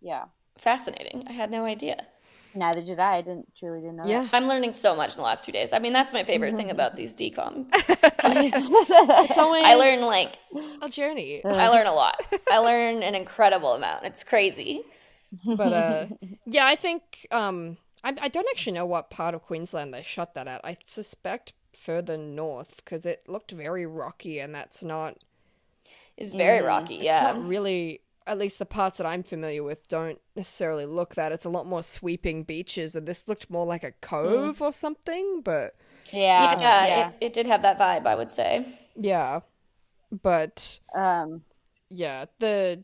[0.00, 0.24] Yeah.
[0.58, 1.24] Fascinating.
[1.26, 2.06] I had no idea.
[2.54, 3.16] Neither did I.
[3.16, 4.04] I didn't truly didn't know.
[4.04, 4.08] that.
[4.10, 5.74] Yeah, I'm learning so much in the last two days.
[5.74, 7.66] I mean, that's my favorite thing about these DCOM.
[8.24, 10.38] it's always I learn like
[10.80, 11.42] a journey.
[11.44, 12.18] I learn a lot.
[12.50, 14.06] I learn an incredible amount.
[14.06, 14.82] It's crazy.
[15.44, 16.06] But uh,
[16.46, 20.32] yeah, I think um, I, I don't actually know what part of Queensland they shot
[20.34, 20.64] that at.
[20.64, 25.18] I suspect further north because it looked very rocky, and that's not.
[26.16, 26.94] It's very Mm, rocky.
[26.96, 27.20] It's Yeah.
[27.32, 28.00] not really.
[28.26, 31.32] At least the parts that I'm familiar with don't necessarily look that.
[31.32, 35.42] It's a lot more sweeping beaches, and this looked more like a cove or something.
[35.42, 35.76] But
[36.10, 36.58] Yeah.
[36.60, 37.08] yeah, Yeah.
[37.08, 38.06] It, it did have that vibe.
[38.06, 38.78] I would say.
[38.96, 39.40] yeah,
[40.22, 41.42] but um.
[41.90, 42.82] yeah, the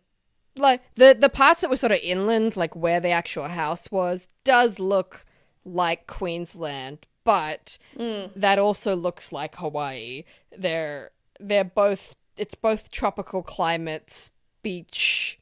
[0.57, 4.29] like the the parts that were sort of inland, like where the actual house was,
[4.45, 5.25] does look
[5.65, 10.25] like Queensland, but that also looks like Hawaii.
[10.57, 11.11] They're
[11.41, 14.31] they're both it's both tropical climates,
[14.63, 15.39] beach,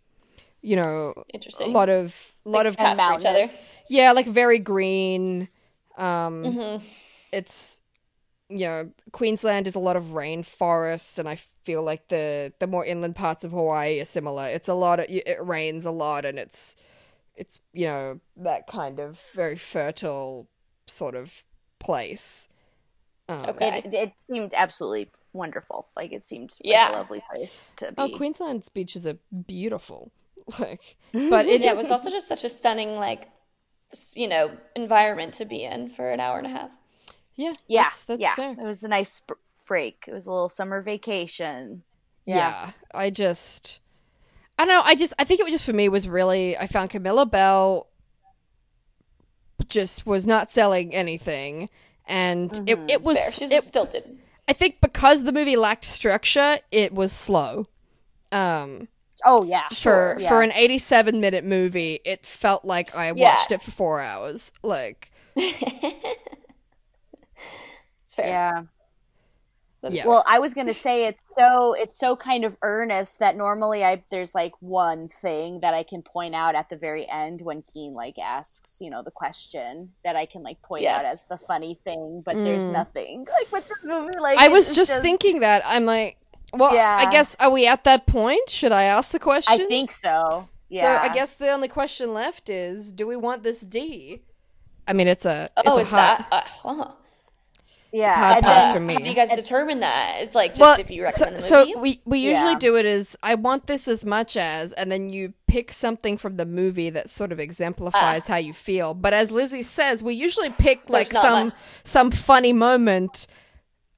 [0.62, 3.50] you know, interesting a lot of a lot of and for each other.
[3.88, 5.48] yeah, like very green.
[5.96, 6.84] Um, Mm-hmm.
[7.32, 7.80] it's
[8.48, 12.84] you know Queensland is a lot of rainforest, and I feel like the the more
[12.84, 14.48] inland parts of Hawaii are similar.
[14.48, 16.76] It's a lot of it rains a lot, and it's
[17.36, 20.48] it's you know that kind of very fertile
[20.86, 21.44] sort of
[21.78, 22.48] place.
[23.28, 23.78] Um, Okay.
[23.84, 25.88] It, it seemed absolutely wonderful.
[25.96, 26.90] Like it seemed like Yeah.
[26.90, 28.14] a lovely place to oh, be.
[28.14, 30.12] Oh, Queensland's beaches are beautiful.
[30.58, 31.30] Like, mm-hmm.
[31.30, 33.28] but it, Yeah, it was also just such a stunning, like,
[34.14, 36.70] you know, environment to be in for an hour and a half.
[37.36, 38.34] yeah, yeah, that's, that's yeah.
[38.34, 38.52] fair.
[38.52, 39.22] It was a nice
[39.68, 40.06] break.
[40.08, 41.84] It was a little summer vacation.
[42.26, 42.72] Yeah.
[42.92, 43.80] I just
[44.58, 46.66] I don't know, I just I think it was just for me was really I
[46.66, 47.86] found Camilla Belle
[49.68, 51.70] just was not selling anything
[52.06, 53.06] and it, it mm-hmm.
[53.06, 53.32] was Fair.
[53.32, 54.18] She's it, stilted.
[54.48, 57.66] I think because the movie lacked structure, it was slow.
[58.32, 58.88] Um
[59.24, 60.16] Oh yeah, for sure.
[60.18, 60.28] yeah.
[60.28, 63.34] for an 87 minute movie, it felt like I Yeah.
[63.34, 64.52] watched it for 4 hours.
[64.62, 65.84] Like It's
[68.14, 68.28] fair.
[68.28, 68.62] yeah.
[69.82, 70.06] That is Yeah.
[70.06, 74.02] Well, I was gonna say it's so it's so kind of earnest that normally I
[74.10, 77.94] there's like one thing that I can point out at the very end when Keen
[77.94, 81.78] like asks you know the question that I can like point out as the funny
[81.84, 82.72] thing, but there's Mm.
[82.72, 84.18] nothing like with this movie.
[84.18, 86.16] Like I was it's just, thinking that I'm like
[86.52, 86.96] well, Yeah.
[87.00, 88.50] I guess are we at that point?
[88.50, 89.60] Should I ask the question?
[89.60, 90.48] I think so.
[90.68, 91.00] Yeah.
[91.00, 94.22] So I guess the only question left is, do we want this D?
[94.86, 96.26] I mean, it's a it's oh, a is hot.
[96.30, 96.46] that?
[96.64, 96.90] Uh, huh.
[97.92, 98.14] Yeah.
[98.14, 98.94] hard and pass then- for me.
[98.94, 100.16] How do you guys determine that?
[100.20, 102.58] It's like just Well, if you so, recommend the so we we usually Yeah.
[102.58, 106.36] do it as I want this as much as, and then you pick something from
[106.36, 108.94] the movie that sort of exemplifies how you feel.
[108.94, 111.54] But as Lizzie says, we usually pick like some much.
[111.84, 113.26] some funny moment,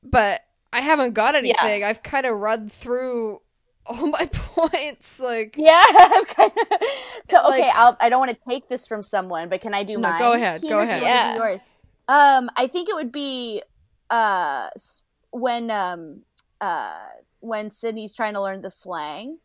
[0.02, 0.42] but
[0.72, 1.84] I haven't got anything.
[1.84, 3.40] I've kind of run through
[3.84, 5.20] all my points.
[5.20, 6.78] Like, Yeah, I'm kind of.
[7.30, 9.84] So, okay, Like- I'll, I don't want to take this from someone, but can I
[9.84, 10.18] do No, mine?
[10.20, 11.02] go ahead, Keen, go or do you ahead.
[11.02, 11.36] Yeah.
[11.36, 11.66] yours.
[12.08, 13.62] Um, I think it would be
[14.10, 14.68] uh
[15.30, 16.22] when um
[16.60, 17.06] uh
[17.40, 19.38] when Sydney's trying to learn the slang.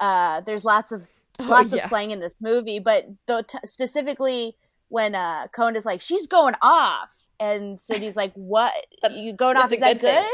[0.00, 1.08] Uh, there's lots of
[1.40, 4.56] Oh, lots of slang in this movie, but the, t- specifically
[4.88, 8.72] when uh Kona is like, "She's going off," and Sydney's like, "What?
[9.10, 9.72] You going off?
[9.72, 10.24] Is that good thing.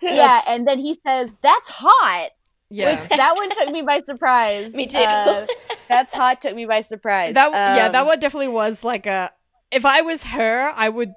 [0.00, 2.30] good?" yeah, and then he says, "That's hot."
[2.70, 2.98] Yeah.
[2.98, 4.72] Which that one took me by surprise.
[4.80, 4.98] Me too.
[4.98, 5.46] Uh,
[5.88, 7.34] that's hot took me by surprise.
[7.34, 9.30] That yeah, that Um, one definitely was like a.
[9.70, 11.12] If I was her, I would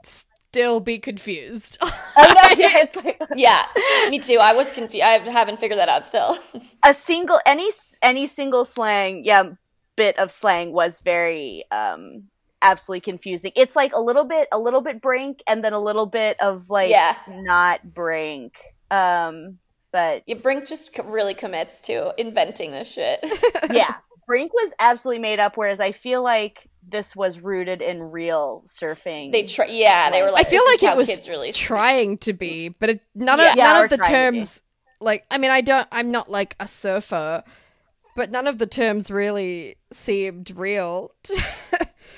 [0.53, 1.79] still be confused.
[2.15, 3.65] I know, yeah, like yeah,
[4.11, 4.37] me too.
[4.39, 5.03] I was confused.
[5.03, 6.37] I haven't figured that out still.
[6.85, 7.71] a single any
[8.03, 9.43] any single slang yeah
[9.95, 12.23] bit of slang was very um
[12.61, 16.05] absolutely confusing it's like a little bit a little bit brink and then a little
[16.05, 17.15] bit of like Yeah.
[17.29, 18.55] not brink
[18.91, 19.57] um
[19.91, 23.19] but Yeah, Brink just really commits to inventing this shit.
[23.71, 23.95] yeah
[24.27, 29.31] brink was absolutely made up whereas i feel like this was rooted in real surfing
[29.31, 30.45] They try, yeah, they were like.
[30.45, 33.51] I feel like it was kids really trying to be, but it, none Yeah.
[33.51, 34.37] of Yeah, none or of the trying to be.
[34.39, 34.61] terms.
[34.99, 35.87] Like, I mean, I don't.
[35.91, 37.43] I'm not like a surfer,
[38.15, 41.11] but none of the terms really seemed real.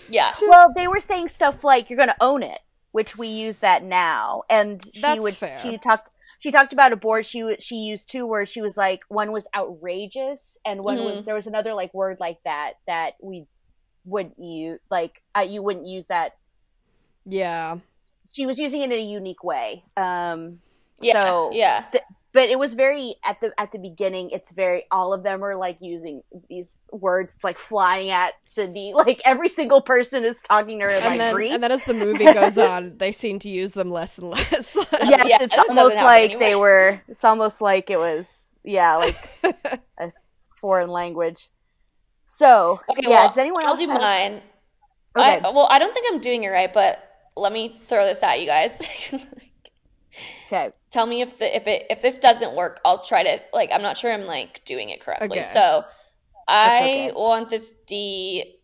[0.10, 2.60] Yeah, well they were saying stuff like you're gonna own it
[2.92, 5.56] which we use that now and she That's would fair.
[5.56, 9.02] she talked she talked about a board she she used two words she was like
[9.10, 11.26] one was outrageous and one was Mhm.
[11.26, 13.48] there was another like word like that that we
[14.06, 16.38] wouldn't use like uh, you wouldn't use that
[17.26, 17.78] yeah,
[18.32, 20.60] she was using it in a unique way um
[21.02, 21.86] yeah, so yeah.
[22.34, 25.56] but it was very at the at the beginning it's very all of them are
[25.56, 30.86] like using these words like flying at cindy like every single person is talking to
[30.86, 33.50] her and like then Greek and then as the movie goes on, they seem to
[33.50, 34.76] use them less and less.
[34.92, 36.40] yes, Yeah, it's almost like anyway.
[36.40, 37.02] they were.
[37.08, 39.30] It's almost like it was, yeah, like
[39.98, 40.12] a
[40.56, 41.50] foreign language.
[42.26, 43.10] So, Okay, yeah.
[43.10, 44.42] well, does anyone I'll else do have- mine.
[45.18, 45.40] Okay.
[45.44, 47.00] I, well, I don't think I'm doing it right, but
[47.38, 49.14] let me throw this at you guys.
[50.48, 50.72] okay.
[50.92, 53.70] Tell me if the if it if this doesn't work, I'll try to like.
[53.74, 55.30] I'm not sure I'm like doing it correctly.
[55.40, 55.44] Okay.
[55.44, 55.86] So
[56.48, 57.12] I okay.
[57.14, 58.56] want this D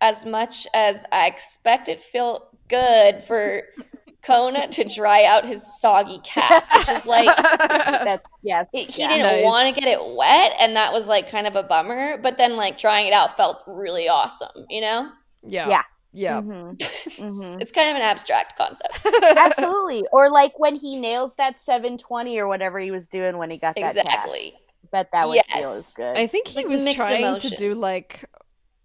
[0.00, 3.62] as much as I expect it feel good for
[4.28, 7.34] Kona to dry out his soggy cast, which is like
[7.68, 8.66] That's yes.
[8.72, 9.08] he, he yeah.
[9.08, 9.44] didn't Nice.
[9.44, 12.18] want to get it wet, and that was like kind of a bummer.
[12.18, 15.10] But then like drying it out felt really awesome, you know.
[15.42, 15.82] yeah, Yeah.
[16.12, 16.40] yeah.
[16.42, 16.76] Mhm.
[16.78, 17.60] Mhm.
[17.60, 19.00] it's kind of an abstract concept.
[19.36, 20.04] Absolutely.
[20.12, 23.74] Or like when he nails that 720 or whatever he was doing when he got
[23.76, 24.50] that exactly.
[24.52, 24.62] cast.
[24.92, 25.46] Bet that would Yes.
[25.52, 26.16] feel as good.
[26.16, 28.24] I think It's he like was mixed trying to do like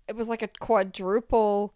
[0.08, 1.74] it was like a quadruple,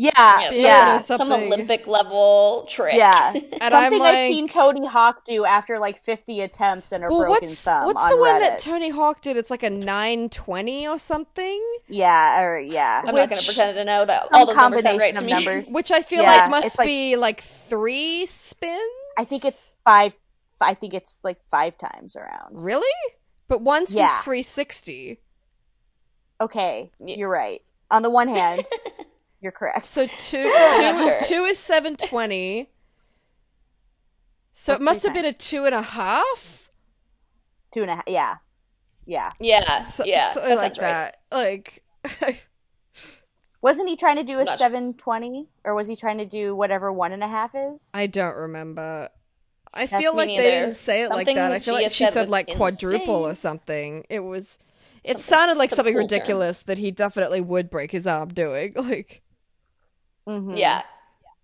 [0.00, 0.40] yeah.
[0.40, 0.98] Yeah, Yeah.
[0.98, 1.32] some, some.
[1.32, 2.94] Olympic level trick.
[2.94, 3.32] Yeah.
[3.34, 7.08] and Something I'm like, I've seen Tony Hawk do after like 50 attempts and a
[7.08, 9.36] well, broken what's thumb what's on the one that Tony Hawk did?
[9.36, 13.00] It's like a 920 or something, yeah, or yeah.
[13.04, 15.32] I'm not gonna pretend to know that all those numbers sound right to me.
[15.32, 15.66] numbers.
[15.68, 18.80] which I feel Yeah, like must like- be like three spins.
[19.18, 20.14] I think it's five.
[20.60, 22.62] I think it's like five times around.
[22.62, 22.86] really,
[23.48, 24.04] but once Yeah.
[24.04, 25.18] is 360.
[26.40, 27.16] Okay, Yeah.
[27.16, 27.62] you're right.
[27.90, 28.64] On the one hand,
[29.40, 29.82] you're correct.
[29.82, 30.50] So two, two,
[30.96, 31.18] sure.
[31.20, 32.68] two is 720.
[34.52, 36.70] So What's it must three have been a two and a half.
[37.72, 38.04] two and a half.
[38.06, 38.36] Yeah,
[39.06, 39.30] yeah.
[39.40, 41.12] Yeah, So, yeah, so that like sounds right.
[41.12, 41.16] that.
[41.32, 41.82] Like,
[43.62, 44.58] Wasn't he trying to do a I'm not sure.
[44.58, 47.90] seven twenty, or was he trying to do whatever one and a half is?
[47.94, 49.08] I don't remember.
[49.72, 50.50] I That's feel me like they neither.
[50.50, 51.52] didn't say it like that.
[51.52, 54.04] I feel Gia like she said said was like quadruple or something.
[54.08, 54.58] It was.
[55.04, 56.16] It Something- sounded like something cool term.
[56.18, 58.72] ridiculous that he definitely would break his arm doing.
[58.76, 59.22] Like,
[60.30, 60.58] Mhm.
[60.58, 60.82] Yeah.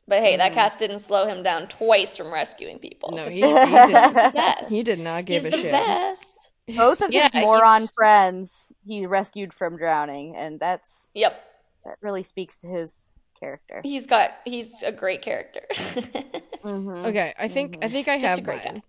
[0.09, 0.55] But hey, that Mhm.
[0.55, 3.11] cast didn't slow him down twice from rescuing people.
[3.13, 4.15] No, he, he's he did.
[4.15, 4.71] the best.
[4.71, 5.73] He did not give he's a the shit.
[5.73, 6.51] best.
[6.77, 11.41] Both of Yeah, his moron just- friends he rescued from drowning, and that's Yep.
[11.85, 13.81] that really speaks to his character.
[13.85, 15.63] He's got he's a great character.
[16.67, 17.07] Mm-hmm.
[17.07, 18.73] Okay, I think I think I Just a have great guy.
[18.73, 18.83] mine.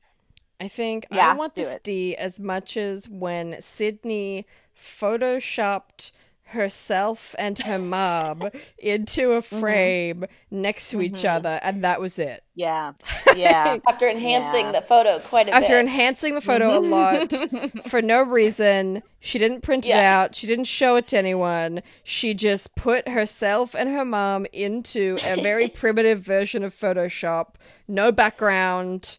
[0.60, 1.84] I think I want do this it.
[1.84, 6.12] D as much as when Sydney photoshopped
[6.48, 9.60] herself and her mom into a Mm-hmm.
[9.60, 11.30] frame next to each Mhm.
[11.36, 12.44] other, and that was it.
[12.56, 12.94] Yeah,
[13.36, 13.78] yeah.
[13.88, 14.72] After enhancing Yeah.
[14.72, 15.66] the photo quite a After bit.
[15.66, 17.34] After enhancing the photo a lot
[17.90, 20.36] for no reason, she didn't print it out.
[20.36, 21.82] She didn't show it to anyone.
[22.04, 27.56] She just put herself and her mom into a very primitive version of Photoshop,
[27.88, 29.18] no background,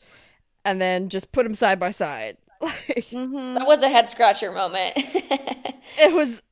[0.65, 2.37] and then just put them side by side.
[2.61, 4.95] Like, hmm that was a head scratcher moment.
[4.97, 6.43] it was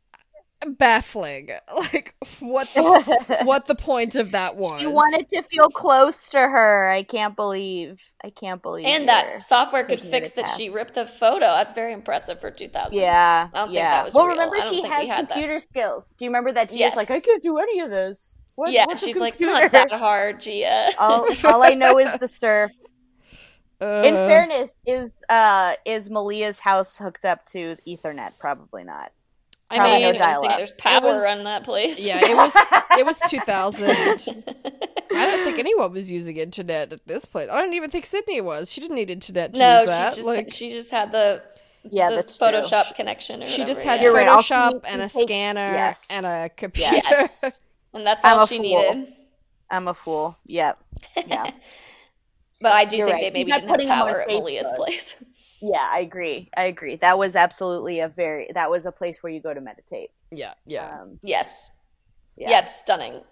[0.79, 1.51] baffling.
[1.77, 4.81] Like what the what the point of that was?
[4.83, 6.89] You wanted to feel close to her.
[6.89, 8.01] I can't believe.
[8.25, 8.87] I can't believe.
[8.87, 11.41] and that software could fix that she ripped the photo.
[11.47, 12.99] That's very impressive for 2000.
[12.99, 13.91] Yeah, I don't think yeah.
[13.91, 14.35] that was well, real.
[14.37, 15.33] remember she has had that.
[15.33, 16.13] computer skills.
[16.17, 16.97] Do you remember that she Yes.
[16.97, 18.43] was like, I can't do any of this.
[18.55, 20.91] What, yeah, she's like, it's not that hard, Gia.
[20.99, 22.71] all, all I know is the surf.
[23.81, 28.33] In Uh, fairness, is uh is Malia's house hooked up to Ethernet?
[28.39, 29.13] Probably not.
[29.69, 31.99] I Probably mean, no I don't think there's power was- on that place.
[31.99, 32.55] yeah, it was
[32.99, 33.85] it was 2000.
[33.89, 37.49] I don't think anyone was using internet at this place.
[37.51, 38.71] I don't even think Sydney was.
[38.71, 40.15] She didn't need internet to no, use that.
[40.15, 41.43] she just like she just had the
[41.85, 42.47] Yeah, the that's true.
[42.49, 43.43] Photoshop connection.
[43.43, 44.05] Or she just had yeah.
[44.05, 46.07] You're right, Photoshop and a is scanner yes.
[46.11, 46.93] and a computer.
[46.95, 47.61] yes,
[47.95, 48.93] and that's all she fool.
[48.93, 49.15] needed.
[49.71, 50.37] I'm a fool.
[50.47, 50.79] Yep.
[51.27, 51.51] Yeah.
[52.61, 53.23] But I do You're think right.
[53.23, 55.23] they maybe She's didn't have putting them on power at Malia's place.
[55.61, 56.51] Yeah, I agree.
[56.57, 56.97] I agree.
[56.97, 60.11] That was absolutely a very that was a place where you go to meditate.
[60.31, 60.99] yeah, yeah.
[61.03, 61.71] Um, Yes.
[62.37, 62.51] Yeah.
[62.51, 62.59] Yeah.
[62.61, 63.23] it's stunning.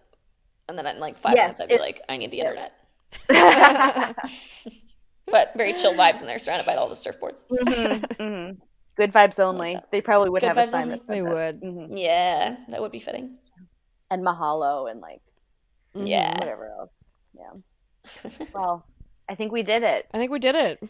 [0.68, 2.68] And then in like five Yes, minutes, I'd be it- like, I need the yeah.
[3.28, 4.16] internet.
[5.26, 7.44] But very chill vibes in there, surrounded by all the surfboards.
[7.50, 8.58] mhm, mhm.
[8.96, 9.74] Good vibes only.
[9.74, 9.90] that.
[9.90, 10.96] They probably would Good have a vibes sign only.
[10.96, 11.34] that They said that.
[11.34, 11.60] would.
[11.62, 11.98] Mhm.
[11.98, 13.38] Yeah, that would be fitting.
[14.10, 15.22] And mahalo and like.
[15.94, 16.34] Yeah.
[16.38, 16.90] whatever else.
[17.34, 18.46] Yeah.
[18.54, 18.84] Well,
[19.28, 20.06] I think we did it.
[20.12, 20.82] I think we did it.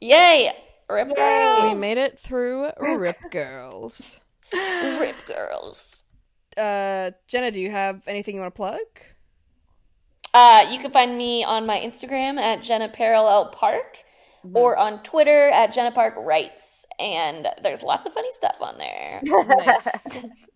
[0.00, 0.52] Yay!
[0.90, 1.74] Rip girls.
[1.74, 4.20] We made it through Rip Girls.
[4.52, 6.04] Rip girls.
[6.56, 8.78] Uh, Jenna, do you have anything you want to plug?
[10.32, 13.98] Uh, you can find me on my Instagram at Jenna Parallel Park
[14.46, 14.56] Mm-hmm.
[14.56, 16.86] or on Twitter at Jenna Park Writes.
[17.00, 19.20] And there's lots of funny stuff on there.
[19.26, 20.24] Nice.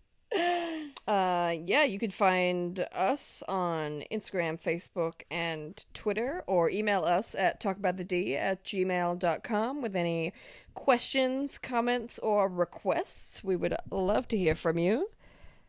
[1.07, 7.59] Uh, yeah, you can find us on Instagram, Facebook, and Twitter, or email us at
[7.61, 10.33] talkaboutthed at gmail.com with any
[10.75, 13.43] questions, comments, or requests.
[13.43, 15.09] We would love to hear from you.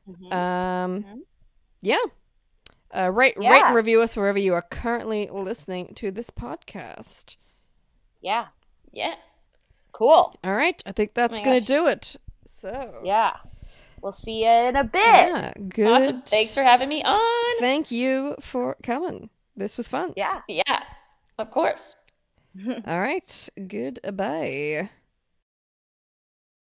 [0.08, 0.32] Mhm.
[0.32, 1.20] Um, Mhm.
[1.80, 1.96] yeah.
[2.96, 3.66] Uh, rate, rate Yeah.
[3.66, 7.36] and review us wherever you are currently listening to this podcast.
[8.20, 8.46] yeah.
[8.92, 9.16] Yeah.
[9.92, 10.34] Cool.
[10.44, 12.16] All right, I think that's my going to do it.
[12.46, 13.36] So, Yeah.
[14.04, 15.00] We'll see you in a bit.
[15.02, 15.86] yeah, good.
[15.86, 16.22] Awesome.
[16.26, 17.56] Thanks for having me on.
[17.58, 19.30] Thank you for coming.
[19.56, 20.12] This was fun.
[20.14, 20.42] Yeah.
[20.46, 20.82] Yeah,
[21.38, 21.96] of course.
[22.86, 23.48] All right.
[23.66, 24.90] Goodbye.